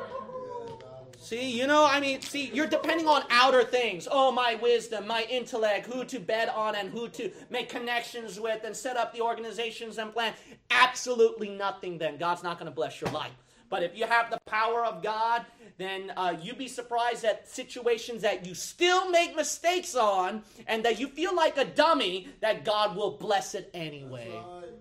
See, 1.21 1.51
you 1.51 1.67
know, 1.67 1.85
I 1.85 1.99
mean, 1.99 2.19
see, 2.21 2.49
you're 2.51 2.65
depending 2.65 3.07
on 3.07 3.21
outer 3.29 3.63
things. 3.63 4.07
Oh, 4.09 4.31
my 4.31 4.55
wisdom, 4.55 5.05
my 5.05 5.21
intellect, 5.29 5.85
who 5.85 6.03
to 6.05 6.19
bet 6.19 6.49
on 6.49 6.73
and 6.73 6.89
who 6.89 7.07
to 7.09 7.31
make 7.51 7.69
connections 7.69 8.39
with 8.39 8.63
and 8.63 8.75
set 8.75 8.97
up 8.97 9.13
the 9.13 9.21
organizations 9.21 9.99
and 9.99 10.11
plan. 10.11 10.33
Absolutely 10.71 11.49
nothing 11.49 11.99
then. 11.99 12.17
God's 12.17 12.41
not 12.41 12.57
going 12.57 12.71
to 12.71 12.75
bless 12.75 12.99
your 12.99 13.11
life. 13.11 13.31
But 13.69 13.83
if 13.83 13.95
you 13.95 14.07
have 14.07 14.31
the 14.31 14.39
power 14.47 14.83
of 14.83 15.03
God, 15.03 15.45
then 15.77 16.11
uh, 16.17 16.33
you'd 16.41 16.57
be 16.57 16.67
surprised 16.67 17.23
at 17.23 17.47
situations 17.47 18.23
that 18.23 18.47
you 18.47 18.55
still 18.55 19.07
make 19.11 19.35
mistakes 19.35 19.95
on 19.95 20.41
and 20.65 20.83
that 20.85 20.99
you 20.99 21.07
feel 21.07 21.35
like 21.35 21.55
a 21.55 21.65
dummy, 21.65 22.29
that 22.39 22.65
God 22.65 22.95
will 22.95 23.11
bless 23.11 23.53
it 23.53 23.69
anyway. 23.75 24.27
Right. 24.33 24.73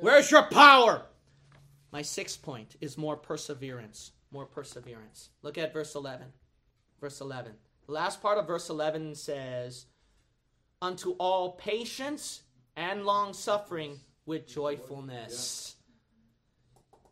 Where's 0.00 0.30
your 0.30 0.42
power? 0.42 1.00
My 1.92 2.02
sixth 2.02 2.42
point 2.42 2.76
is 2.82 2.98
more 2.98 3.16
perseverance. 3.16 4.12
More 4.36 4.44
perseverance. 4.44 5.30
Look 5.40 5.56
at 5.56 5.72
verse 5.72 5.94
11. 5.94 6.26
Verse 7.00 7.22
11. 7.22 7.52
The 7.86 7.92
last 7.92 8.20
part 8.20 8.36
of 8.36 8.46
verse 8.46 8.68
11 8.68 9.14
says, 9.14 9.86
Unto 10.82 11.12
all 11.12 11.52
patience 11.52 12.42
and 12.76 13.06
long 13.06 13.32
suffering 13.32 13.98
with 14.26 14.46
joyfulness. 14.46 15.76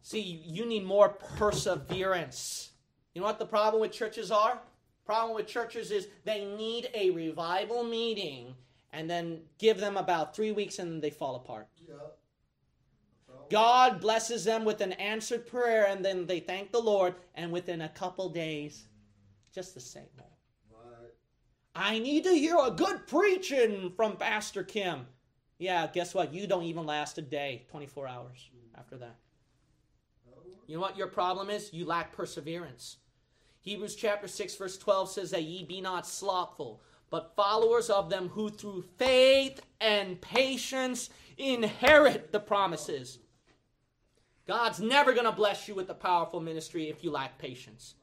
See, 0.03 0.21
you 0.21 0.67
need 0.67 0.85
more 0.85 1.09
perseverance. 1.09 2.73
You 3.15 3.23
know 3.23 3.27
what 3.27 3.39
the 3.39 3.47
problem 3.47 3.81
with 3.81 3.93
churches 3.93 4.31
are? 4.31 4.61
Problem 5.07 5.35
with 5.35 5.47
churches 5.47 5.91
is 5.91 6.09
they 6.27 6.45
need 6.45 6.91
a 6.93 7.09
revival 7.09 7.85
meeting 7.85 8.55
and 8.93 9.09
then 9.09 9.41
give 9.59 9.81
them 9.81 9.97
about 9.97 10.37
three 10.37 10.53
weeks 10.53 10.79
and 10.79 11.01
they 11.01 11.09
fall 11.09 11.37
apart. 11.37 11.69
Yep. 11.89 12.19
God 13.55 14.01
blesses 14.01 14.45
them 14.45 14.65
with 14.65 14.81
an 14.81 14.95
answered 14.95 15.47
prayer, 15.47 15.87
and 15.87 16.05
then 16.05 16.27
they 16.27 16.41
thank 16.41 16.73
the 16.73 16.81
Lord, 16.81 17.15
and 17.37 17.53
within 17.53 17.83
a 17.83 17.89
couple 17.89 18.29
days, 18.29 18.87
just 19.55 19.75
the 19.75 19.81
same. 19.81 20.03
Right. 20.69 21.13
I 21.77 22.01
need 22.01 22.25
to 22.25 22.31
hear 22.31 22.57
a 22.61 22.73
good 22.73 23.07
preaching 23.07 23.93
from 23.95 24.17
Pastor 24.17 24.65
Kim. 24.65 25.07
Yeah, 25.59 25.87
guess 25.87 26.15
what? 26.15 26.35
You 26.35 26.49
don't 26.49 26.65
even 26.65 26.85
last 26.85 27.17
a 27.19 27.23
day, 27.23 27.65
24 27.71 28.09
hours 28.09 28.51
after 28.77 28.97
that. 28.97 29.15
Oh. 30.29 30.43
You 30.67 30.75
know 30.75 30.81
what 30.81 30.99
your 30.99 31.07
problem 31.07 31.49
is? 31.49 31.73
You 31.73 31.85
lack 31.87 32.11
perseverance. 32.11 32.97
Hebrews 33.61 33.95
chapter 33.95 34.27
6, 34.27 34.57
verse 34.57 34.79
12 34.79 35.11
says 35.11 35.31
that 35.31 35.45
ye 35.45 35.63
be 35.63 35.81
not 35.81 36.09
slothful, 36.09 36.83
but 37.09 37.37
followers 37.37 37.89
of 37.89 38.11
them 38.11 38.31
who 38.31 38.51
through 38.51 38.85
faith 38.99 39.61
and 39.81 40.21
patience 40.21 41.09
inherit 41.39 42.33
the 42.33 42.41
promises. 42.41 43.21
God's 44.47 44.81
never 44.81 45.13
going 45.13 45.25
to 45.25 45.33
bless 45.33 45.69
you 45.69 45.75
with 45.75 45.89
a 45.91 45.95
powerful 45.95 46.41
ministry 46.41 46.91
if 46.91 47.03
you 47.03 47.11
lack 47.11 47.39
patience. 47.39 47.95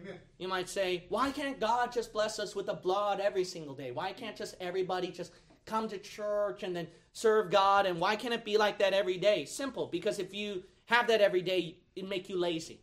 Amen. 0.00 0.18
You 0.38 0.48
might 0.48 0.68
say, 0.68 1.04
why 1.08 1.30
can't 1.30 1.60
God 1.60 1.92
just 1.92 2.12
bless 2.12 2.38
us 2.38 2.54
with 2.54 2.66
the 2.66 2.74
blood 2.74 3.20
every 3.20 3.44
single 3.44 3.74
day? 3.74 3.90
Why 3.90 4.12
can't 4.12 4.36
just 4.36 4.54
everybody 4.60 5.08
just 5.08 5.32
come 5.66 5.88
to 5.88 5.98
church 5.98 6.62
and 6.62 6.74
then 6.74 6.86
serve 7.12 7.50
God? 7.50 7.86
And 7.86 8.00
why 8.00 8.16
can't 8.16 8.34
it 8.34 8.44
be 8.44 8.56
like 8.56 8.78
that 8.78 8.94
every 8.94 9.18
day? 9.18 9.44
Simple, 9.44 9.86
because 9.86 10.18
if 10.18 10.32
you 10.32 10.62
have 10.86 11.08
that 11.08 11.20
every 11.20 11.42
day, 11.42 11.78
it 11.94 12.08
make 12.08 12.28
you 12.28 12.38
lazy. 12.38 12.80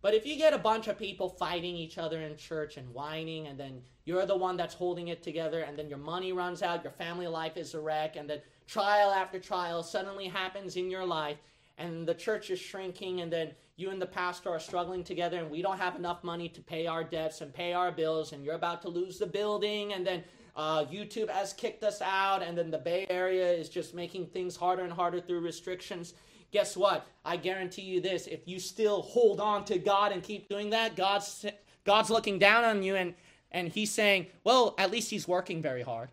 But 0.00 0.12
if 0.12 0.26
you 0.26 0.36
get 0.36 0.52
a 0.52 0.58
bunch 0.58 0.86
of 0.86 0.98
people 0.98 1.30
fighting 1.30 1.74
each 1.74 1.96
other 1.96 2.20
in 2.20 2.36
church 2.36 2.76
and 2.76 2.92
whining, 2.92 3.46
and 3.46 3.58
then 3.58 3.80
you're 4.04 4.26
the 4.26 4.36
one 4.36 4.54
that's 4.54 4.74
holding 4.74 5.08
it 5.08 5.22
together, 5.22 5.60
and 5.62 5.78
then 5.78 5.88
your 5.88 5.96
money 5.96 6.30
runs 6.30 6.62
out, 6.62 6.84
your 6.84 6.92
family 6.92 7.26
life 7.26 7.56
is 7.56 7.72
a 7.72 7.80
wreck, 7.80 8.16
and 8.16 8.28
then 8.28 8.42
trial 8.66 9.10
after 9.10 9.38
trial 9.38 9.82
suddenly 9.82 10.28
happens 10.28 10.76
in 10.76 10.90
your 10.90 11.04
life, 11.04 11.38
and 11.78 12.06
the 12.06 12.14
church 12.14 12.50
is 12.50 12.58
shrinking, 12.58 13.20
and 13.20 13.32
then 13.32 13.50
you 13.76 13.90
and 13.90 14.00
the 14.00 14.06
pastor 14.06 14.50
are 14.50 14.60
struggling 14.60 15.02
together, 15.02 15.38
and 15.38 15.50
we 15.50 15.62
don't 15.62 15.78
have 15.78 15.96
enough 15.96 16.22
money 16.22 16.48
to 16.48 16.60
pay 16.60 16.86
our 16.86 17.02
debts 17.02 17.40
and 17.40 17.52
pay 17.52 17.72
our 17.72 17.90
bills, 17.90 18.32
and 18.32 18.44
you're 18.44 18.54
about 18.54 18.82
to 18.82 18.88
lose 18.88 19.18
the 19.18 19.26
building, 19.26 19.92
and 19.92 20.06
then 20.06 20.22
uh, 20.56 20.84
YouTube 20.84 21.28
has 21.28 21.52
kicked 21.52 21.82
us 21.82 22.00
out, 22.00 22.42
and 22.42 22.56
then 22.56 22.70
the 22.70 22.78
Bay 22.78 23.06
Area 23.10 23.50
is 23.52 23.68
just 23.68 23.94
making 23.94 24.26
things 24.26 24.54
harder 24.54 24.84
and 24.84 24.92
harder 24.92 25.20
through 25.20 25.40
restrictions. 25.40 26.14
Guess 26.52 26.76
what? 26.76 27.06
I 27.24 27.36
guarantee 27.36 27.82
you 27.82 28.00
this: 28.00 28.28
if 28.28 28.46
you 28.46 28.60
still 28.60 29.02
hold 29.02 29.40
on 29.40 29.64
to 29.64 29.78
God 29.78 30.12
and 30.12 30.22
keep 30.22 30.48
doing 30.48 30.70
that, 30.70 30.94
God's 30.94 31.44
God's 31.84 32.10
looking 32.10 32.38
down 32.38 32.62
on 32.62 32.84
you, 32.84 32.94
and 32.94 33.14
and 33.50 33.68
He's 33.68 33.90
saying, 33.90 34.26
"Well, 34.44 34.76
at 34.78 34.92
least 34.92 35.10
He's 35.10 35.26
working 35.26 35.60
very 35.60 35.82
hard." 35.82 36.10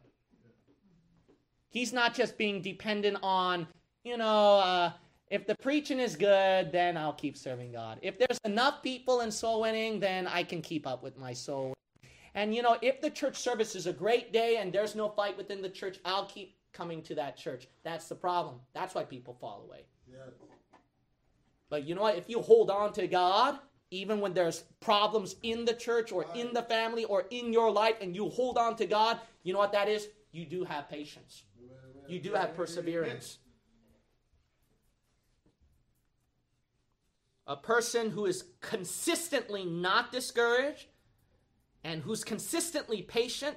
He's 1.72 1.92
not 1.92 2.14
just 2.14 2.38
being 2.38 2.62
dependent 2.62 3.18
on, 3.24 3.68
you 4.04 4.18
know, 4.18 4.60
uh, 4.60 4.92
If 5.32 5.48
the 5.48 5.56
preaching 5.56 6.00
is 6.00 6.18
good, 6.18 6.74
then 6.74 6.98
I'll 6.98 7.14
keep 7.14 7.38
serving 7.38 7.72
God. 7.72 8.00
If 8.02 8.20
there's 8.20 8.38
enough 8.44 8.84
people 8.84 9.22
in 9.22 9.32
soul 9.32 9.62
winning, 9.62 9.98
then 9.98 10.28
I 10.28 10.44
can 10.44 10.62
keep 10.62 10.86
up 10.86 11.02
with 11.02 11.18
my 11.18 11.32
soul. 11.32 11.74
And 12.36 12.54
you 12.54 12.62
know, 12.62 12.78
if 12.82 13.00
the 13.00 13.10
church 13.10 13.38
service 13.38 13.74
is 13.74 13.88
a 13.88 13.94
great 13.94 14.34
day 14.34 14.58
and 14.58 14.74
there's 14.74 14.94
no 14.94 15.08
fight 15.08 15.38
within 15.38 15.62
the 15.62 15.70
church, 15.70 16.00
I'll 16.04 16.26
keep 16.26 16.58
coming 16.74 17.02
to 17.04 17.16
that 17.16 17.38
church. 17.38 17.70
That's 17.84 18.10
the 18.10 18.16
problem. 18.16 18.56
That's 18.74 18.94
why 18.94 19.06
people 19.06 19.34
fall 19.40 19.64
away. 19.66 19.86
But 21.70 21.86
you 21.88 21.96
know 21.96 22.02
what? 22.02 22.18
If 22.18 22.28
you 22.28 22.42
hold 22.42 22.70
on 22.70 22.92
to 22.94 23.08
God, 23.08 23.58
even 23.90 24.20
when 24.20 24.34
there's 24.34 24.66
problems 24.82 25.38
in 25.44 25.64
the 25.64 25.74
church 25.74 26.12
or 26.12 26.26
in 26.36 26.52
the 26.54 26.64
family 26.64 27.06
or 27.06 27.26
in 27.32 27.54
your 27.54 27.72
life, 27.72 27.96
and 28.02 28.14
you 28.14 28.28
hold 28.30 28.58
on 28.58 28.76
to 28.78 28.86
God, 28.86 29.20
you 29.44 29.54
know 29.54 29.60
what 29.60 29.72
that 29.72 29.88
is? 29.88 30.10
You 30.34 30.46
do 30.46 30.66
have 30.66 30.90
patience. 30.90 31.44
You 32.12 32.20
do 32.20 32.34
have 32.34 32.56
perseverance. 32.56 33.38
A 37.48 37.56
person 37.56 38.12
who 38.12 38.26
is 38.26 38.44
consistently 38.60 39.64
not 39.64 40.12
discouraged 40.12 40.88
and 41.86 42.02
who's 42.02 42.26
consistently 42.26 43.02
patient, 43.02 43.56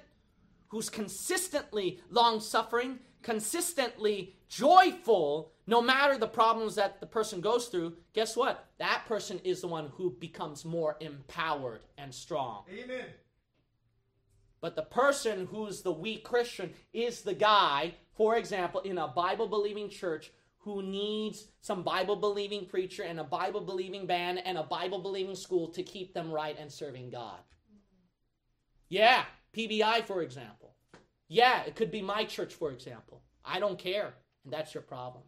who's 0.68 0.88
consistently 0.88 2.00
long 2.11 2.38
suffering, 2.38 3.00
consistently 3.22 4.36
joyful, 4.48 5.52
no 5.66 5.82
matter 5.82 6.16
the 6.16 6.28
problems 6.28 6.76
that 6.76 7.00
the 7.00 7.07
person 7.07 7.40
goes 7.40 7.66
through, 7.66 7.94
guess 8.12 8.36
what? 8.36 8.68
That 8.78 9.02
person 9.09 9.40
is 9.42 9.62
the 9.62 9.68
one 9.68 9.90
who 9.96 10.16
becomes 10.20 10.64
more 10.64 10.96
empowered 11.00 11.80
and 11.98 12.14
strong. 12.14 12.64
Amen. 12.72 13.07
But 14.64 14.76
the 14.76 14.82
person 14.82 15.46
who's 15.50 15.82
the 15.82 15.92
weak 15.92 16.24
Christian 16.24 16.72
is 16.94 17.20
the 17.20 17.34
guy, 17.34 17.96
for 18.14 18.38
example, 18.38 18.80
in 18.80 18.96
a 18.96 19.06
Bible 19.06 19.46
believing 19.46 19.90
church 19.90 20.32
who 20.60 20.82
needs 20.82 21.48
some 21.60 21.82
Bible 21.82 22.16
believing 22.16 22.64
preacher 22.64 23.02
and 23.02 23.20
a 23.20 23.24
Bible 23.24 23.60
believing 23.60 24.06
band 24.06 24.40
and 24.42 24.56
a 24.56 24.62
Bible 24.62 25.00
believing 25.00 25.34
school 25.34 25.68
to 25.68 25.82
keep 25.82 26.14
them 26.14 26.32
right 26.32 26.56
and 26.58 26.72
serving 26.72 27.10
God. 27.10 27.40
Yeah, 28.88 29.24
PBI, 29.54 30.06
for 30.06 30.22
example. 30.22 30.74
Yeah, 31.28 31.64
it 31.64 31.76
could 31.76 31.90
be 31.90 32.00
my 32.00 32.24
church, 32.24 32.54
for 32.54 32.70
example. 32.70 33.20
I 33.44 33.60
don't 33.60 33.78
care, 33.78 34.14
and 34.44 34.52
that's 34.54 34.72
your 34.72 34.82
problem. 34.82 35.24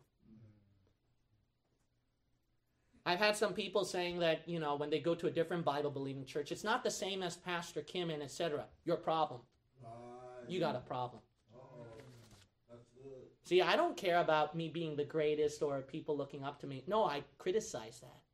I've 3.07 3.21
had 3.21 3.37
some 3.37 3.53
people 3.53 3.85
saying 3.85 4.19
that, 4.19 4.43
you 4.47 4.59
know, 4.59 4.75
when 4.75 4.91
they 4.91 4.99
go 4.99 5.15
to 5.15 5.29
a 5.29 5.31
different 5.31 5.65
Bible 5.65 5.93
believing 5.93 6.25
church, 6.25 6.51
it's 6.51 6.65
not 6.65 6.83
the 6.83 6.91
same 6.91 7.23
as 7.23 7.37
Pastor 7.37 7.81
Kim 7.83 8.11
and 8.11 8.21
etc. 8.21 8.65
Your 8.85 8.97
problem. 8.97 9.43
Right. 9.81 10.51
You 10.51 10.59
got 10.59 10.75
a 10.75 10.81
problem. 10.81 11.23
Uh-oh. 11.55 11.87
That's 12.69 12.89
good. 13.01 13.29
See, 13.45 13.63
I 13.63 13.77
don't 13.77 13.97
care 13.97 14.19
about 14.19 14.57
me 14.57 14.69
being 14.69 14.97
the 14.97 15.05
greatest 15.05 15.63
or 15.63 15.83
people 15.83 16.17
looking 16.17 16.43
up 16.43 16.59
to 16.63 16.67
me. 16.67 16.83
No, 16.89 17.05
I 17.05 17.23
criticize 17.39 18.01
that. 18.01 18.26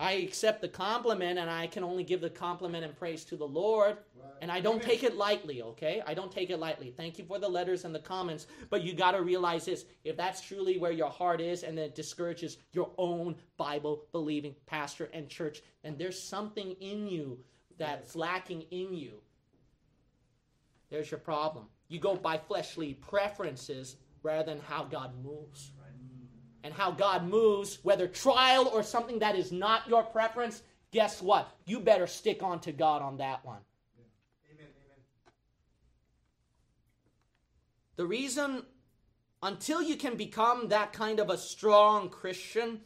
I 0.00 0.12
accept 0.12 0.60
the 0.60 0.68
compliment 0.68 1.40
and 1.40 1.50
I 1.50 1.66
can 1.66 1.82
only 1.82 2.04
give 2.04 2.20
the 2.20 2.30
compliment 2.30 2.84
and 2.84 2.96
praise 2.96 3.24
to 3.26 3.36
the 3.36 3.46
Lord. 3.46 3.96
Right. 4.16 4.30
And 4.40 4.52
I 4.52 4.60
don't 4.60 4.80
take 4.80 5.02
it 5.02 5.16
lightly, 5.16 5.60
okay? 5.60 6.00
I 6.06 6.14
don't 6.14 6.30
take 6.30 6.50
it 6.50 6.58
lightly. 6.58 6.94
Thank 6.96 7.18
you 7.18 7.24
for 7.24 7.40
the 7.40 7.48
letters 7.48 7.84
and 7.84 7.92
the 7.92 7.98
comments, 7.98 8.46
but 8.70 8.82
you 8.82 8.94
got 8.94 9.10
to 9.12 9.22
realize 9.22 9.64
this. 9.64 9.86
If 10.04 10.16
that's 10.16 10.40
truly 10.40 10.78
where 10.78 10.92
your 10.92 11.10
heart 11.10 11.40
is 11.40 11.64
and 11.64 11.76
it 11.80 11.96
discourages 11.96 12.58
your 12.72 12.92
own 12.96 13.34
Bible 13.56 14.04
believing 14.12 14.54
pastor 14.66 15.10
and 15.12 15.28
church, 15.28 15.62
then 15.82 15.96
there's 15.98 16.20
something 16.20 16.76
in 16.80 17.08
you 17.08 17.40
that's 17.76 18.14
lacking 18.14 18.62
in 18.70 18.94
you. 18.94 19.20
There's 20.90 21.10
your 21.10 21.20
problem. 21.20 21.66
You 21.88 21.98
go 21.98 22.14
by 22.14 22.38
fleshly 22.38 22.94
preferences 22.94 23.96
rather 24.22 24.44
than 24.44 24.60
how 24.60 24.84
God 24.84 25.12
moves. 25.24 25.72
And 26.64 26.74
how 26.74 26.90
God 26.90 27.24
moves, 27.24 27.78
whether 27.82 28.08
trial 28.08 28.68
or 28.68 28.82
something 28.82 29.20
that 29.20 29.36
is 29.36 29.52
not 29.52 29.88
your 29.88 30.02
preference, 30.02 30.62
guess 30.90 31.22
what? 31.22 31.48
You 31.66 31.80
better 31.80 32.06
stick 32.06 32.42
on 32.42 32.60
to 32.60 32.72
God 32.72 33.00
on 33.00 33.18
that 33.18 33.44
one. 33.44 33.60
Amen. 34.50 34.66
Amen. 34.66 35.02
The 37.96 38.06
reason, 38.06 38.64
until 39.42 39.80
you 39.80 39.96
can 39.96 40.16
become 40.16 40.68
that 40.68 40.92
kind 40.92 41.20
of 41.20 41.30
a 41.30 41.38
strong 41.38 42.08
Christian 42.08 42.80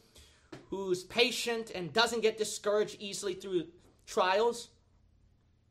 who's 0.68 1.04
patient 1.04 1.70
and 1.74 1.92
doesn't 1.92 2.20
get 2.20 2.36
discouraged 2.36 2.96
easily 3.00 3.34
through 3.34 3.66
trials, 4.06 4.68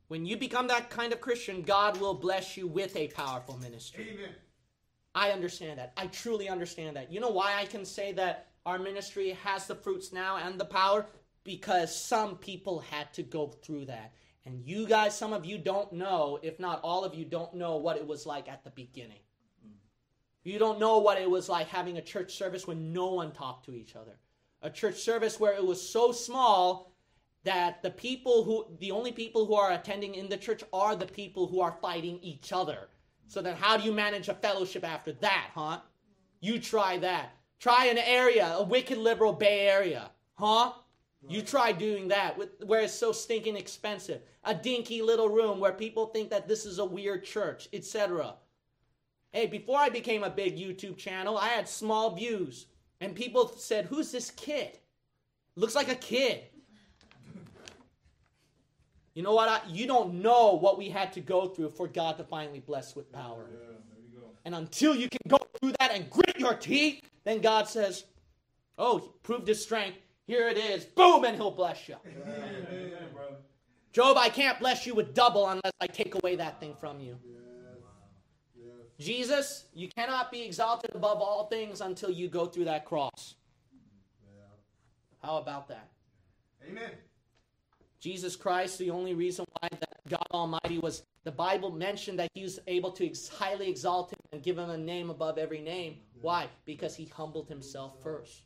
when 0.07 0.25
you 0.25 0.37
become 0.37 0.67
that 0.67 0.89
kind 0.89 1.13
of 1.13 1.21
Christian, 1.21 1.61
God 1.61 2.01
will 2.01 2.15
bless 2.15 2.57
you 2.57 2.67
with 2.67 2.95
a 2.95 3.07
powerful 3.09 3.57
ministry. 3.57 4.09
Amen. 4.13 4.35
I 5.13 5.31
understand 5.31 5.79
that. 5.79 5.93
I 5.97 6.07
truly 6.07 6.47
understand 6.49 6.95
that. 6.95 7.11
You 7.11 7.19
know 7.19 7.29
why 7.29 7.55
I 7.55 7.65
can 7.65 7.85
say 7.85 8.11
that 8.13 8.47
our 8.65 8.79
ministry 8.79 9.31
has 9.43 9.67
the 9.67 9.75
fruits 9.75 10.13
now 10.13 10.37
and 10.37 10.59
the 10.59 10.65
power? 10.65 11.05
Because 11.43 11.95
some 11.95 12.37
people 12.37 12.79
had 12.79 13.11
to 13.13 13.23
go 13.23 13.47
through 13.47 13.85
that. 13.85 14.13
And 14.45 14.61
you 14.65 14.87
guys, 14.87 15.17
some 15.17 15.33
of 15.33 15.45
you 15.45 15.57
don't 15.57 15.91
know, 15.93 16.39
if 16.41 16.59
not 16.59 16.81
all 16.83 17.03
of 17.03 17.13
you, 17.13 17.25
don't 17.25 17.53
know 17.53 17.77
what 17.77 17.97
it 17.97 18.07
was 18.07 18.25
like 18.25 18.47
at 18.47 18.63
the 18.63 18.71
beginning. 18.71 19.19
You 20.43 20.57
don't 20.57 20.79
know 20.79 20.97
what 20.97 21.21
it 21.21 21.29
was 21.29 21.49
like 21.49 21.67
having 21.67 21.97
a 21.97 22.01
church 22.01 22.35
service 22.35 22.65
when 22.65 22.93
no 22.93 23.13
one 23.13 23.31
talked 23.31 23.65
to 23.65 23.75
each 23.75 23.95
other. 23.95 24.17
A 24.63 24.69
church 24.69 24.97
service 24.97 25.39
where 25.39 25.53
it 25.53 25.65
was 25.65 25.81
so 25.81 26.11
small 26.11 26.91
that 27.43 27.81
the 27.83 27.91
people 27.91 28.43
who, 28.43 28.65
the 28.79 28.91
only 28.91 29.11
people 29.11 29.45
who 29.45 29.55
are 29.55 29.71
attending 29.71 30.15
in 30.15 30.29
the 30.29 30.37
church 30.37 30.63
are 30.73 30.95
the 30.95 31.05
people 31.05 31.47
who 31.47 31.59
are 31.61 31.77
fighting 31.81 32.19
each 32.21 32.51
other. 32.51 32.89
So 33.31 33.41
then, 33.41 33.55
how 33.55 33.77
do 33.77 33.83
you 33.83 33.93
manage 33.93 34.27
a 34.27 34.33
fellowship 34.33 34.83
after 34.83 35.13
that, 35.13 35.51
huh? 35.55 35.79
You 36.41 36.59
try 36.59 36.97
that. 36.97 37.37
Try 37.61 37.85
an 37.85 37.97
area, 37.97 38.55
a 38.57 38.63
wicked 38.63 38.97
liberal 38.97 39.31
Bay 39.31 39.69
Area, 39.69 40.11
huh? 40.33 40.73
You 41.29 41.41
try 41.41 41.71
doing 41.71 42.09
that 42.09 42.37
with, 42.37 42.49
where 42.65 42.81
it's 42.81 42.93
so 42.93 43.13
stinking 43.13 43.55
expensive. 43.55 44.21
A 44.43 44.53
dinky 44.53 45.01
little 45.01 45.29
room 45.29 45.61
where 45.61 45.71
people 45.71 46.07
think 46.07 46.29
that 46.29 46.49
this 46.49 46.65
is 46.65 46.79
a 46.79 46.83
weird 46.83 47.23
church, 47.23 47.69
etc. 47.71 48.35
Hey, 49.31 49.45
before 49.45 49.77
I 49.79 49.87
became 49.87 50.25
a 50.25 50.29
big 50.29 50.57
YouTube 50.57 50.97
channel, 50.97 51.37
I 51.37 51.47
had 51.47 51.69
small 51.69 52.13
views. 52.13 52.65
And 52.99 53.15
people 53.15 53.47
said, 53.55 53.85
Who's 53.85 54.11
this 54.11 54.31
kid? 54.31 54.77
Looks 55.55 55.75
like 55.75 55.89
a 55.89 55.95
kid. 55.95 56.41
You 59.13 59.23
know 59.23 59.33
what? 59.33 59.49
I, 59.49 59.61
you 59.67 59.87
don't 59.87 60.21
know 60.21 60.53
what 60.53 60.77
we 60.77 60.89
had 60.89 61.11
to 61.13 61.21
go 61.21 61.47
through 61.47 61.71
for 61.71 61.87
God 61.87 62.17
to 62.17 62.23
finally 62.23 62.59
bless 62.59 62.95
with 62.95 63.11
power. 63.11 63.49
Yeah, 63.51 63.57
there 63.67 63.99
you 64.13 64.19
go. 64.19 64.27
And 64.45 64.55
until 64.55 64.95
you 64.95 65.09
can 65.09 65.19
go 65.27 65.39
through 65.59 65.73
that 65.79 65.91
and 65.91 66.09
grit 66.09 66.39
your 66.39 66.53
teeth, 66.53 67.01
then 67.25 67.41
God 67.41 67.67
says, 67.67 68.05
Oh, 68.77 69.13
prove 69.23 69.45
his 69.45 69.61
strength. 69.61 69.97
Here 70.27 70.47
it 70.47 70.57
is. 70.57 70.85
Boom, 70.85 71.25
and 71.25 71.35
he'll 71.35 71.51
bless 71.51 71.89
you. 71.89 71.95
Bro. 73.13 73.35
Job, 73.91 74.17
I 74.17 74.29
can't 74.29 74.59
bless 74.59 74.87
you 74.87 74.95
with 74.95 75.13
double 75.13 75.47
unless 75.47 75.73
I 75.81 75.87
take 75.87 76.15
away 76.15 76.37
that 76.37 76.59
thing 76.59 76.73
from 76.79 77.01
you. 77.01 77.17
Jesus, 78.97 79.65
you 79.73 79.89
cannot 79.89 80.31
be 80.31 80.43
exalted 80.43 80.91
above 80.93 81.19
all 81.21 81.47
things 81.47 81.81
until 81.81 82.11
you 82.11 82.29
go 82.29 82.45
through 82.45 82.65
that 82.65 82.85
cross. 82.85 83.35
Yeah. 84.23 85.27
How 85.27 85.37
about 85.37 85.67
that? 85.69 85.89
Amen. 86.65 86.91
Jesus 88.01 88.35
Christ, 88.35 88.79
the 88.79 88.89
only 88.89 89.13
reason 89.13 89.45
why 89.59 89.69
that 89.79 90.09
God 90.09 90.25
Almighty 90.31 90.79
was, 90.79 91.03
the 91.23 91.31
Bible 91.31 91.71
mentioned 91.71 92.17
that 92.17 92.29
he 92.33 92.41
was 92.41 92.59
able 92.65 92.91
to 92.93 93.05
ex- 93.05 93.27
highly 93.27 93.69
exalt 93.69 94.11
him 94.11 94.19
and 94.33 94.41
give 94.41 94.57
him 94.57 94.71
a 94.71 94.77
name 94.77 95.11
above 95.11 95.37
every 95.37 95.61
name. 95.61 95.97
Why? 96.19 96.47
Because 96.65 96.95
he 96.95 97.05
humbled 97.05 97.47
himself 97.47 97.93
first, 98.01 98.41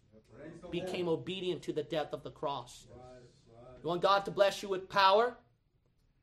became 0.72 1.08
obedient 1.08 1.62
to 1.64 1.74
the 1.74 1.84
death 1.84 2.12
of 2.12 2.22
the 2.22 2.32
cross. 2.32 2.88
You 3.82 3.90
want 3.90 4.02
God 4.02 4.26
to 4.26 4.32
bless 4.32 4.62
you 4.62 4.68
with 4.68 4.90
power? 4.90 5.38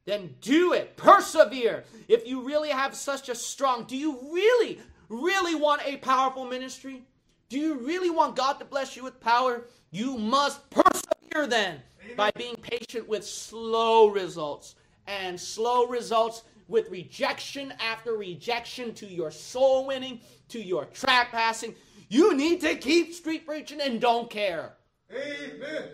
Then 0.04 0.34
do 0.42 0.74
it. 0.74 0.96
Persevere. 0.96 1.84
If 2.08 2.26
you 2.26 2.42
really 2.42 2.70
have 2.70 2.94
such 2.94 3.30
a 3.30 3.34
strong, 3.34 3.84
do 3.84 3.96
you 3.96 4.18
really, 4.30 4.78
really 5.08 5.54
want 5.54 5.80
a 5.86 5.96
powerful 5.98 6.44
ministry? 6.44 7.02
Do 7.48 7.58
you 7.58 7.78
really 7.78 8.10
want 8.10 8.36
God 8.36 8.54
to 8.54 8.64
bless 8.66 8.94
you 8.94 9.04
with 9.04 9.20
power? 9.20 9.64
You 9.90 10.18
must 10.18 10.68
persevere 10.70 11.46
then 11.46 11.82
by 12.16 12.30
being 12.36 12.56
patient 12.56 13.08
with 13.08 13.24
slow 13.26 14.08
results 14.08 14.74
and 15.06 15.38
slow 15.38 15.86
results 15.86 16.44
with 16.68 16.90
rejection 16.90 17.72
after 17.80 18.12
rejection 18.12 18.94
to 18.94 19.06
your 19.06 19.30
soul 19.30 19.86
winning, 19.86 20.20
to 20.48 20.60
your 20.60 20.86
tract 20.86 21.32
passing. 21.32 21.74
You 22.08 22.34
need 22.36 22.60
to 22.60 22.76
keep 22.76 23.14
street 23.14 23.46
preaching 23.46 23.80
and 23.80 24.00
don't 24.00 24.30
care. 24.30 24.74
Amen. 25.10 25.90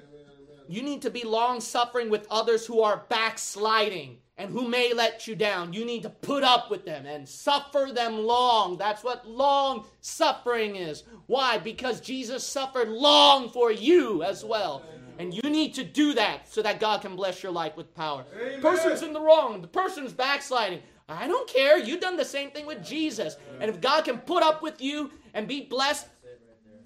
You 0.68 0.82
need 0.82 1.00
to 1.02 1.10
be 1.10 1.24
long 1.24 1.60
suffering 1.60 2.10
with 2.10 2.26
others 2.30 2.66
who 2.66 2.82
are 2.82 3.04
backsliding 3.08 4.18
and 4.36 4.50
who 4.50 4.68
may 4.68 4.92
let 4.92 5.26
you 5.26 5.34
down. 5.34 5.72
You 5.72 5.84
need 5.84 6.02
to 6.02 6.10
put 6.10 6.44
up 6.44 6.70
with 6.70 6.84
them 6.84 7.06
and 7.06 7.28
suffer 7.28 7.88
them 7.92 8.18
long. 8.18 8.76
That's 8.76 9.02
what 9.02 9.26
long 9.26 9.86
suffering 10.00 10.76
is. 10.76 11.04
Why? 11.26 11.58
Because 11.58 12.00
Jesus 12.00 12.44
suffered 12.44 12.88
long 12.88 13.48
for 13.48 13.72
you 13.72 14.22
as 14.22 14.44
well. 14.44 14.82
And 15.18 15.34
you 15.34 15.50
need 15.50 15.74
to 15.74 15.84
do 15.84 16.14
that 16.14 16.48
so 16.48 16.62
that 16.62 16.78
God 16.80 17.02
can 17.02 17.16
bless 17.16 17.42
your 17.42 17.52
life 17.52 17.76
with 17.76 17.94
power. 17.94 18.24
Amen. 18.40 18.60
Person's 18.60 19.02
in 19.02 19.12
the 19.12 19.20
wrong. 19.20 19.60
The 19.60 19.68
person's 19.68 20.12
backsliding. 20.12 20.80
I 21.08 21.26
don't 21.26 21.48
care. 21.48 21.78
You've 21.78 22.00
done 22.00 22.16
the 22.16 22.24
same 22.24 22.50
thing 22.50 22.66
with 22.66 22.84
Jesus. 22.84 23.36
And 23.60 23.68
if 23.70 23.80
God 23.80 24.04
can 24.04 24.18
put 24.18 24.42
up 24.42 24.62
with 24.62 24.80
you 24.80 25.10
and 25.34 25.48
be 25.48 25.62
blessed 25.62 26.06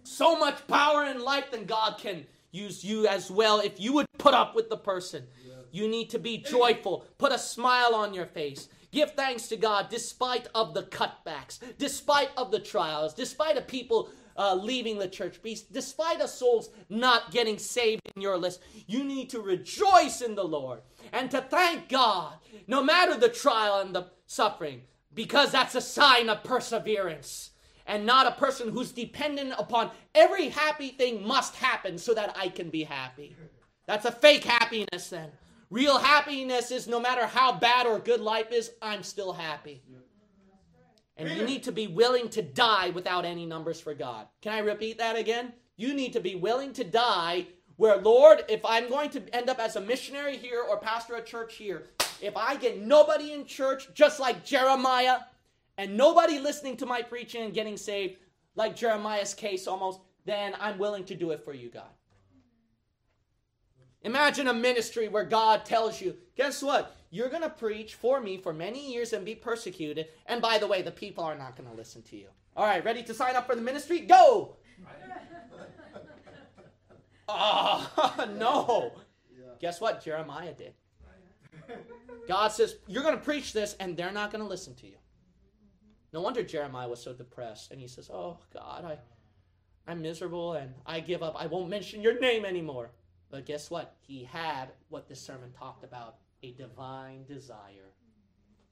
so 0.05 0.39
much 0.39 0.67
power 0.67 1.05
in 1.05 1.23
life, 1.23 1.51
then 1.51 1.65
God 1.65 1.99
can 1.99 2.27
use 2.53 2.85
you 2.85 3.07
as 3.07 3.31
well 3.31 3.61
if 3.61 3.81
you 3.81 3.93
would 3.95 4.07
put 4.19 4.35
up 4.35 4.55
with 4.55 4.71
the 4.71 4.77
person. 4.77 5.27
You 5.71 5.89
need 5.89 6.11
to 6.11 6.19
be 6.19 6.39
joyful. 6.39 7.07
Put 7.19 7.33
a 7.33 7.39
smile 7.39 7.95
on 7.95 8.15
your 8.15 8.27
face. 8.27 8.69
Give 8.93 9.11
thanks 9.11 9.49
to 9.49 9.57
God 9.57 9.89
despite 9.89 10.49
of 10.55 10.75
the 10.75 10.83
cutbacks, 10.83 11.59
despite 11.79 12.29
of 12.37 12.51
the 12.51 12.61
trials, 12.61 13.15
despite 13.15 13.57
of 13.57 13.67
people 13.67 14.11
uh, 14.37 14.55
leaving 14.55 14.99
the 14.99 15.09
church, 15.09 15.41
despite 15.71 16.21
of 16.21 16.31
souls 16.31 16.71
not 16.89 17.31
getting 17.31 17.59
saved 17.59 18.03
in 18.15 18.23
your 18.23 18.39
list. 18.39 18.61
You 18.87 19.05
need 19.05 19.31
to 19.31 19.41
rejoice 19.41 20.21
in 20.21 20.35
the 20.35 20.45
Lord 20.45 20.81
and 21.13 21.31
to 21.31 21.41
thank 21.41 21.89
God 21.89 22.35
no 22.67 22.83
matter 22.83 23.17
the 23.17 23.29
trial 23.29 23.81
and 23.81 23.95
the 23.95 24.07
suffering 24.27 24.83
because 25.15 25.53
that's 25.53 25.75
a 25.75 25.81
sign 25.81 26.29
of 26.29 26.43
perseverance 26.45 27.51
and 27.87 28.07
not 28.07 28.27
a 28.27 28.33
person 28.33 28.71
who's 28.71 28.93
dependent 28.93 29.55
upon 29.59 29.91
every 30.15 30.49
happy 30.49 30.89
thing 30.89 31.27
must 31.27 31.57
happen 31.57 31.99
so 31.99 32.15
that 32.15 32.35
I 32.37 32.49
can 32.49 32.71
be 32.71 32.85
happy. 32.85 33.37
That's 33.87 34.05
a 34.05 34.13
fake 34.13 34.45
happiness 34.45 35.11
then. 35.11 35.31
Real 35.71 35.99
happiness 35.99 36.71
is 36.71 36.87
no 36.87 37.01
matter 37.01 37.27
how 37.27 37.53
bad 37.53 37.87
or 37.87 37.99
good 37.99 38.21
life 38.21 38.53
is, 38.53 38.71
I'm 38.81 39.03
still 39.03 39.33
happy. 39.33 39.83
And 41.17 41.31
you 41.31 41.45
need 41.45 41.63
to 41.65 41.73
be 41.73 41.87
willing 41.87 42.29
to 42.31 42.43
die 42.43 42.91
without 42.91 43.25
any 43.25 43.45
numbers 43.45 43.81
for 43.81 43.95
God. 43.95 44.27
Can 44.41 44.53
I 44.53 44.61
repeat 44.61 44.99
that 44.99 45.17
again? 45.17 45.53
You 45.77 45.95
need 45.95 46.13
to 46.15 46.21
be 46.21 46.35
willing 46.35 46.73
to 46.75 46.85
die 46.85 47.47
where, 47.77 47.97
Lord, 47.97 48.45
if 48.49 48.65
I'm 48.65 48.89
going 48.89 49.11
to 49.11 49.23
end 49.35 49.51
up 49.51 49.59
as 49.59 49.77
a 49.77 49.81
missionary 49.81 50.37
here 50.37 50.63
or 50.63 50.79
pastor 50.79 51.17
a 51.17 51.23
church 51.23 51.55
here, 51.57 51.91
if 52.21 52.37
I 52.37 52.57
get 52.57 52.81
nobody 52.81 53.33
in 53.33 53.45
church 53.45 53.89
just 53.95 54.21
like 54.21 54.45
Jeremiah 54.45 55.19
and 55.77 55.97
nobody 55.97 56.39
listening 56.39 56.77
to 56.79 56.87
my 56.87 57.03
preaching 57.03 57.43
and 57.43 57.55
getting 57.55 57.77
saved, 57.77 58.19
like 58.55 58.77
Jeremiah's 58.77 59.35
case 59.35 59.67
almost, 59.67 60.01
then 60.25 60.55
I'm 60.61 60.79
willing 60.79 61.05
to 61.05 61.15
do 61.15 61.31
it 61.33 61.45
for 61.45 61.53
you, 61.53 61.69
God. 61.69 61.91
Imagine 64.05 64.49
a 64.49 64.55
ministry 64.55 65.09
where 65.09 65.25
God 65.25 65.65
tells 65.65 66.01
you, 66.01 66.17
guess 66.37 66.63
what? 66.63 66.97
You're 67.11 67.29
going 67.29 67.43
to 67.43 67.51
preach 67.51 67.95
for 67.95 68.21
me 68.21 68.37
for 68.37 68.53
many 68.53 68.93
years 68.93 69.13
and 69.13 69.25
be 69.25 69.35
persecuted. 69.35 70.09
And 70.27 70.43
by 70.43 70.59
the 70.59 70.67
way, 70.67 70.83
the 70.83 70.91
people 70.91 71.23
are 71.25 71.37
not 71.37 71.57
going 71.57 71.69
to 71.69 71.77
listen 71.77 72.03
to 72.03 72.17
you. 72.17 72.27
All 72.57 72.67
right, 72.67 72.85
ready 72.85 73.03
to 73.05 73.15
sign 73.15 73.37
up 73.37 73.47
for 73.47 73.55
the 73.55 73.63
ministry? 73.63 74.01
Go! 74.01 74.57
Ah, 77.29 77.91
oh, 77.97 78.35
no. 78.39 78.93
Yeah. 79.31 79.53
Guess 79.61 79.81
what? 79.81 80.05
Jeremiah 80.05 80.53
did. 80.53 80.75
God 82.29 82.49
says, 82.49 82.77
You're 82.87 83.03
going 83.03 83.17
to 83.17 83.25
preach 83.25 83.53
this, 83.53 83.75
and 83.81 83.97
they're 83.97 84.13
not 84.13 84.31
going 84.31 84.43
to 84.43 84.49
listen 84.49 84.75
to 84.77 84.87
you. 84.87 84.97
No 86.13 86.21
wonder 86.21 86.43
Jeremiah 86.43 86.89
was 86.89 87.03
so 87.03 87.13
depressed. 87.13 87.71
And 87.71 87.81
he 87.81 87.89
says, 87.89 88.11
Oh, 88.13 88.39
God, 88.53 88.85
I, 88.85 88.99
I'm 89.91 90.03
miserable 90.03 90.55
and 90.55 90.75
I 90.87 91.01
give 91.01 91.23
up. 91.23 91.35
I 91.39 91.47
won't 91.47 91.71
mention 91.71 92.03
your 92.03 92.19
name 92.19 92.45
anymore. 92.45 92.91
But 93.33 93.47
guess 93.47 93.71
what? 93.71 93.97
He 93.99 94.25
had 94.25 94.67
what 94.91 95.09
this 95.09 95.19
sermon 95.19 95.53
talked 95.59 95.85
about 95.85 96.17
a 96.43 96.53
divine 96.53 97.25
desire. 97.25 97.95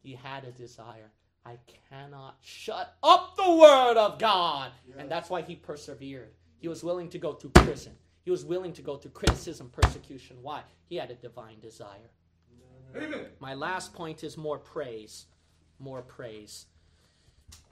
He 0.03 0.15
had 0.15 0.45
a 0.45 0.53
desire. 0.53 1.11
I 1.47 1.57
cannot 1.89 2.37
shut 2.43 2.95
up 3.03 3.37
the 3.37 3.55
word 3.55 3.97
of 3.97 4.19
God. 4.19 4.71
And 4.99 5.11
that's 5.11 5.31
why 5.31 5.41
he 5.41 5.57
persevered. 5.57 6.35
He 6.59 6.69
was 6.69 6.85
willing 6.85 7.09
to 7.09 7.19
go 7.19 7.33
to 7.33 7.49
prison. 7.49 7.93
He 8.23 8.31
was 8.31 8.45
willing 8.45 8.75
to 8.75 8.83
go 8.83 8.99
through 8.99 9.13
criticism, 9.13 9.71
persecution. 9.71 10.37
Why? 10.43 10.61
He 10.91 10.97
had 10.97 11.11
a 11.11 11.15
divine 11.15 11.59
desire. 11.61 12.11
Amen. 12.95 13.29
My 13.39 13.55
last 13.55 13.95
point 13.95 14.23
is 14.23 14.37
more 14.37 14.59
praise. 14.59 15.25
More 15.79 16.03
praise. 16.03 16.67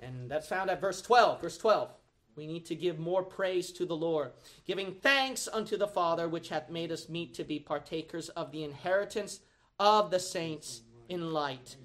And 0.01 0.30
that's 0.30 0.49
found 0.49 0.70
at 0.70 0.80
verse 0.80 1.03
12. 1.03 1.43
Verse 1.43 1.59
12. 1.59 1.91
We 2.39 2.47
need 2.47 2.64
to 2.66 2.76
give 2.76 3.01
more 3.01 3.24
praise 3.24 3.72
to 3.72 3.84
the 3.84 3.97
Lord, 3.97 4.30
giving 4.64 4.95
thanks 4.95 5.49
unto 5.53 5.76
the 5.76 5.89
Father, 5.89 6.28
which 6.28 6.49
hath 6.49 6.70
made 6.70 6.93
us 6.93 7.09
meet 7.09 7.34
to 7.34 7.45
be 7.45 7.59
partakers 7.59 8.28
of 8.30 8.53
the 8.53 8.62
inheritance 8.62 9.41
of 9.80 10.11
the 10.11 10.20
saints 10.20 10.82
in 11.09 11.32
light. 11.32 11.76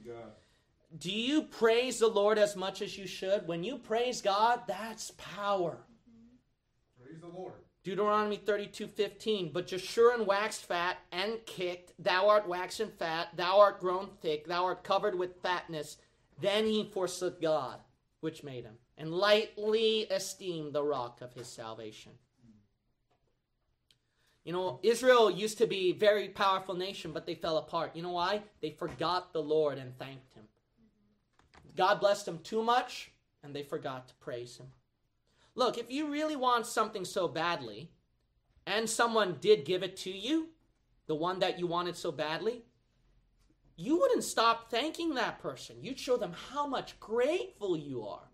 Do 0.95 1.11
you 1.11 1.41
praise 1.41 1.97
the 1.97 2.07
Lord 2.07 2.37
as 2.37 2.55
much 2.55 2.83
as 2.83 2.97
you 2.97 3.07
should? 3.07 3.47
When 3.47 3.63
you 3.63 3.79
praise 3.79 4.21
God, 4.21 4.61
that's 4.67 5.11
power. 5.17 5.79
Praise 7.03 7.19
the 7.19 7.27
Lord. 7.27 7.53
Deuteronomy 7.83 8.37
32 8.37 8.87
15. 8.87 9.51
But 9.51 9.67
Jeshurun 9.67 10.25
waxed 10.25 10.65
fat 10.65 10.97
and 11.11 11.43
kicked. 11.47 11.93
Thou 11.97 12.29
art 12.29 12.47
waxen 12.47 12.89
fat. 12.89 13.29
Thou 13.35 13.59
art 13.59 13.79
grown 13.79 14.09
thick. 14.21 14.47
Thou 14.47 14.65
art 14.65 14.83
covered 14.83 15.15
with 15.15 15.41
fatness. 15.41 15.97
Then 16.39 16.65
he 16.65 16.89
forsook 16.93 17.41
God, 17.41 17.79
which 18.21 18.43
made 18.43 18.63
him, 18.63 18.77
and 18.97 19.11
lightly 19.11 20.07
esteem 20.09 20.71
the 20.71 20.83
rock 20.83 21.21
of 21.21 21.33
his 21.33 21.47
salvation. 21.47 22.11
You 24.43 24.51
know, 24.51 24.79
Israel 24.83 25.31
used 25.31 25.57
to 25.59 25.67
be 25.67 25.91
a 25.91 25.97
very 25.97 26.27
powerful 26.27 26.75
nation, 26.75 27.11
but 27.11 27.25
they 27.25 27.35
fell 27.35 27.57
apart. 27.57 27.95
You 27.95 28.03
know 28.03 28.11
why? 28.11 28.41
They 28.61 28.71
forgot 28.71 29.31
the 29.31 29.41
Lord 29.41 29.77
and 29.77 29.97
thanked 29.97 30.33
him. 30.33 30.43
God 31.75 31.99
blessed 31.99 32.25
them 32.25 32.39
too 32.39 32.61
much, 32.61 33.11
and 33.41 33.55
they 33.55 33.63
forgot 33.63 34.09
to 34.09 34.13
praise 34.15 34.57
him. 34.57 34.67
Look, 35.55 35.77
if 35.77 35.89
you 35.89 36.09
really 36.09 36.35
want 36.35 36.65
something 36.65 37.05
so 37.05 37.27
badly, 37.27 37.89
and 38.65 38.89
someone 38.89 39.37
did 39.39 39.65
give 39.65 39.81
it 39.81 39.95
to 39.97 40.11
you, 40.11 40.49
the 41.07 41.15
one 41.15 41.39
that 41.39 41.59
you 41.59 41.67
wanted 41.67 41.95
so 41.95 42.11
badly, 42.11 42.63
you 43.75 43.97
wouldn't 43.99 44.23
stop 44.23 44.69
thanking 44.69 45.15
that 45.15 45.39
person. 45.39 45.77
You'd 45.81 45.99
show 45.99 46.17
them 46.17 46.33
how 46.51 46.67
much 46.67 46.99
grateful 46.99 47.77
you 47.77 48.05
are. 48.05 48.27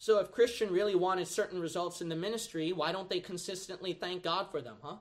So 0.00 0.18
if 0.18 0.32
Christian 0.32 0.72
really 0.72 0.94
wanted 0.94 1.28
certain 1.28 1.60
results 1.60 2.00
in 2.00 2.08
the 2.08 2.16
ministry, 2.16 2.72
why 2.72 2.90
don't 2.90 3.08
they 3.08 3.20
consistently 3.20 3.92
thank 3.92 4.22
God 4.22 4.50
for 4.50 4.62
them, 4.62 4.78
huh? 4.82 4.96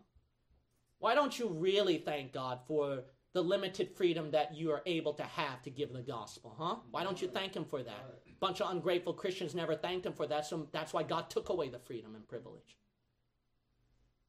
Why 0.99 1.15
don't 1.15 1.39
you 1.39 1.47
really 1.47 1.97
thank 1.97 2.33
God 2.33 2.59
for 2.67 3.05
the 3.33 3.41
limited 3.41 3.95
freedom 3.95 4.31
that 4.31 4.53
you 4.53 4.71
are 4.71 4.81
able 4.85 5.13
to 5.13 5.23
have 5.23 5.63
to 5.63 5.69
give 5.69 5.93
the 5.93 6.01
gospel, 6.01 6.53
huh? 6.59 6.75
Why 6.91 7.05
don't 7.05 7.21
you 7.21 7.29
thank 7.29 7.55
him 7.55 7.63
for 7.63 7.81
that? 7.81 8.19
A 8.27 8.33
bunch 8.41 8.59
of 8.59 8.69
ungrateful 8.71 9.13
Christians 9.13 9.55
never 9.55 9.73
thanked 9.73 10.05
him 10.05 10.13
for 10.13 10.27
that, 10.27 10.45
so 10.45 10.67
that's 10.73 10.91
why 10.91 11.03
God 11.03 11.29
took 11.29 11.47
away 11.47 11.69
the 11.69 11.79
freedom 11.79 12.13
and 12.13 12.27
privilege. 12.27 12.77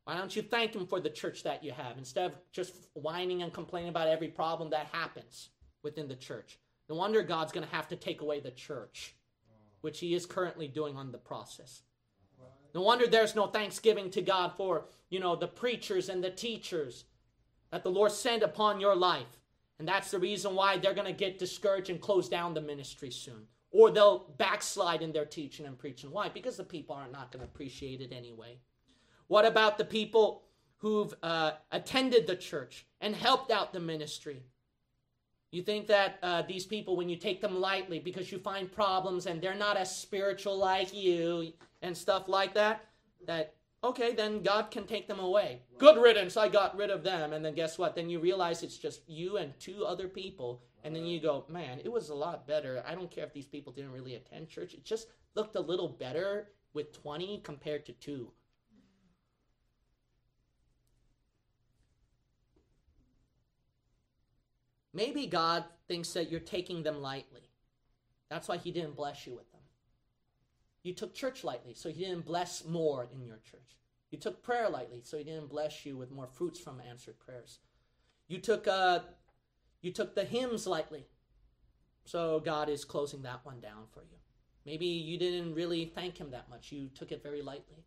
Why 0.05 0.17
don't 0.17 0.35
you 0.35 0.43
thank 0.43 0.75
Him 0.75 0.87
for 0.87 0.99
the 0.99 1.11
church 1.11 1.43
that 1.45 1.63
you 1.63 1.73
have 1.73 1.99
instead 1.99 2.27
of 2.27 2.33
just 2.53 2.75
whining 2.95 3.43
and 3.43 3.53
complaining 3.53 3.91
about 3.91 4.09
every 4.09 4.29
problem 4.29 4.71
that 4.71 4.87
happens 4.93 5.51
within 5.83 6.09
the 6.09 6.17
church? 6.17 6.59
No 6.89 6.97
wonder 6.97 7.23
God's 7.23 7.53
going 7.53 7.67
to 7.67 7.75
have 7.75 7.89
to 7.89 7.97
take 7.97 8.21
away 8.21 8.41
the 8.41 8.51
church, 8.51 9.15
which 9.81 10.01
He 10.01 10.15
is 10.15 10.27
currently 10.27 10.69
doing 10.69 10.97
on 10.97 11.13
the 11.13 11.19
process. 11.19 11.83
No 12.75 12.83
wonder 12.83 13.07
there's 13.07 13.35
no 13.35 13.47
thanksgiving 13.47 14.11
to 14.11 14.23
God 14.23 14.53
for, 14.57 14.85
you 15.09 15.19
know, 15.19 15.35
the 15.35 15.49
preachers 15.49 16.09
and 16.09 16.23
the 16.23 16.31
teachers 16.31 17.05
that 17.71 17.83
the 17.83 17.91
Lord 17.91 18.13
sent 18.13 18.43
upon 18.43 18.81
your 18.81 18.95
life. 18.95 19.41
And 19.79 19.89
that's 19.89 20.11
the 20.11 20.19
reason 20.19 20.55
why 20.55 20.77
they're 20.77 20.95
going 20.95 21.07
to 21.07 21.13
get 21.13 21.39
discouraged 21.39 21.91
and 21.91 22.01
close 22.01 22.29
down 22.29 22.55
the 22.55 22.61
ministry 22.61 23.11
soon. 23.11 23.47
Or 23.73 23.91
they'll 23.91 24.35
backslide 24.37 25.03
in 25.03 25.13
their 25.13 25.25
teaching 25.25 25.67
and 25.67 25.79
preaching. 25.79 26.11
Why? 26.11 26.29
Because 26.29 26.57
the 26.57 26.65
people 26.65 26.95
are 26.95 27.09
not 27.09 27.33
going 27.33 27.41
to 27.41 27.51
appreciate 27.51 28.01
it 28.01 28.13
anyway. 28.13 28.59
What 29.29 29.47
about 29.47 29.79
the 29.79 29.85
people 29.85 30.43
who've 30.79 31.15
uh, 31.23 31.53
attended 31.71 32.27
the 32.27 32.37
church 32.37 32.87
and 33.01 33.15
helped 33.15 33.51
out 33.51 33.73
the 33.73 33.81
ministry? 33.81 34.43
You 35.51 35.63
think 35.63 35.89
that 35.89 36.19
uh, 36.23 36.43
these 36.43 36.65
people, 36.65 36.97
when 36.97 37.09
you 37.09 37.17
take 37.17 37.41
them 37.41 37.61
lightly 37.61 37.99
because 37.99 38.31
you 38.31 38.39
find 38.39 38.71
problems 38.71 39.27
and 39.27 39.43
they're 39.43 39.55
not 39.55 39.77
as 39.77 39.95
spiritual 39.95 40.57
like 40.57 40.95
you 40.95 41.53
and 41.83 41.97
stuff 41.97 42.29
like 42.29 42.55
that, 42.55 42.85
that, 43.27 43.55
okay, 43.83 44.15
then 44.15 44.43
God 44.43 44.71
can 44.71 44.87
take 44.87 45.09
them 45.09 45.19
away. 45.19 45.63
Good 45.79 46.01
riddance, 46.01 46.37
I 46.37 46.49
got 46.49 46.77
rid 46.77 46.91
of 46.91 47.03
them. 47.03 47.33
And 47.33 47.45
then 47.45 47.55
guess 47.55 47.79
what? 47.79 47.97
Then 47.97 48.09
you 48.09 48.21
realize 48.21 48.63
it's 48.63 48.79
just 48.79 49.01
you 49.09 49.39
and 49.39 49.59
two 49.59 49.85
other 49.85 50.07
people. 50.07 50.63
And 50.85 50.95
then 50.95 51.05
you 51.05 51.21
go, 51.21 51.45
man, 51.49 51.81
it 51.85 51.91
was 51.91 52.11
a 52.11 52.15
lot 52.15 52.47
better. 52.47 52.83
I 52.87 52.95
don't 52.95 53.11
care 53.11 53.25
if 53.25 53.33
these 53.33 53.47
people 53.47 53.73
didn't 53.73 53.93
really 53.93 54.15
attend 54.15 54.49
church. 54.49 54.75
It 54.75 54.85
just 54.85 55.09
looked 55.35 55.57
a 55.57 55.61
little 55.61 55.89
better 55.89 56.51
with 56.75 56.93
20 56.93 57.41
compared 57.43 57.85
to 57.87 57.93
two. 57.95 58.31
Maybe 64.93 65.27
God 65.27 65.65
thinks 65.87 66.13
that 66.13 66.31
you're 66.31 66.41
taking 66.41 66.83
them 66.83 67.01
lightly. 67.01 67.51
That's 68.29 68.49
why 68.49 68.57
He 68.57 68.71
didn't 68.71 68.97
bless 68.97 69.27
you 69.27 69.35
with 69.35 69.51
them. 69.53 69.61
You 70.83 70.95
took 70.95 71.15
church 71.15 71.45
lightly, 71.45 71.75
so 71.75 71.91
He 71.91 72.05
didn't 72.05 72.25
bless 72.25 72.65
more 72.65 73.09
in 73.13 73.25
your 73.25 73.39
church. 73.39 73.77
You 74.11 74.19
took 74.19 74.43
prayer 74.43 74.69
lightly, 74.69 75.03
so 75.05 75.19
He 75.19 75.25
didn't 75.25 75.51
bless 75.51 75.85
you 75.87 75.97
with 75.97 76.11
more 76.11 76.27
fruits 76.27 76.59
from 76.59 76.81
answered 76.81 77.19
prayers. 77.21 77.59
You 78.29 78.39
took 78.39 78.67
uh, 78.67 79.01
you 79.83 79.93
took 79.93 80.15
the 80.15 80.25
hymns 80.25 80.67
lightly, 80.67 81.07
so 82.05 82.41
God 82.41 82.69
is 82.69 82.85
closing 82.85 83.23
that 83.23 83.45
one 83.45 83.61
down 83.61 83.85
for 83.93 84.03
you. 84.03 84.19
Maybe 84.67 84.87
you 84.87 85.19
didn't 85.19 85.55
really 85.55 85.85
thank 85.87 86.19
Him 86.19 86.31
that 86.31 86.51
much. 86.51 86.73
You 86.73 86.89
took 86.95 87.13
it 87.13 87.23
very 87.23 87.43
lightly. 87.43 87.85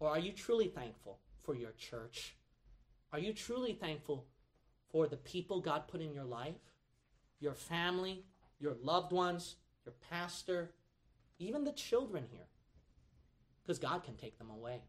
Or 0.00 0.10
are 0.10 0.18
you 0.18 0.32
truly 0.32 0.68
thankful 0.68 1.20
for 1.42 1.54
your 1.54 1.72
church? 1.72 2.36
Are 3.12 3.18
you 3.18 3.32
truly 3.32 3.72
thankful 3.72 4.26
for 4.94 5.08
the 5.08 5.16
people 5.16 5.60
God 5.60 5.88
put 5.88 6.00
in 6.00 6.12
your 6.12 6.22
life, 6.24 6.54
your 7.40 7.54
family, 7.54 8.24
your 8.60 8.76
loved 8.80 9.10
ones, 9.10 9.56
your 9.84 9.92
pastor, 10.08 10.70
even 11.40 11.64
the 11.64 11.72
children 11.72 12.26
here. 12.30 12.46
because 13.62 13.78
God 13.78 14.04
can 14.04 14.14
take 14.14 14.38
them 14.38 14.50
away. 14.50 14.82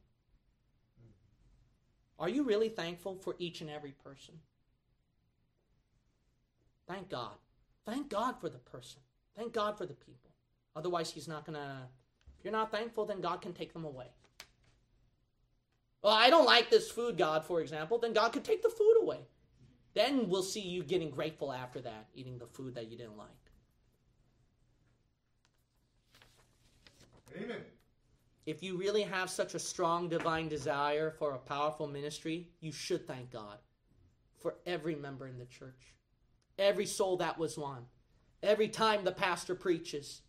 Are 2.19 2.29
you 2.29 2.43
really 2.43 2.69
thankful 2.69 3.15
for 3.15 3.35
each 3.39 3.61
and 3.61 3.69
every 3.69 3.91
person? 3.91 4.35
Thank 6.87 7.09
God. 7.09 7.35
Thank 7.85 8.09
God 8.09 8.35
for 8.39 8.49
the 8.49 8.57
person. 8.57 9.01
Thank 9.35 9.53
God 9.53 9.77
for 9.77 9.85
the 9.85 9.93
people. 9.93 10.31
Otherwise, 10.75 11.11
He's 11.11 11.27
not 11.27 11.45
going 11.45 11.57
to. 11.57 11.87
If 12.37 12.43
you're 12.43 12.51
not 12.51 12.71
thankful, 12.71 13.05
then 13.05 13.21
God 13.21 13.41
can 13.41 13.53
take 13.53 13.73
them 13.73 13.85
away. 13.85 14.07
Well, 16.03 16.13
I 16.13 16.29
don't 16.29 16.45
like 16.45 16.69
this 16.69 16.91
food, 16.91 17.17
God, 17.17 17.45
for 17.45 17.61
example, 17.61 17.97
then 17.97 18.13
God 18.13 18.33
could 18.33 18.43
take 18.43 18.61
the 18.61 18.69
food 18.69 18.97
away. 19.01 19.21
Then 19.95 20.29
we'll 20.29 20.43
see 20.43 20.61
you 20.61 20.83
getting 20.83 21.09
grateful 21.09 21.51
after 21.51 21.81
that, 21.81 22.07
eating 22.13 22.37
the 22.37 22.45
food 22.45 22.75
that 22.75 22.91
you 22.91 22.97
didn't 22.97 23.17
like. 23.17 23.29
Amen. 27.41 27.61
If 28.45 28.61
you 28.61 28.77
really 28.77 29.01
have 29.01 29.29
such 29.29 29.55
a 29.55 29.59
strong 29.59 30.07
divine 30.07 30.49
desire 30.49 31.11
for 31.17 31.31
a 31.31 31.39
powerful 31.39 31.87
ministry, 31.87 32.49
you 32.59 32.71
should 32.71 33.07
thank 33.07 33.31
God 33.31 33.57
for 34.37 34.57
every 34.65 34.95
member 34.95 35.27
in 35.27 35.39
the 35.39 35.45
church, 35.45 35.95
every 36.59 36.85
soul 36.85 37.17
that 37.17 37.39
was 37.39 37.57
won, 37.57 37.85
every 38.43 38.67
time 38.67 39.03
the 39.03 39.11
pastor 39.11 39.55
preaches, 39.55 40.21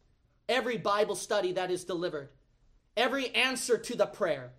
every 0.48 0.78
Bible 0.78 1.14
study 1.14 1.52
that 1.52 1.70
is 1.70 1.84
delivered, 1.84 2.30
every 2.96 3.34
answer 3.34 3.76
to 3.76 3.96
the 3.96 4.06
prayer, 4.06 4.52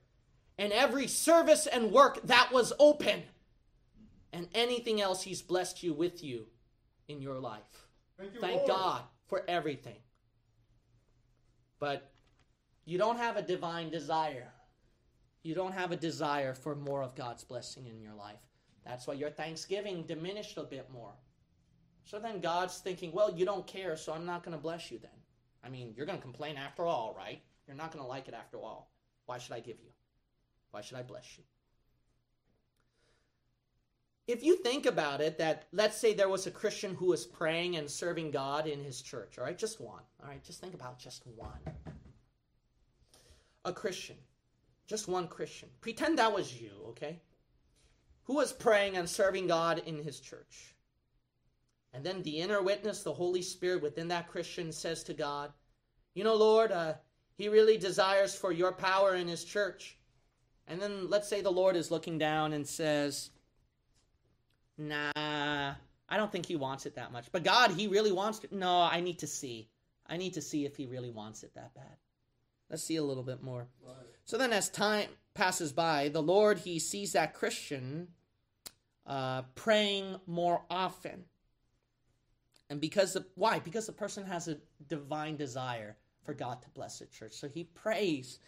and 0.60 0.72
every 0.72 1.08
service 1.08 1.66
and 1.66 1.92
work 1.92 2.22
that 2.26 2.52
was 2.52 2.74
open, 2.78 3.24
and 4.34 4.48
anything 4.54 5.02
else 5.02 5.24
He's 5.24 5.42
blessed 5.42 5.84
you 5.84 5.94
with 5.94 6.24
you 6.24 6.48
in 7.08 7.22
your 7.22 7.40
life. 7.40 7.88
Thank 8.18 8.34
you, 8.34 8.42
Thank 8.42 8.68
God 8.68 9.02
for 9.28 9.44
everything. 9.48 9.98
But 11.80 12.12
you 12.86 12.98
don't 12.98 13.18
have 13.18 13.38
a 13.38 13.42
divine 13.42 13.90
desire. 13.90 14.52
You 15.44 15.56
don't 15.56 15.74
have 15.74 15.92
a 15.92 15.96
desire 15.96 16.54
for 16.54 16.76
more 16.76 17.04
of 17.04 17.16
God's 17.16 17.44
blessing 17.44 17.86
in 17.86 18.02
your 18.02 18.14
life. 18.14 18.40
That's 18.86 19.06
why 19.06 19.16
your 19.16 19.30
thanksgiving 19.30 20.04
diminished 20.04 20.58
a 20.58 20.64
bit 20.64 20.90
more. 20.92 21.14
So 22.06 22.20
then 22.20 22.40
God's 22.40 22.78
thinking, 22.78 23.12
well, 23.12 23.34
you 23.36 23.46
don't 23.46 23.68
care, 23.68 23.98
so 23.98 24.14
I'm 24.14 24.26
not 24.26 24.44
going 24.44 24.56
to 24.56 24.62
bless 24.62 24.90
you 24.90 24.98
then. 24.98 25.12
I 25.64 25.70
mean, 25.70 25.94
you're 25.96 26.06
going 26.06 26.18
to 26.18 26.22
complain 26.22 26.56
after 26.56 26.86
all, 26.86 27.14
right? 27.18 27.42
You're 27.68 27.76
not 27.76 27.92
going 27.92 28.04
to 28.04 28.08
like 28.08 28.30
it 28.30 28.34
after 28.34 28.58
all. 28.58 28.90
Why 29.26 29.38
should 29.38 29.54
I 29.54 29.60
give 29.60 29.78
you? 29.82 29.90
Why 30.72 30.80
should 30.82 30.98
I 30.98 31.04
bless 31.04 31.38
you? 31.38 31.44
If 34.28 34.44
you 34.44 34.58
think 34.58 34.86
about 34.86 35.22
it, 35.22 35.38
that 35.38 35.68
let's 35.72 35.98
say 35.98 36.14
there 36.14 36.28
was 36.28 36.48
a 36.48 36.52
Christian 36.52 36.94
who 36.96 37.06
was 37.06 37.26
praying 37.26 37.78
and 37.78 37.90
serving 37.90 38.32
God 38.32 38.68
in 38.68 38.84
his 38.84 39.02
church, 39.02 39.38
all 39.38 39.46
right? 39.46 39.58
Just 39.58 39.80
one. 39.80 40.04
All 40.22 40.28
right, 40.28 40.44
just 40.44 40.60
think 40.60 40.74
about 40.74 41.00
just 41.00 41.26
one. 41.36 41.60
A 43.64 43.72
Christian. 43.72 44.18
Just 44.86 45.08
one 45.08 45.28
Christian. 45.28 45.70
Pretend 45.80 46.18
that 46.18 46.34
was 46.34 46.60
you, 46.62 46.72
okay? 46.90 47.22
Who 48.24 48.36
was 48.36 48.52
praying 48.52 48.98
and 48.98 49.10
serving 49.10 49.48
God 49.48 49.82
in 49.86 50.04
his 50.04 50.20
church. 50.20 50.76
And 51.94 52.06
then 52.06 52.22
the 52.22 52.40
inner 52.40 52.62
witness, 52.62 53.04
the 53.04 53.14
Holy 53.14 53.42
Spirit 53.42 53.82
within 53.82 54.10
that 54.10 54.28
Christian 54.28 54.74
says 54.74 55.04
to 55.06 55.14
God, 55.14 55.54
You 56.14 56.26
know, 56.26 56.36
Lord, 56.36 56.74
uh, 56.74 56.96
he 57.38 57.48
really 57.48 57.78
desires 57.78 58.36
for 58.36 58.52
your 58.52 58.74
power 58.74 59.16
in 59.16 59.28
his 59.28 59.46
church. 59.46 59.98
And 60.68 60.82
then 60.82 61.10
let's 61.10 61.30
say 61.30 61.42
the 61.42 61.50
Lord 61.50 61.78
is 61.78 61.92
looking 61.92 62.18
down 62.18 62.52
and 62.52 62.68
says, 62.68 63.30
Nah, 64.78 65.12
I 65.16 66.18
don't 66.18 66.32
think 66.32 66.46
he 66.46 66.56
wants 66.56 66.86
it 66.86 66.96
that 66.96 67.12
much. 67.12 67.32
But 67.32 67.44
God, 67.44 67.72
he 67.72 67.88
really 67.88 68.12
wants 68.12 68.44
it. 68.44 68.52
No, 68.52 68.82
I 68.82 69.00
need 69.00 69.20
to 69.20 69.28
see. 69.28 69.70
I 70.08 70.18
need 70.18 70.36
to 70.36 70.42
see 70.42 70.66
if 70.66 70.78
he 70.78 70.86
really 70.86 71.10
wants 71.10 71.44
it 71.44 71.54
that 71.56 71.74
bad. 71.74 71.98
Let's 72.70 72.84
see 72.84 72.98
a 72.98 73.04
little 73.04 73.24
bit 73.24 73.42
more. 73.42 73.68
So 74.26 74.38
then, 74.38 74.52
as 74.54 74.70
time 74.70 75.10
passes 75.34 75.72
by, 75.72 76.10
the 76.10 76.22
Lord, 76.22 76.60
he 76.60 76.80
sees 76.80 77.14
that 77.14 77.34
Christian 77.34 78.10
uh, 79.06 79.44
praying 79.56 80.20
more 80.28 80.64
often. 80.70 81.24
And 82.70 82.82
because 82.82 83.16
of, 83.16 83.26
why? 83.36 83.60
Because 83.60 83.86
the 83.86 83.94
person 83.94 84.26
has 84.26 84.50
a 84.50 84.58
divine 84.90 85.38
desire 85.38 85.96
for 86.24 86.34
God 86.34 86.62
to 86.62 86.70
bless 86.70 87.00
the 87.00 87.06
church. 87.06 87.32
So 87.34 87.48
he 87.48 87.64
prays. 87.64 88.40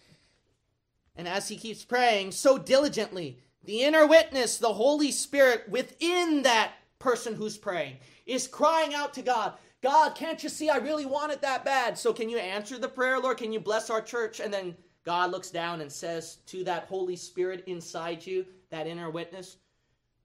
And 1.16 1.28
as 1.28 1.48
he 1.48 1.56
keeps 1.56 1.86
praying 1.86 2.34
so 2.34 2.58
diligently, 2.58 3.40
the 3.64 3.84
inner 3.84 4.06
witness, 4.08 4.58
the 4.58 4.74
Holy 4.74 5.12
Spirit 5.12 5.68
within 5.70 6.44
that 6.44 6.74
person 6.98 7.36
who's 7.36 7.58
praying, 7.58 7.98
is 8.26 8.48
crying 8.48 8.94
out 8.94 9.14
to 9.14 9.22
God, 9.22 9.54
God, 9.82 10.16
can't 10.16 10.44
you 10.44 10.50
see 10.50 10.70
I 10.70 10.78
really 10.78 11.06
want 11.06 11.32
it 11.32 11.42
that 11.42 11.64
bad? 11.64 11.98
So 11.98 12.12
can 12.14 12.30
you 12.30 12.38
answer 12.38 12.78
the 12.78 12.88
prayer, 12.88 13.20
Lord? 13.20 13.38
Can 13.38 13.54
you 13.54 13.60
bless 13.60 13.90
our 13.90 14.02
church? 14.02 14.40
And 14.40 14.54
then 14.54 14.76
God 15.06 15.32
looks 15.32 15.50
down 15.50 15.82
and 15.82 15.92
says 15.92 16.38
to 16.48 16.64
that 16.66 16.86
Holy 16.86 17.16
Spirit 17.16 17.64
inside 17.68 18.26
you, 18.26 18.46
that 18.70 18.88
inner 18.88 19.10
witness, 19.10 19.58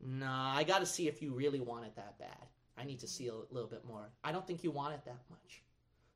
Nah, 0.05 0.55
I 0.55 0.65
got 0.65 0.81
to 0.81 0.87
see 0.87 1.09
if 1.09 1.23
you 1.23 1.33
really 1.33 1.61
want 1.61 1.87
it 1.87 1.97
that 1.97 2.19
bad. 2.19 2.47
I 2.77 2.85
need 2.85 3.01
to 3.01 3.09
see 3.09 3.29
a 3.29 3.35
little 3.51 3.69
bit 3.69 3.85
more. 3.87 4.11
I 4.23 4.33
don't 4.33 4.47
think 4.47 4.63
you 4.63 4.71
want 4.71 4.95
it 4.95 5.05
that 5.07 5.23
much. 5.31 5.63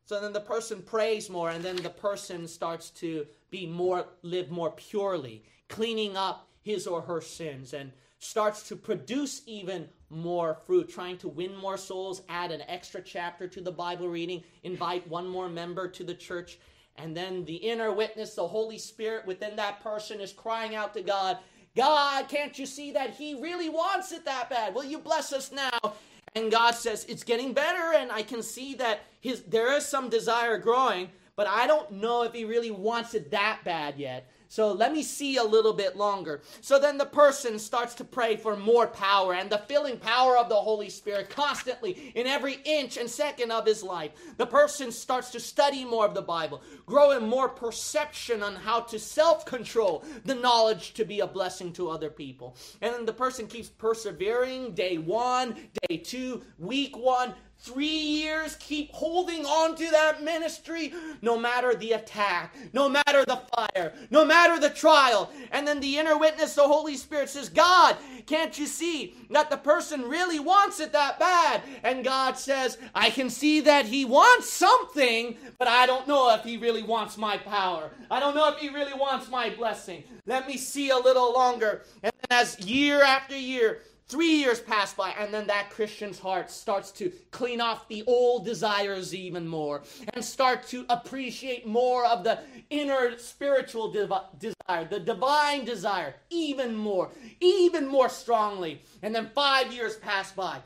So 0.04 0.20
then 0.20 0.32
the 0.32 0.40
person 0.40 0.82
prays 0.82 1.30
more, 1.30 1.50
and 1.50 1.64
then 1.64 1.76
the 1.76 1.90
person 1.90 2.46
starts 2.46 2.90
to 2.90 3.26
be 3.50 3.66
more, 3.66 4.06
live 4.22 4.50
more 4.50 4.72
purely, 4.72 5.44
cleaning 5.68 6.16
up 6.16 6.47
his 6.68 6.86
or 6.86 7.00
her 7.00 7.22
sins, 7.22 7.72
and 7.72 7.90
starts 8.18 8.68
to 8.68 8.76
produce 8.76 9.40
even 9.46 9.88
more 10.10 10.58
fruit, 10.66 10.88
trying 10.90 11.16
to 11.16 11.28
win 11.28 11.56
more 11.56 11.78
souls, 11.78 12.20
add 12.28 12.50
an 12.50 12.62
extra 12.68 13.00
chapter 13.00 13.48
to 13.48 13.62
the 13.62 13.72
Bible 13.72 14.08
reading, 14.08 14.42
invite 14.64 15.08
one 15.08 15.26
more 15.26 15.48
member 15.48 15.88
to 15.88 16.04
the 16.04 16.14
church. 16.14 16.58
And 16.96 17.16
then 17.16 17.44
the 17.46 17.54
inner 17.54 17.92
witness, 17.92 18.34
the 18.34 18.46
Holy 18.46 18.76
Spirit 18.76 19.26
within 19.26 19.56
that 19.56 19.82
person, 19.82 20.20
is 20.20 20.32
crying 20.32 20.74
out 20.74 20.92
to 20.94 21.02
God, 21.02 21.38
God, 21.74 22.28
can't 22.28 22.58
you 22.58 22.66
see 22.66 22.92
that 22.92 23.14
He 23.14 23.40
really 23.40 23.70
wants 23.70 24.12
it 24.12 24.26
that 24.26 24.50
bad? 24.50 24.74
Will 24.74 24.84
you 24.84 24.98
bless 24.98 25.32
us 25.32 25.50
now? 25.50 25.94
And 26.34 26.50
God 26.50 26.74
says, 26.74 27.06
It's 27.08 27.24
getting 27.24 27.54
better, 27.54 27.94
and 27.96 28.12
I 28.12 28.22
can 28.22 28.42
see 28.42 28.74
that 28.74 29.00
his 29.20 29.42
there 29.42 29.76
is 29.76 29.86
some 29.86 30.08
desire 30.08 30.58
growing, 30.58 31.08
but 31.36 31.46
I 31.46 31.66
don't 31.66 31.92
know 31.92 32.24
if 32.24 32.32
he 32.32 32.44
really 32.44 32.70
wants 32.70 33.14
it 33.14 33.30
that 33.30 33.60
bad 33.64 33.98
yet. 33.98 34.30
So 34.48 34.72
let 34.72 34.92
me 34.92 35.02
see 35.02 35.36
a 35.36 35.44
little 35.44 35.74
bit 35.74 35.96
longer. 35.96 36.40
So 36.62 36.78
then 36.78 36.96
the 36.96 37.06
person 37.06 37.58
starts 37.58 37.94
to 37.96 38.04
pray 38.04 38.36
for 38.36 38.56
more 38.56 38.86
power 38.86 39.34
and 39.34 39.50
the 39.50 39.58
filling 39.58 39.98
power 39.98 40.38
of 40.38 40.48
the 40.48 40.54
Holy 40.54 40.88
Spirit 40.88 41.28
constantly 41.28 42.12
in 42.14 42.26
every 42.26 42.58
inch 42.64 42.96
and 42.96 43.08
second 43.08 43.52
of 43.52 43.66
his 43.66 43.82
life. 43.82 44.12
The 44.38 44.46
person 44.46 44.90
starts 44.90 45.30
to 45.30 45.40
study 45.40 45.84
more 45.84 46.06
of 46.06 46.14
the 46.14 46.22
Bible, 46.22 46.62
grow 46.86 47.10
in 47.10 47.28
more 47.28 47.48
perception 47.48 48.42
on 48.42 48.56
how 48.56 48.80
to 48.80 48.98
self 48.98 49.44
control 49.44 50.02
the 50.24 50.34
knowledge 50.34 50.94
to 50.94 51.04
be 51.04 51.20
a 51.20 51.26
blessing 51.26 51.72
to 51.74 51.90
other 51.90 52.10
people. 52.10 52.56
And 52.80 52.94
then 52.94 53.04
the 53.04 53.12
person 53.12 53.46
keeps 53.46 53.68
persevering 53.68 54.72
day 54.74 54.96
one, 54.96 55.56
day 55.88 55.98
two, 55.98 56.42
week 56.58 56.96
one, 56.96 57.34
three 57.60 57.86
years, 57.86 58.56
keep 58.60 58.92
holding 58.92 59.44
on 59.44 59.74
to 59.76 59.90
that 59.90 60.22
ministry 60.22 60.92
no 61.22 61.38
matter 61.38 61.74
the 61.74 61.92
attack, 61.92 62.54
no 62.72 62.88
matter 62.88 63.24
the 63.24 63.40
fire, 63.54 63.92
no 64.10 64.24
matter 64.24 64.60
the 64.60 64.70
trial. 64.70 65.30
And 65.50 65.66
then 65.66 65.80
the 65.80 65.98
inner 65.98 66.16
witness, 66.16 66.54
the 66.54 66.62
Holy 66.62 66.96
Spirit 66.96 67.28
says, 67.28 67.48
God, 67.48 67.96
can't 68.26 68.56
you 68.58 68.66
see 68.66 69.14
that 69.30 69.50
the 69.50 69.56
person 69.56 70.02
really 70.02 70.38
wants 70.38 70.78
it 70.80 70.92
that 70.92 71.18
bad? 71.18 71.62
And 71.82 72.04
God 72.04 72.38
says, 72.38 72.78
I 72.94 73.10
can 73.10 73.28
see 73.28 73.60
that 73.62 73.86
he 73.86 74.04
wants 74.04 74.48
something, 74.48 75.36
but 75.58 75.66
I 75.68 75.86
don't 75.86 76.06
know 76.06 76.32
if 76.34 76.44
he 76.44 76.56
really 76.56 76.82
wants 76.82 77.18
my 77.18 77.36
power. 77.38 77.90
I 78.10 78.20
don't 78.20 78.34
know 78.34 78.48
if 78.52 78.58
he 78.58 78.68
really 78.68 78.94
wants 78.94 79.28
my 79.30 79.50
blessing. 79.50 80.04
Let 80.26 80.46
me 80.46 80.56
see 80.56 80.90
a 80.90 80.96
little 80.96 81.32
longer. 81.32 81.82
And 82.02 82.12
as 82.30 82.58
year 82.60 83.02
after 83.02 83.36
year, 83.36 83.80
Three 84.08 84.36
years 84.36 84.58
pass 84.58 84.94
by, 84.94 85.10
and 85.10 85.34
then 85.34 85.46
that 85.48 85.68
Christian's 85.68 86.18
heart 86.18 86.50
starts 86.50 86.90
to 86.92 87.12
clean 87.30 87.60
off 87.60 87.88
the 87.88 88.04
old 88.06 88.46
desires 88.46 89.14
even 89.14 89.46
more 89.46 89.82
and 90.14 90.24
start 90.24 90.66
to 90.68 90.86
appreciate 90.88 91.66
more 91.66 92.06
of 92.06 92.24
the 92.24 92.38
inner 92.70 93.18
spiritual 93.18 93.90
desire, 93.90 94.86
the 94.88 95.00
divine 95.00 95.66
desire, 95.66 96.14
even 96.30 96.74
more, 96.74 97.10
even 97.40 97.86
more 97.86 98.08
strongly. 98.08 98.80
And 99.02 99.14
then 99.14 99.30
five 99.34 99.74
years 99.74 99.96
pass 99.96 100.32
by. 100.32 100.60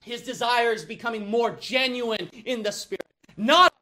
His 0.00 0.22
desire 0.22 0.72
is 0.72 0.84
becoming 0.84 1.30
more 1.30 1.52
genuine 1.52 2.30
in 2.44 2.64
the 2.64 2.72
spirit, 2.72 3.06
not 3.36 3.72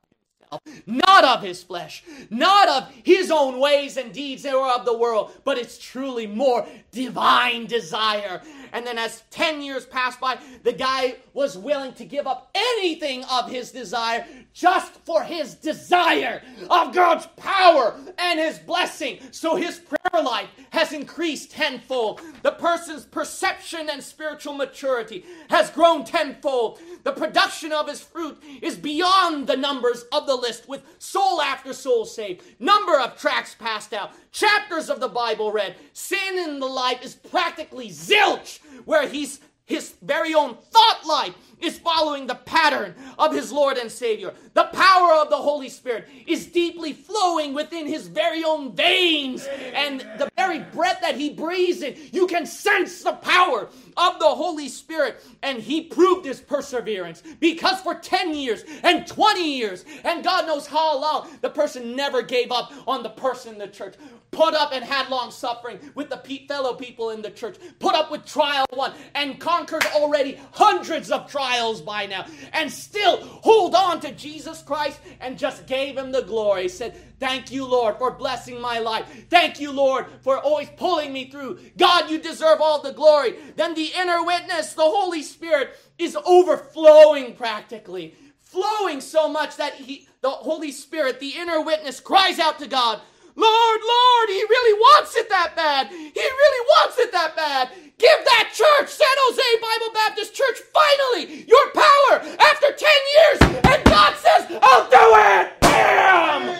not 0.86 1.24
of 1.24 1.42
his 1.42 1.62
flesh, 1.62 2.02
not 2.28 2.68
of 2.68 2.90
his 3.04 3.30
own 3.30 3.60
ways 3.60 3.96
and 3.96 4.12
deeds 4.12 4.42
that 4.42 4.54
or 4.54 4.68
of 4.68 4.84
the 4.84 4.96
world, 4.96 5.32
but 5.44 5.58
it's 5.58 5.78
truly 5.78 6.26
more 6.26 6.66
divine 6.90 7.66
desire. 7.66 8.42
And 8.72 8.86
then 8.86 8.98
as 8.98 9.22
10 9.30 9.62
years 9.62 9.86
passed 9.86 10.20
by, 10.20 10.38
the 10.62 10.72
guy 10.72 11.16
was 11.34 11.56
willing 11.56 11.92
to 11.94 12.04
give 12.04 12.26
up 12.26 12.50
anything 12.54 13.24
of 13.24 13.50
his 13.50 13.70
desire 13.70 14.26
just 14.52 14.92
for 15.04 15.22
his 15.22 15.54
desire 15.54 16.42
of 16.68 16.92
God's 16.92 17.26
power 17.36 17.94
and 18.18 18.38
his 18.38 18.58
blessing. 18.58 19.18
So 19.30 19.56
his 19.56 19.78
prayer 19.78 20.22
life 20.22 20.48
has 20.70 20.92
increased 20.92 21.52
tenfold. 21.52 22.20
The 22.42 22.52
person's 22.52 23.04
perception 23.04 23.88
and 23.90 24.02
spiritual 24.02 24.54
maturity 24.54 25.24
has 25.48 25.70
grown 25.70 26.04
tenfold. 26.04 26.80
The 27.04 27.12
production 27.12 27.72
of 27.72 27.88
his 27.88 28.00
fruit 28.00 28.42
is 28.60 28.76
beyond 28.76 29.46
the 29.46 29.56
numbers 29.56 30.04
of 30.12 30.26
the 30.26 30.36
list 30.40 30.68
with 30.68 30.82
soul 30.98 31.40
after 31.40 31.72
soul 31.72 32.04
saved, 32.04 32.42
number 32.58 32.98
of 32.98 33.18
tracts 33.18 33.54
passed 33.54 33.92
out, 33.92 34.12
chapters 34.32 34.88
of 34.90 35.00
the 35.00 35.08
Bible 35.08 35.52
read. 35.52 35.76
Sin 35.92 36.38
in 36.38 36.58
the 36.58 36.66
life 36.66 37.02
is 37.02 37.14
practically 37.14 37.90
zilch, 37.90 38.60
where 38.84 39.08
he's 39.08 39.40
his 39.66 39.94
very 40.02 40.34
own 40.34 40.56
thought 40.56 41.06
life 41.06 41.34
is 41.60 41.78
following 41.78 42.26
the 42.26 42.34
pattern 42.34 42.94
of 43.18 43.34
his 43.34 43.52
Lord 43.52 43.76
and 43.76 43.90
Savior. 43.90 44.32
The 44.54 44.64
power 44.64 45.14
of 45.14 45.30
the 45.30 45.36
Holy 45.36 45.68
Spirit 45.68 46.08
is 46.26 46.46
deeply 46.46 46.92
flowing 46.92 47.54
within 47.54 47.86
his 47.86 48.08
very 48.08 48.44
own 48.44 48.74
veins. 48.74 49.46
And 49.74 50.00
the 50.18 50.28
very 50.36 50.60
breath 50.60 51.00
that 51.02 51.16
he 51.16 51.30
breathes 51.30 51.82
in, 51.82 51.96
you 52.12 52.26
can 52.26 52.46
sense 52.46 53.02
the 53.02 53.12
power 53.12 53.68
of 53.96 54.18
the 54.18 54.28
Holy 54.28 54.68
Spirit. 54.68 55.22
And 55.42 55.58
he 55.58 55.82
proved 55.82 56.26
his 56.26 56.40
perseverance 56.40 57.22
because 57.40 57.80
for 57.80 57.94
10 57.94 58.34
years 58.34 58.64
and 58.82 59.06
20 59.06 59.56
years, 59.56 59.84
and 60.04 60.24
God 60.24 60.46
knows 60.46 60.66
how 60.66 61.00
long, 61.00 61.28
the 61.40 61.50
person 61.50 61.96
never 61.96 62.22
gave 62.22 62.50
up 62.50 62.72
on 62.86 63.02
the 63.02 63.10
person 63.10 63.54
in 63.54 63.58
the 63.58 63.68
church 63.68 63.94
put 64.30 64.54
up 64.54 64.72
and 64.72 64.84
had 64.84 65.08
long 65.08 65.30
suffering 65.30 65.78
with 65.94 66.08
the 66.08 66.16
fellow 66.48 66.74
people 66.74 67.10
in 67.10 67.22
the 67.22 67.30
church, 67.30 67.56
put 67.78 67.94
up 67.94 68.10
with 68.10 68.24
trial 68.24 68.66
one, 68.72 68.92
and 69.14 69.40
conquered 69.40 69.84
already 69.86 70.38
hundreds 70.52 71.10
of 71.10 71.30
trials 71.30 71.49
by 71.84 72.06
now, 72.06 72.26
and 72.52 72.70
still 72.70 73.18
hold 73.20 73.74
on 73.74 74.00
to 74.00 74.12
Jesus 74.12 74.62
Christ 74.62 75.00
and 75.20 75.38
just 75.38 75.66
gave 75.66 75.96
him 75.96 76.12
the 76.12 76.22
glory. 76.22 76.68
Said, 76.68 76.96
Thank 77.18 77.50
you, 77.50 77.66
Lord, 77.66 77.98
for 77.98 78.12
blessing 78.12 78.60
my 78.60 78.78
life. 78.78 79.26
Thank 79.28 79.60
you, 79.60 79.72
Lord, 79.72 80.06
for 80.22 80.38
always 80.38 80.70
pulling 80.76 81.12
me 81.12 81.30
through. 81.30 81.58
God, 81.76 82.08
you 82.08 82.18
deserve 82.18 82.60
all 82.60 82.80
the 82.80 82.92
glory. 82.92 83.34
Then 83.56 83.74
the 83.74 83.92
inner 83.98 84.24
witness, 84.24 84.72
the 84.74 84.82
Holy 84.82 85.22
Spirit, 85.22 85.76
is 85.98 86.16
overflowing 86.24 87.34
practically. 87.34 88.14
Flowing 88.38 89.00
so 89.00 89.28
much 89.28 89.56
that 89.56 89.74
he, 89.74 90.08
the 90.22 90.30
Holy 90.30 90.72
Spirit, 90.72 91.20
the 91.20 91.34
inner 91.36 91.60
witness, 91.62 92.00
cries 92.00 92.38
out 92.38 92.58
to 92.60 92.66
God, 92.66 93.00
Lord, 93.36 93.80
Lord, 93.86 94.28
he 94.28 94.42
really 94.42 94.78
wants 94.78 95.16
it 95.16 95.28
that 95.28 95.54
bad. 95.56 95.88
He 95.88 96.20
really 96.20 96.66
wants 96.76 96.98
it 96.98 97.12
that 97.12 97.36
bad. 97.36 97.70
Give 98.00 98.24
that 98.24 98.50
church, 98.54 98.88
San 98.88 99.06
Jose 99.06 99.60
Bible 99.60 99.92
Baptist 99.92 100.34
Church, 100.34 100.58
finally 100.72 101.44
your 101.46 101.70
power 101.72 102.36
after 102.40 102.72
10 102.72 102.88
years. 103.14 103.38
And 103.64 103.84
God 103.84 104.16
says, 104.16 104.58
I'll 104.62 104.88
do 104.88 104.96
it. 104.96 105.60
Bam! 105.60 106.56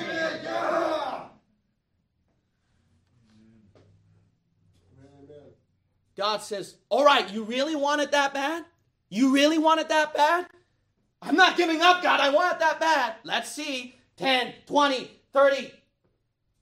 God 6.17 6.43
says, 6.43 6.75
All 6.91 7.05
right, 7.07 7.33
you 7.33 7.45
really 7.45 7.75
want 7.75 8.03
it 8.03 8.13
that 8.13 8.35
bad? 8.35 8.67
You 9.09 9.33
really 9.33 9.57
want 9.57 9.81
it 9.81 9.89
that 9.89 10.13
bad? 10.15 10.47
I'm 11.23 11.37
not 11.37 11.57
giving 11.57 11.81
up, 11.81 12.03
God. 12.03 12.21
I 12.21 12.29
want 12.29 12.53
it 12.53 12.59
that 12.61 12.79
bad. 12.79 13.15
Let's 13.25 13.51
see. 13.51 13.95
10, 14.19 14.53
20, 14.67 15.11
30, 15.33 15.73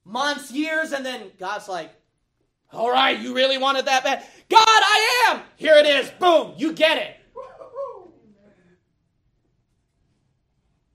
months, 0.05 0.51
years, 0.51 0.93
and 0.93 1.05
then 1.05 1.31
God's 1.37 1.67
like, 1.67 1.91
all 2.71 2.91
right, 2.91 3.17
you 3.19 3.33
really 3.33 3.57
wanted 3.57 3.85
that 3.85 4.03
bad? 4.03 4.23
God, 4.49 4.65
I 4.65 5.27
am! 5.29 5.41
Here 5.55 5.75
it 5.75 5.85
is. 5.85 6.09
Boom, 6.11 6.53
you 6.57 6.73
get 6.73 6.97
it. 6.97 7.15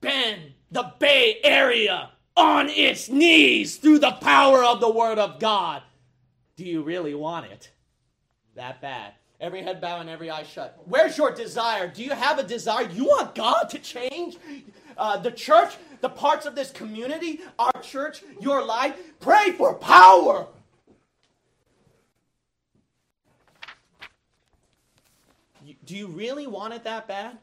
Bend 0.01 0.53
the 0.71 0.93
Bay 0.99 1.39
Area 1.43 2.11
on 2.35 2.69
its 2.69 3.09
knees 3.09 3.77
through 3.77 3.99
the 3.99 4.11
power 4.11 4.63
of 4.63 4.79
the 4.79 4.91
Word 4.91 5.17
of 5.17 5.39
God. 5.39 5.81
Do 6.57 6.65
you 6.65 6.83
really 6.83 7.15
want 7.15 7.47
it 7.47 7.71
that 8.55 8.81
bad? 8.81 9.13
Every 9.41 9.61
head 9.61 9.81
bow 9.81 9.99
and 9.99 10.09
every 10.09 10.29
eye 10.29 10.43
shut. 10.43 10.81
Where's 10.85 11.17
your 11.17 11.31
desire? 11.31 11.87
Do 11.87 12.03
you 12.03 12.11
have 12.11 12.39
a 12.39 12.43
desire? 12.43 12.89
You 12.89 13.05
want 13.05 13.35
God 13.35 13.69
to 13.71 13.79
change 13.79 14.37
uh, 14.97 15.17
the 15.17 15.31
church? 15.31 15.75
the 16.05 16.09
parts 16.09 16.45
of 16.45 16.53
this 16.53 16.69
community, 16.69 17.41
our 17.57 17.71
church, 17.81 18.21
your 18.39 18.63
life. 18.63 18.95
Pray 19.19 19.51
for 19.57 19.73
power. 19.73 20.45
Do 25.85 25.95
you 25.95 26.07
really 26.07 26.47
want 26.47 26.73
it 26.73 26.83
that 26.83 27.07
bad? 27.07 27.37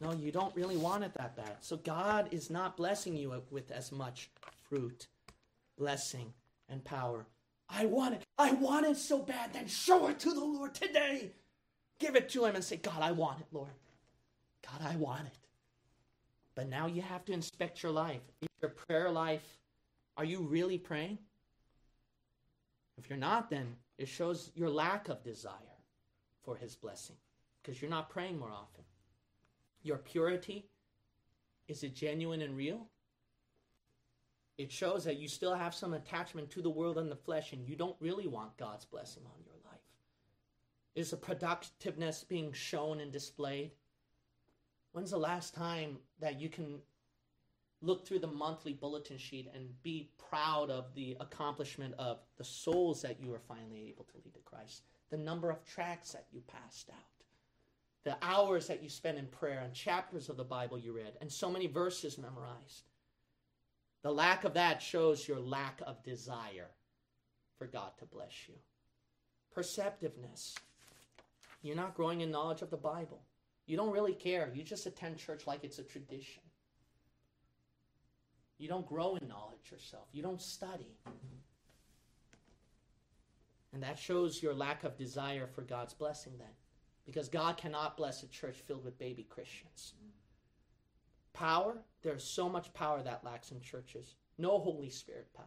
No, 0.00 0.12
you 0.12 0.30
don't 0.30 0.54
really 0.54 0.76
want 0.76 1.04
it 1.04 1.14
that 1.14 1.36
bad. 1.36 1.56
So 1.60 1.76
God 1.76 2.28
is 2.30 2.50
not 2.50 2.76
blessing 2.76 3.16
you 3.16 3.42
with 3.50 3.70
as 3.70 3.92
much 3.92 4.30
fruit, 4.68 5.06
blessing, 5.78 6.32
and 6.68 6.84
power. 6.84 7.26
I 7.68 7.86
want 7.86 8.14
it. 8.14 8.22
I 8.38 8.52
want 8.52 8.86
it 8.86 8.96
so 8.96 9.20
bad. 9.20 9.52
Then 9.52 9.66
show 9.66 10.08
it 10.08 10.18
to 10.20 10.32
the 10.32 10.44
Lord 10.44 10.74
today. 10.74 11.30
Give 11.98 12.14
it 12.14 12.28
to 12.30 12.44
Him 12.44 12.54
and 12.54 12.64
say, 12.64 12.76
God, 12.76 13.00
I 13.00 13.12
want 13.12 13.40
it, 13.40 13.46
Lord. 13.52 13.70
God, 14.62 14.86
I 14.86 14.96
want 14.96 15.26
it. 15.26 15.38
But 16.54 16.68
now 16.68 16.86
you 16.86 17.02
have 17.02 17.24
to 17.26 17.32
inspect 17.32 17.82
your 17.82 17.92
life. 17.92 18.20
Your 18.60 18.70
prayer 18.70 19.10
life, 19.10 19.46
are 20.16 20.24
you 20.24 20.40
really 20.40 20.78
praying? 20.78 21.18
If 22.98 23.08
you're 23.08 23.18
not, 23.18 23.50
then 23.50 23.76
it 23.98 24.08
shows 24.08 24.50
your 24.54 24.70
lack 24.70 25.08
of 25.08 25.22
desire 25.22 25.52
for 26.44 26.56
his 26.56 26.74
blessing 26.74 27.16
because 27.66 27.82
you're 27.82 27.90
not 27.90 28.08
praying 28.08 28.38
more 28.38 28.52
often. 28.52 28.84
Your 29.82 29.98
purity, 29.98 30.66
is 31.66 31.82
it 31.82 31.94
genuine 31.94 32.42
and 32.42 32.56
real? 32.56 32.86
It 34.56 34.70
shows 34.70 35.04
that 35.04 35.18
you 35.18 35.28
still 35.28 35.54
have 35.54 35.74
some 35.74 35.92
attachment 35.92 36.50
to 36.50 36.62
the 36.62 36.70
world 36.70 36.96
and 36.96 37.10
the 37.10 37.16
flesh 37.16 37.52
and 37.52 37.66
you 37.68 37.74
don't 37.76 37.96
really 38.00 38.28
want 38.28 38.56
God's 38.56 38.84
blessing 38.84 39.24
on 39.26 39.44
your 39.44 39.56
life. 39.64 39.80
Is 40.94 41.10
the 41.10 41.16
productiveness 41.16 42.24
being 42.24 42.52
shown 42.52 43.00
and 43.00 43.12
displayed? 43.12 43.72
When's 44.92 45.10
the 45.10 45.18
last 45.18 45.54
time 45.54 45.98
that 46.20 46.40
you 46.40 46.48
can 46.48 46.78
look 47.82 48.06
through 48.06 48.20
the 48.20 48.26
monthly 48.26 48.72
bulletin 48.72 49.18
sheet 49.18 49.50
and 49.54 49.82
be 49.82 50.08
proud 50.30 50.70
of 50.70 50.94
the 50.94 51.16
accomplishment 51.20 51.94
of 51.98 52.20
the 52.38 52.44
souls 52.44 53.02
that 53.02 53.20
you 53.20 53.28
were 53.28 53.40
finally 53.40 53.88
able 53.88 54.04
to 54.04 54.16
lead 54.24 54.32
to 54.32 54.40
Christ, 54.40 54.82
the 55.10 55.18
number 55.18 55.50
of 55.50 55.62
tracts 55.64 56.12
that 56.12 56.26
you 56.32 56.40
passed 56.48 56.88
out, 56.88 57.15
the 58.06 58.16
hours 58.22 58.68
that 58.68 58.84
you 58.84 58.88
spent 58.88 59.18
in 59.18 59.26
prayer, 59.26 59.62
and 59.64 59.74
chapters 59.74 60.28
of 60.28 60.36
the 60.36 60.44
Bible 60.44 60.78
you 60.78 60.92
read, 60.92 61.14
and 61.20 61.30
so 61.30 61.50
many 61.50 61.66
verses 61.66 62.16
memorized? 62.16 62.84
The 64.04 64.12
lack 64.12 64.44
of 64.44 64.54
that 64.54 64.80
shows 64.80 65.26
your 65.26 65.40
lack 65.40 65.82
of 65.84 66.04
desire 66.04 66.68
for 67.58 67.66
God 67.66 67.90
to 67.98 68.04
bless 68.04 68.46
you. 68.46 68.54
Perceptiveness. 69.52 70.54
You're 71.62 71.74
not 71.74 71.96
growing 71.96 72.20
in 72.20 72.30
knowledge 72.30 72.62
of 72.62 72.70
the 72.70 72.76
Bible. 72.76 73.22
You 73.66 73.76
don't 73.76 73.90
really 73.90 74.14
care. 74.14 74.52
You 74.54 74.62
just 74.62 74.86
attend 74.86 75.18
church 75.18 75.48
like 75.48 75.64
it's 75.64 75.80
a 75.80 75.82
tradition. 75.82 76.44
You 78.56 78.68
don't 78.68 78.86
grow 78.86 79.16
in 79.16 79.26
knowledge 79.26 79.72
yourself. 79.72 80.06
You 80.12 80.22
don't 80.22 80.40
study. 80.40 80.94
And 83.72 83.82
that 83.82 83.98
shows 83.98 84.40
your 84.40 84.54
lack 84.54 84.84
of 84.84 84.96
desire 84.96 85.48
for 85.48 85.62
God's 85.62 85.92
blessing 85.92 86.34
then. 86.38 86.54
Because 87.06 87.28
God 87.28 87.56
cannot 87.56 87.96
bless 87.96 88.22
a 88.22 88.28
church 88.28 88.56
filled 88.66 88.84
with 88.84 88.98
baby 88.98 89.22
Christians. 89.22 89.94
Power, 91.32 91.78
there's 92.02 92.24
so 92.24 92.48
much 92.48 92.72
power 92.74 93.02
that 93.02 93.24
lacks 93.24 93.52
in 93.52 93.60
churches. 93.60 94.16
No 94.38 94.58
Holy 94.58 94.90
Spirit 94.90 95.32
power. 95.34 95.46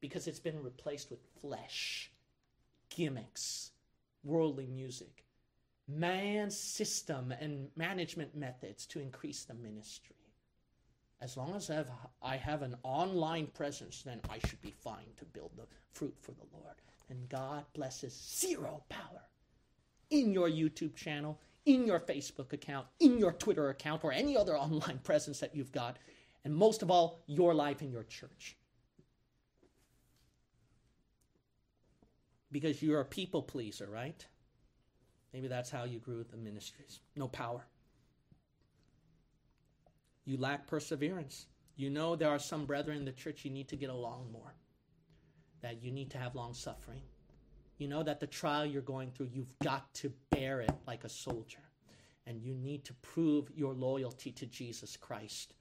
Because 0.00 0.28
it's 0.28 0.38
been 0.38 0.62
replaced 0.62 1.10
with 1.10 1.18
flesh, 1.40 2.12
gimmicks, 2.90 3.72
worldly 4.22 4.66
music 4.66 5.24
man's 5.88 6.58
system 6.58 7.32
and 7.40 7.68
management 7.74 8.36
methods 8.36 8.86
to 8.86 9.00
increase 9.00 9.44
the 9.44 9.54
ministry. 9.54 10.14
As 11.20 11.36
long 11.36 11.56
as 11.56 11.70
I 11.70 11.74
have, 11.76 11.90
I 12.22 12.36
have 12.36 12.62
an 12.62 12.76
online 12.84 13.46
presence, 13.46 14.02
then 14.02 14.20
I 14.28 14.38
should 14.46 14.60
be 14.60 14.70
fine 14.70 15.08
to 15.16 15.24
build 15.24 15.50
the 15.56 15.66
fruit 15.92 16.14
for 16.20 16.32
the 16.32 16.46
Lord. 16.52 16.76
And 17.08 17.28
God 17.28 17.64
blesses 17.72 18.12
zero 18.12 18.84
power 18.88 19.22
in 20.10 20.32
your 20.32 20.48
YouTube 20.48 20.94
channel, 20.94 21.38
in 21.66 21.86
your 21.86 22.00
Facebook 22.00 22.52
account, 22.52 22.86
in 23.00 23.18
your 23.18 23.32
Twitter 23.32 23.68
account, 23.68 24.04
or 24.04 24.12
any 24.12 24.36
other 24.36 24.56
online 24.58 24.98
presence 25.02 25.40
that 25.40 25.54
you've 25.54 25.72
got, 25.72 25.98
and 26.44 26.54
most 26.54 26.82
of 26.82 26.90
all, 26.90 27.20
your 27.26 27.54
life 27.54 27.82
in 27.82 27.90
your 27.90 28.04
church. 28.04 28.56
Because 32.50 32.82
you're 32.82 33.00
a 33.00 33.04
people 33.04 33.42
pleaser, 33.42 33.86
right? 33.86 34.24
Maybe 35.32 35.48
that's 35.48 35.70
how 35.70 35.84
you 35.84 35.98
grew 35.98 36.24
the 36.24 36.38
ministries. 36.38 37.00
No 37.14 37.28
power. 37.28 37.66
You 40.24 40.38
lack 40.38 40.66
perseverance. 40.66 41.46
You 41.76 41.90
know 41.90 42.16
there 42.16 42.30
are 42.30 42.38
some 42.38 42.64
brethren 42.64 42.96
in 42.96 43.04
the 43.04 43.12
church 43.12 43.44
you 43.44 43.50
need 43.50 43.68
to 43.68 43.76
get 43.76 43.90
along 43.90 44.32
more, 44.32 44.54
that 45.60 45.82
you 45.82 45.92
need 45.92 46.10
to 46.10 46.18
have 46.18 46.34
long 46.34 46.54
suffering. 46.54 47.02
You 47.78 47.88
know 47.88 48.02
that 48.02 48.20
the 48.20 48.26
trial 48.26 48.66
you're 48.66 48.82
going 48.82 49.10
through, 49.10 49.30
you've 49.32 49.58
got 49.62 49.92
to 49.94 50.12
bear 50.30 50.60
it 50.60 50.74
like 50.86 51.04
a 51.04 51.08
soldier. 51.08 51.58
And 52.26 52.42
you 52.42 52.54
need 52.54 52.84
to 52.84 52.92
prove 52.94 53.50
your 53.54 53.72
loyalty 53.72 54.32
to 54.32 54.46
Jesus 54.46 54.96
Christ 54.96 55.54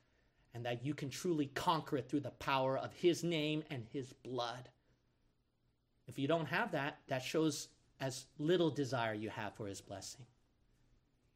and 0.54 0.66
that 0.66 0.84
you 0.84 0.94
can 0.94 1.10
truly 1.10 1.46
conquer 1.54 1.98
it 1.98 2.10
through 2.10 2.22
the 2.22 2.32
power 2.32 2.78
of 2.78 2.92
His 2.94 3.24
name 3.24 3.64
and 3.70 3.86
His 3.94 4.12
blood. 4.24 4.70
If 6.08 6.18
you 6.18 6.28
don't 6.28 6.48
have 6.48 6.72
that, 6.72 7.00
that 7.08 7.24
shows 7.24 7.68
as 8.00 8.26
little 8.38 8.70
desire 8.70 9.14
you 9.14 9.30
have 9.30 9.56
for 9.56 9.68
his 9.68 9.82
blessing. 9.82 10.26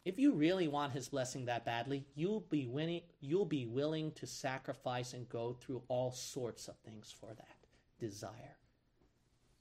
if 0.04 0.18
you 0.18 0.34
really 0.34 0.68
want 0.68 0.94
his 0.94 1.10
blessing 1.10 1.46
that 1.46 1.64
badly, 1.64 2.04
you'll 2.16 2.46
be 2.50 2.66
winning, 2.66 3.02
you'll 3.20 3.46
be 3.46 3.68
willing 3.68 4.12
to 4.14 4.26
sacrifice 4.26 5.14
and 5.14 5.30
go 5.30 5.54
through 5.54 5.84
all 5.90 6.12
sorts 6.12 6.68
of 6.68 6.76
things 6.78 7.14
for 7.20 7.28
that 7.36 7.58
desire 8.00 8.58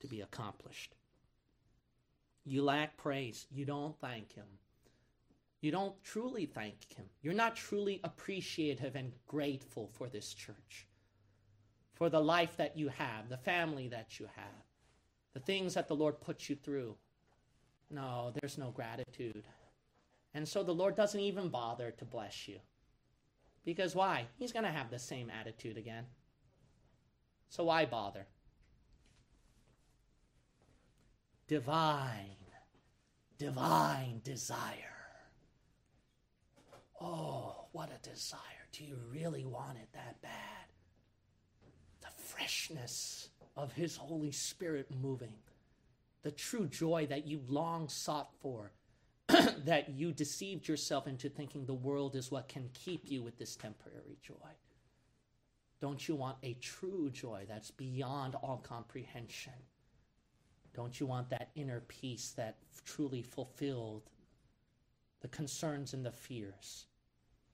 to 0.00 0.06
be 0.06 0.22
accomplished. 0.22 0.94
You 2.44 2.62
lack 2.62 2.96
praise, 2.96 3.46
you 3.50 3.64
don't 3.64 3.98
thank 4.00 4.32
him. 4.32 4.46
You 5.60 5.70
don't 5.70 6.02
truly 6.02 6.46
thank 6.46 6.94
him. 6.94 7.04
You're 7.20 7.34
not 7.34 7.54
truly 7.54 8.00
appreciative 8.02 8.96
and 8.96 9.12
grateful 9.26 9.88
for 9.88 10.08
this 10.08 10.32
church, 10.32 10.86
for 11.92 12.08
the 12.08 12.20
life 12.20 12.56
that 12.56 12.78
you 12.78 12.88
have, 12.88 13.28
the 13.28 13.36
family 13.36 13.88
that 13.88 14.18
you 14.18 14.26
have, 14.36 14.64
the 15.34 15.40
things 15.40 15.74
that 15.74 15.86
the 15.86 15.96
Lord 15.96 16.20
puts 16.20 16.48
you 16.48 16.56
through. 16.56 16.96
No, 17.90 18.32
there's 18.40 18.56
no 18.56 18.70
gratitude. 18.70 19.44
And 20.32 20.48
so 20.48 20.62
the 20.62 20.72
Lord 20.72 20.94
doesn't 20.94 21.20
even 21.20 21.48
bother 21.48 21.90
to 21.90 22.04
bless 22.04 22.48
you. 22.48 22.60
Because 23.64 23.94
why? 23.94 24.26
He's 24.38 24.52
going 24.52 24.64
to 24.64 24.70
have 24.70 24.90
the 24.90 24.98
same 24.98 25.30
attitude 25.30 25.76
again. 25.76 26.04
So 27.50 27.64
why 27.64 27.84
bother? 27.84 28.26
Divine, 31.50 32.36
divine 33.36 34.20
desire. 34.22 34.68
Oh, 37.00 37.64
what 37.72 37.90
a 37.90 38.08
desire. 38.08 38.68
Do 38.70 38.84
you 38.84 38.96
really 39.10 39.44
want 39.44 39.76
it 39.78 39.88
that 39.92 40.22
bad? 40.22 40.68
The 42.02 42.22
freshness 42.22 43.30
of 43.56 43.72
His 43.72 43.96
Holy 43.96 44.30
Spirit 44.30 44.94
moving, 45.02 45.34
the 46.22 46.30
true 46.30 46.68
joy 46.68 47.08
that 47.10 47.26
you 47.26 47.40
long 47.48 47.88
sought 47.88 48.30
for 48.40 48.70
that 49.26 49.88
you 49.88 50.12
deceived 50.12 50.68
yourself 50.68 51.08
into 51.08 51.28
thinking 51.28 51.66
the 51.66 51.74
world 51.74 52.14
is 52.14 52.30
what 52.30 52.46
can 52.46 52.70
keep 52.74 53.10
you 53.10 53.24
with 53.24 53.38
this 53.40 53.56
temporary 53.56 54.18
joy. 54.22 54.52
Don't 55.80 56.06
you 56.06 56.14
want 56.14 56.36
a 56.44 56.54
true 56.60 57.10
joy 57.10 57.44
that's 57.48 57.72
beyond 57.72 58.36
all 58.36 58.58
comprehension? 58.58 59.54
Don't 60.74 60.98
you 61.00 61.06
want 61.06 61.30
that 61.30 61.50
inner 61.54 61.80
peace 61.88 62.32
that 62.36 62.56
truly 62.84 63.22
fulfilled 63.22 64.02
the 65.20 65.28
concerns 65.28 65.94
and 65.94 66.04
the 66.04 66.12
fears? 66.12 66.86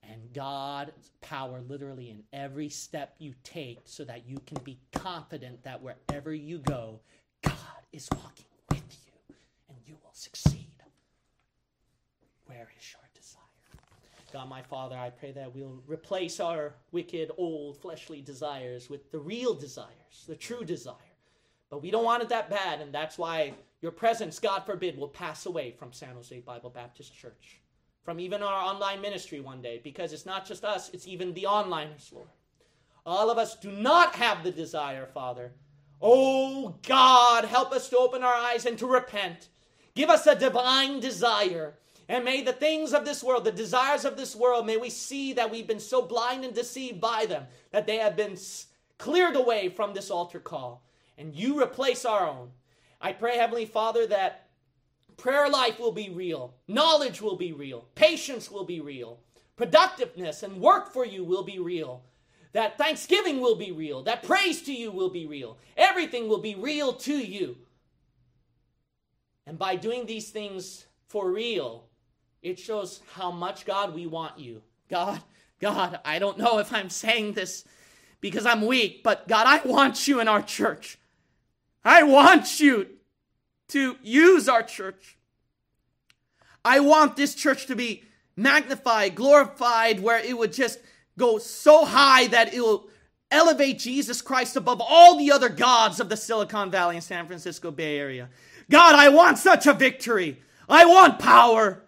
And 0.03 0.31
God's 0.33 1.11
power 1.21 1.61
literally 1.67 2.09
in 2.11 2.23
every 2.31 2.69
step 2.69 3.15
you 3.17 3.33
take 3.43 3.79
so 3.85 4.05
that 4.05 4.27
you 4.27 4.39
can 4.45 4.63
be 4.63 4.79
confident 4.93 5.63
that 5.63 5.81
wherever 5.81 6.33
you 6.33 6.59
go, 6.59 6.99
God 7.41 7.53
is 7.91 8.07
walking 8.13 8.45
with 8.69 8.97
you 9.05 9.35
and 9.69 9.77
you 9.85 9.95
will 10.03 10.13
succeed. 10.13 10.67
Where 12.45 12.69
is 12.79 12.93
your 12.93 13.01
desire? 13.13 13.41
God, 14.31 14.49
my 14.49 14.61
Father, 14.61 14.95
I 14.95 15.09
pray 15.09 15.31
that 15.33 15.53
we'll 15.53 15.81
replace 15.87 16.39
our 16.39 16.75
wicked, 16.91 17.31
old, 17.37 17.77
fleshly 17.77 18.21
desires 18.21 18.89
with 18.89 19.11
the 19.11 19.19
real 19.19 19.53
desires, 19.53 20.25
the 20.27 20.35
true 20.35 20.63
desire. 20.63 20.95
But 21.69 21.81
we 21.81 21.91
don't 21.91 22.03
want 22.03 22.23
it 22.23 22.29
that 22.29 22.49
bad, 22.49 22.81
and 22.81 22.93
that's 22.93 23.17
why 23.17 23.53
your 23.81 23.91
presence, 23.91 24.39
God 24.39 24.65
forbid, 24.65 24.97
will 24.97 25.09
pass 25.09 25.45
away 25.45 25.71
from 25.71 25.91
San 25.93 26.15
Jose 26.15 26.39
Bible 26.39 26.69
Baptist 26.69 27.13
Church, 27.13 27.59
from 28.03 28.19
even 28.19 28.41
our 28.41 28.63
online 28.63 29.01
ministry 29.01 29.39
one 29.39 29.61
day, 29.61 29.81
because 29.83 30.13
it's 30.13 30.25
not 30.25 30.45
just 30.45 30.63
us, 30.63 30.89
it's 30.93 31.07
even 31.07 31.33
the 31.33 31.47
onliners, 31.49 32.11
Lord. 32.13 32.29
All 33.05 33.29
of 33.29 33.37
us 33.37 33.57
do 33.57 33.71
not 33.71 34.15
have 34.15 34.43
the 34.43 34.51
desire, 34.51 35.07
Father. 35.13 35.51
Oh, 36.01 36.75
God, 36.87 37.45
help 37.45 37.71
us 37.71 37.89
to 37.89 37.97
open 37.97 38.23
our 38.23 38.33
eyes 38.33 38.65
and 38.65 38.77
to 38.79 38.87
repent. 38.87 39.49
Give 39.95 40.09
us 40.09 40.27
a 40.27 40.35
divine 40.35 40.99
desire 40.99 41.75
and 42.09 42.23
may 42.23 42.41
the 42.41 42.53
things 42.53 42.93
of 42.93 43.03
this 43.05 43.23
world, 43.23 43.43
the 43.43 43.51
desires 43.51 44.05
of 44.05 44.15
this 44.15 44.35
world, 44.35 44.65
may 44.65 44.77
we 44.77 44.89
see 44.89 45.33
that 45.33 45.51
we've 45.51 45.67
been 45.67 45.79
so 45.79 46.01
blind 46.01 46.45
and 46.45 46.53
deceived 46.53 47.01
by 47.01 47.25
them 47.25 47.47
that 47.71 47.85
they 47.85 47.97
have 47.97 48.15
been 48.15 48.37
cleared 48.97 49.35
away 49.35 49.69
from 49.69 49.93
this 49.93 50.09
altar 50.09 50.39
call. 50.39 50.83
And 51.17 51.35
you 51.35 51.61
replace 51.61 52.05
our 52.05 52.27
own. 52.27 52.49
I 53.01 53.13
pray, 53.13 53.37
Heavenly 53.37 53.65
Father, 53.65 54.05
that 54.07 54.47
prayer 55.17 55.49
life 55.49 55.79
will 55.79 55.91
be 55.91 56.09
real, 56.09 56.53
knowledge 56.67 57.21
will 57.21 57.35
be 57.35 57.51
real, 57.51 57.85
patience 57.95 58.51
will 58.51 58.65
be 58.65 58.79
real, 58.79 59.19
productiveness 59.55 60.43
and 60.43 60.61
work 60.61 60.93
for 60.93 61.05
you 61.05 61.23
will 61.23 61.43
be 61.43 61.59
real. 61.59 62.03
That 62.53 62.77
thanksgiving 62.77 63.39
will 63.41 63.55
be 63.55 63.71
real, 63.71 64.03
that 64.03 64.23
praise 64.23 64.61
to 64.63 64.73
you 64.73 64.91
will 64.91 65.09
be 65.09 65.25
real. 65.25 65.57
Everything 65.75 66.27
will 66.27 66.39
be 66.39 66.55
real 66.55 66.93
to 66.93 67.17
you. 67.17 67.57
And 69.45 69.59
by 69.59 69.75
doing 69.75 70.05
these 70.05 70.29
things 70.29 70.85
for 71.07 71.31
real, 71.31 71.85
it 72.41 72.57
shows 72.57 73.01
how 73.13 73.31
much, 73.31 73.65
God, 73.65 73.93
we 73.93 74.07
want 74.07 74.39
you. 74.39 74.61
God, 74.89 75.21
God, 75.59 75.99
I 76.05 76.19
don't 76.19 76.37
know 76.37 76.59
if 76.59 76.73
I'm 76.73 76.89
saying 76.89 77.33
this 77.33 77.65
because 78.21 78.45
I'm 78.45 78.65
weak, 78.65 79.03
but 79.03 79.27
God, 79.27 79.45
I 79.47 79.67
want 79.67 80.07
you 80.07 80.19
in 80.19 80.27
our 80.27 80.41
church. 80.41 80.97
I 81.83 82.03
want 82.03 82.59
you 82.59 82.87
to 83.69 83.97
use 84.01 84.47
our 84.49 84.63
church. 84.63 85.17
I 86.63 86.79
want 86.79 87.15
this 87.15 87.35
church 87.35 87.65
to 87.67 87.75
be 87.75 88.03
magnified, 88.35 89.15
glorified, 89.15 90.01
where 90.01 90.19
it 90.19 90.37
would 90.37 90.53
just 90.53 90.79
go 91.17 91.37
so 91.37 91.85
high 91.85 92.27
that 92.27 92.53
it 92.53 92.61
will 92.61 92.87
elevate 93.31 93.79
Jesus 93.79 94.21
Christ 94.21 94.55
above 94.55 94.81
all 94.81 95.17
the 95.17 95.31
other 95.31 95.49
gods 95.49 95.99
of 95.99 96.09
the 96.09 96.17
Silicon 96.17 96.71
Valley 96.71 96.95
and 96.95 97.03
San 97.03 97.25
Francisco 97.27 97.71
Bay 97.71 97.97
Area. 97.97 98.29
God, 98.69 98.95
I 98.95 99.09
want 99.09 99.37
such 99.37 99.65
a 99.65 99.73
victory. 99.73 100.41
I 100.69 100.85
want 100.85 101.19
power. 101.19 101.83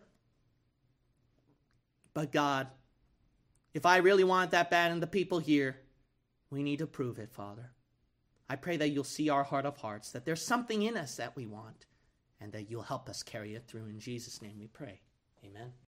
But 2.13 2.31
God, 2.31 2.67
if 3.73 3.85
I 3.85 3.97
really 3.97 4.23
want 4.23 4.51
that 4.51 4.69
bad 4.69 4.91
and 4.91 5.01
the 5.01 5.07
people 5.07 5.39
here, 5.39 5.77
we 6.49 6.63
need 6.63 6.79
to 6.79 6.87
prove 6.87 7.19
it, 7.19 7.31
Father. 7.31 7.71
I 8.49 8.55
pray 8.55 8.77
that 8.77 8.89
you'll 8.89 9.03
see 9.03 9.29
our 9.29 9.43
heart 9.43 9.65
of 9.65 9.77
hearts, 9.77 10.11
that 10.11 10.25
there's 10.25 10.41
something 10.41 10.81
in 10.81 10.97
us 10.97 11.17
that 11.17 11.35
we 11.35 11.45
want, 11.45 11.85
and 12.41 12.51
that 12.53 12.69
you'll 12.69 12.81
help 12.81 13.07
us 13.07 13.21
carry 13.21 13.53
it 13.55 13.65
through. 13.67 13.85
In 13.85 13.99
Jesus' 13.99 14.41
name 14.41 14.57
we 14.59 14.67
pray. 14.67 15.01
Amen. 15.45 15.71